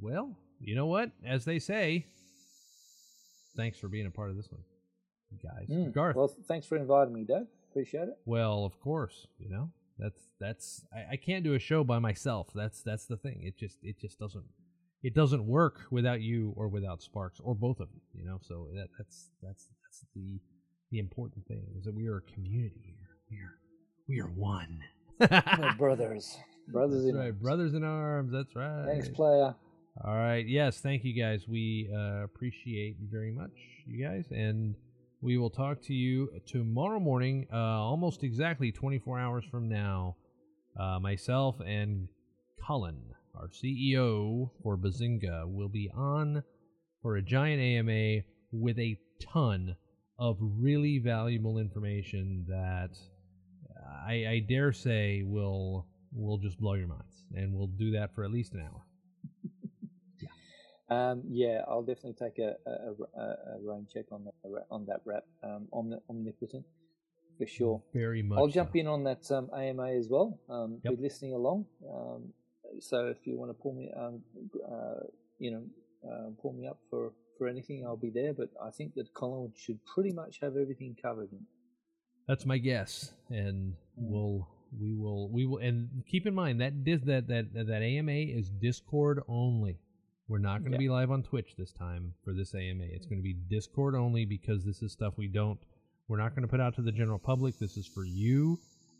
[0.00, 1.10] Well, you know what?
[1.24, 2.06] As they say,
[3.56, 4.62] thanks for being a part of this one,
[5.42, 5.68] guys.
[5.68, 5.92] Mm.
[5.92, 6.16] Garth.
[6.16, 7.46] Well, thanks for inviting me, Dave.
[7.70, 8.18] Appreciate it.
[8.24, 12.48] Well, of course, you know that's that's I, I can't do a show by myself.
[12.54, 13.40] That's that's the thing.
[13.42, 14.44] It just it just doesn't
[15.06, 18.00] it doesn't work without you or without Sparkes or both of you.
[18.12, 20.40] You know, so that that's that's that's the
[20.90, 23.14] the important thing is that we are a community here.
[23.30, 23.54] We are
[24.08, 24.80] we are one.
[25.20, 26.36] We're brothers,
[26.68, 27.42] brothers That's in right, arms.
[27.42, 28.32] brothers in arms.
[28.32, 28.84] That's right.
[28.86, 29.54] Thanks, player.
[30.04, 30.44] All right.
[30.46, 30.80] Yes.
[30.80, 31.46] Thank you guys.
[31.48, 33.52] We uh, appreciate very much
[33.86, 34.74] you guys, and
[35.22, 40.16] we will talk to you tomorrow morning, uh, almost exactly 24 hours from now.
[40.78, 42.08] Uh, myself and
[42.66, 46.42] Cullen, our CEO for Bazinga, will be on
[47.02, 48.22] for a giant AMA
[48.52, 49.76] with a ton
[50.18, 52.96] of really valuable information that
[54.06, 58.24] I, I dare say will will just blow your minds, and we'll do that for
[58.24, 58.82] at least an hour.
[60.88, 65.00] Um, yeah, I'll definitely take a, a, a, a rain check on that on that
[65.04, 65.66] rap um,
[66.08, 66.64] omnipotent
[67.38, 67.82] for sure.
[67.92, 68.38] Very much.
[68.38, 68.78] I'll jump so.
[68.78, 70.38] in on that um, AMA as well.
[70.48, 70.96] Um, Yep.
[70.96, 71.66] Be listening along.
[71.92, 72.32] Um,
[72.80, 74.22] so if you want to pull me, um,
[74.70, 75.04] uh,
[75.38, 75.62] you know,
[76.08, 78.32] uh, pull me up for for anything, I'll be there.
[78.32, 81.28] But I think that Colin should pretty much have everything covered.
[82.28, 84.10] That's my guess, and Mm.
[84.10, 84.48] we'll
[84.80, 88.50] we will we will and keep in mind that dis, that that that AMA is
[88.50, 89.78] Discord only.
[90.28, 90.88] We're not going to Yeah.
[90.88, 92.82] be live on Twitch this time for this AMA.
[92.84, 95.60] It's going to be Discord only because this is stuff we don't.
[96.08, 97.58] We're not going to put out to the general public.
[97.58, 98.58] This is for you,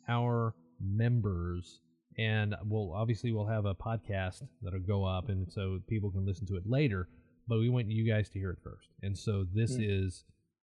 [0.08, 1.80] our members,
[2.18, 6.46] and we'll obviously we'll have a podcast that'll go up, and so people can listen
[6.46, 7.08] to it later.
[7.48, 9.84] But we want you guys to hear it first, and so this Mm.
[10.06, 10.24] is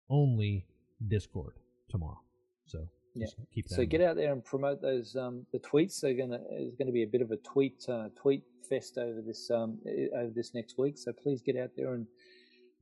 [0.10, 0.66] only
[1.08, 1.56] Discord
[1.90, 2.20] tomorrow.
[2.66, 3.26] So Yeah.
[3.28, 3.76] Just keep that.
[3.76, 4.10] So get mind.
[4.10, 6.00] out there and promote those um, the tweets.
[6.02, 9.22] They're gonna there's going to be a bit of a tweet uh, tweet fest over
[9.22, 9.80] this um,
[10.16, 10.98] over this next week.
[10.98, 12.08] So please get out there and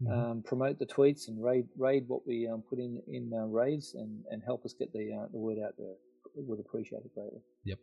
[0.02, 0.12] Mhm.
[0.12, 3.94] um, promote the tweets and raid raid what we um, put in in uh, raids
[3.94, 5.96] and, and help us get the uh, the word out there.
[6.36, 7.42] Would appreciate it greatly.
[7.66, 7.80] Yep.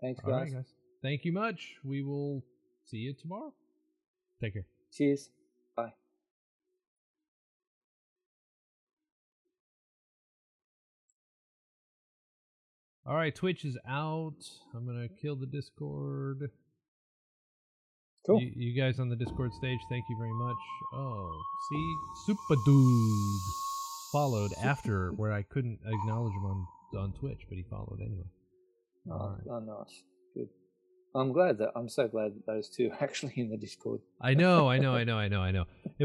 [0.00, 0.54] Thanks, All right, guys.
[0.54, 0.72] guys.
[1.02, 1.76] Thank you much.
[1.84, 2.42] We will
[2.84, 3.52] see you tomorrow.
[4.40, 4.66] Take care.
[4.92, 5.30] Cheers.
[5.76, 5.92] Bye.
[13.06, 14.36] All right, Twitch is out.
[14.74, 16.50] I'm gonna kill the Discord.
[18.26, 18.40] Cool.
[18.40, 20.56] You, you guys on the Discord stage, thank you very much.
[20.92, 21.96] Oh, see,
[22.26, 23.40] Super Dude
[24.12, 26.66] followed after where I couldn't acknowledge him on
[26.98, 28.26] on Twitch, but he followed anyway.
[29.08, 29.48] Oh, All right.
[29.50, 30.02] oh, nice.
[30.34, 30.48] Good.
[31.14, 34.00] I'm glad that I'm so glad that those two are actually in the Discord.
[34.20, 35.64] I know, I know, I know, I know, I know.
[35.84, 35.92] It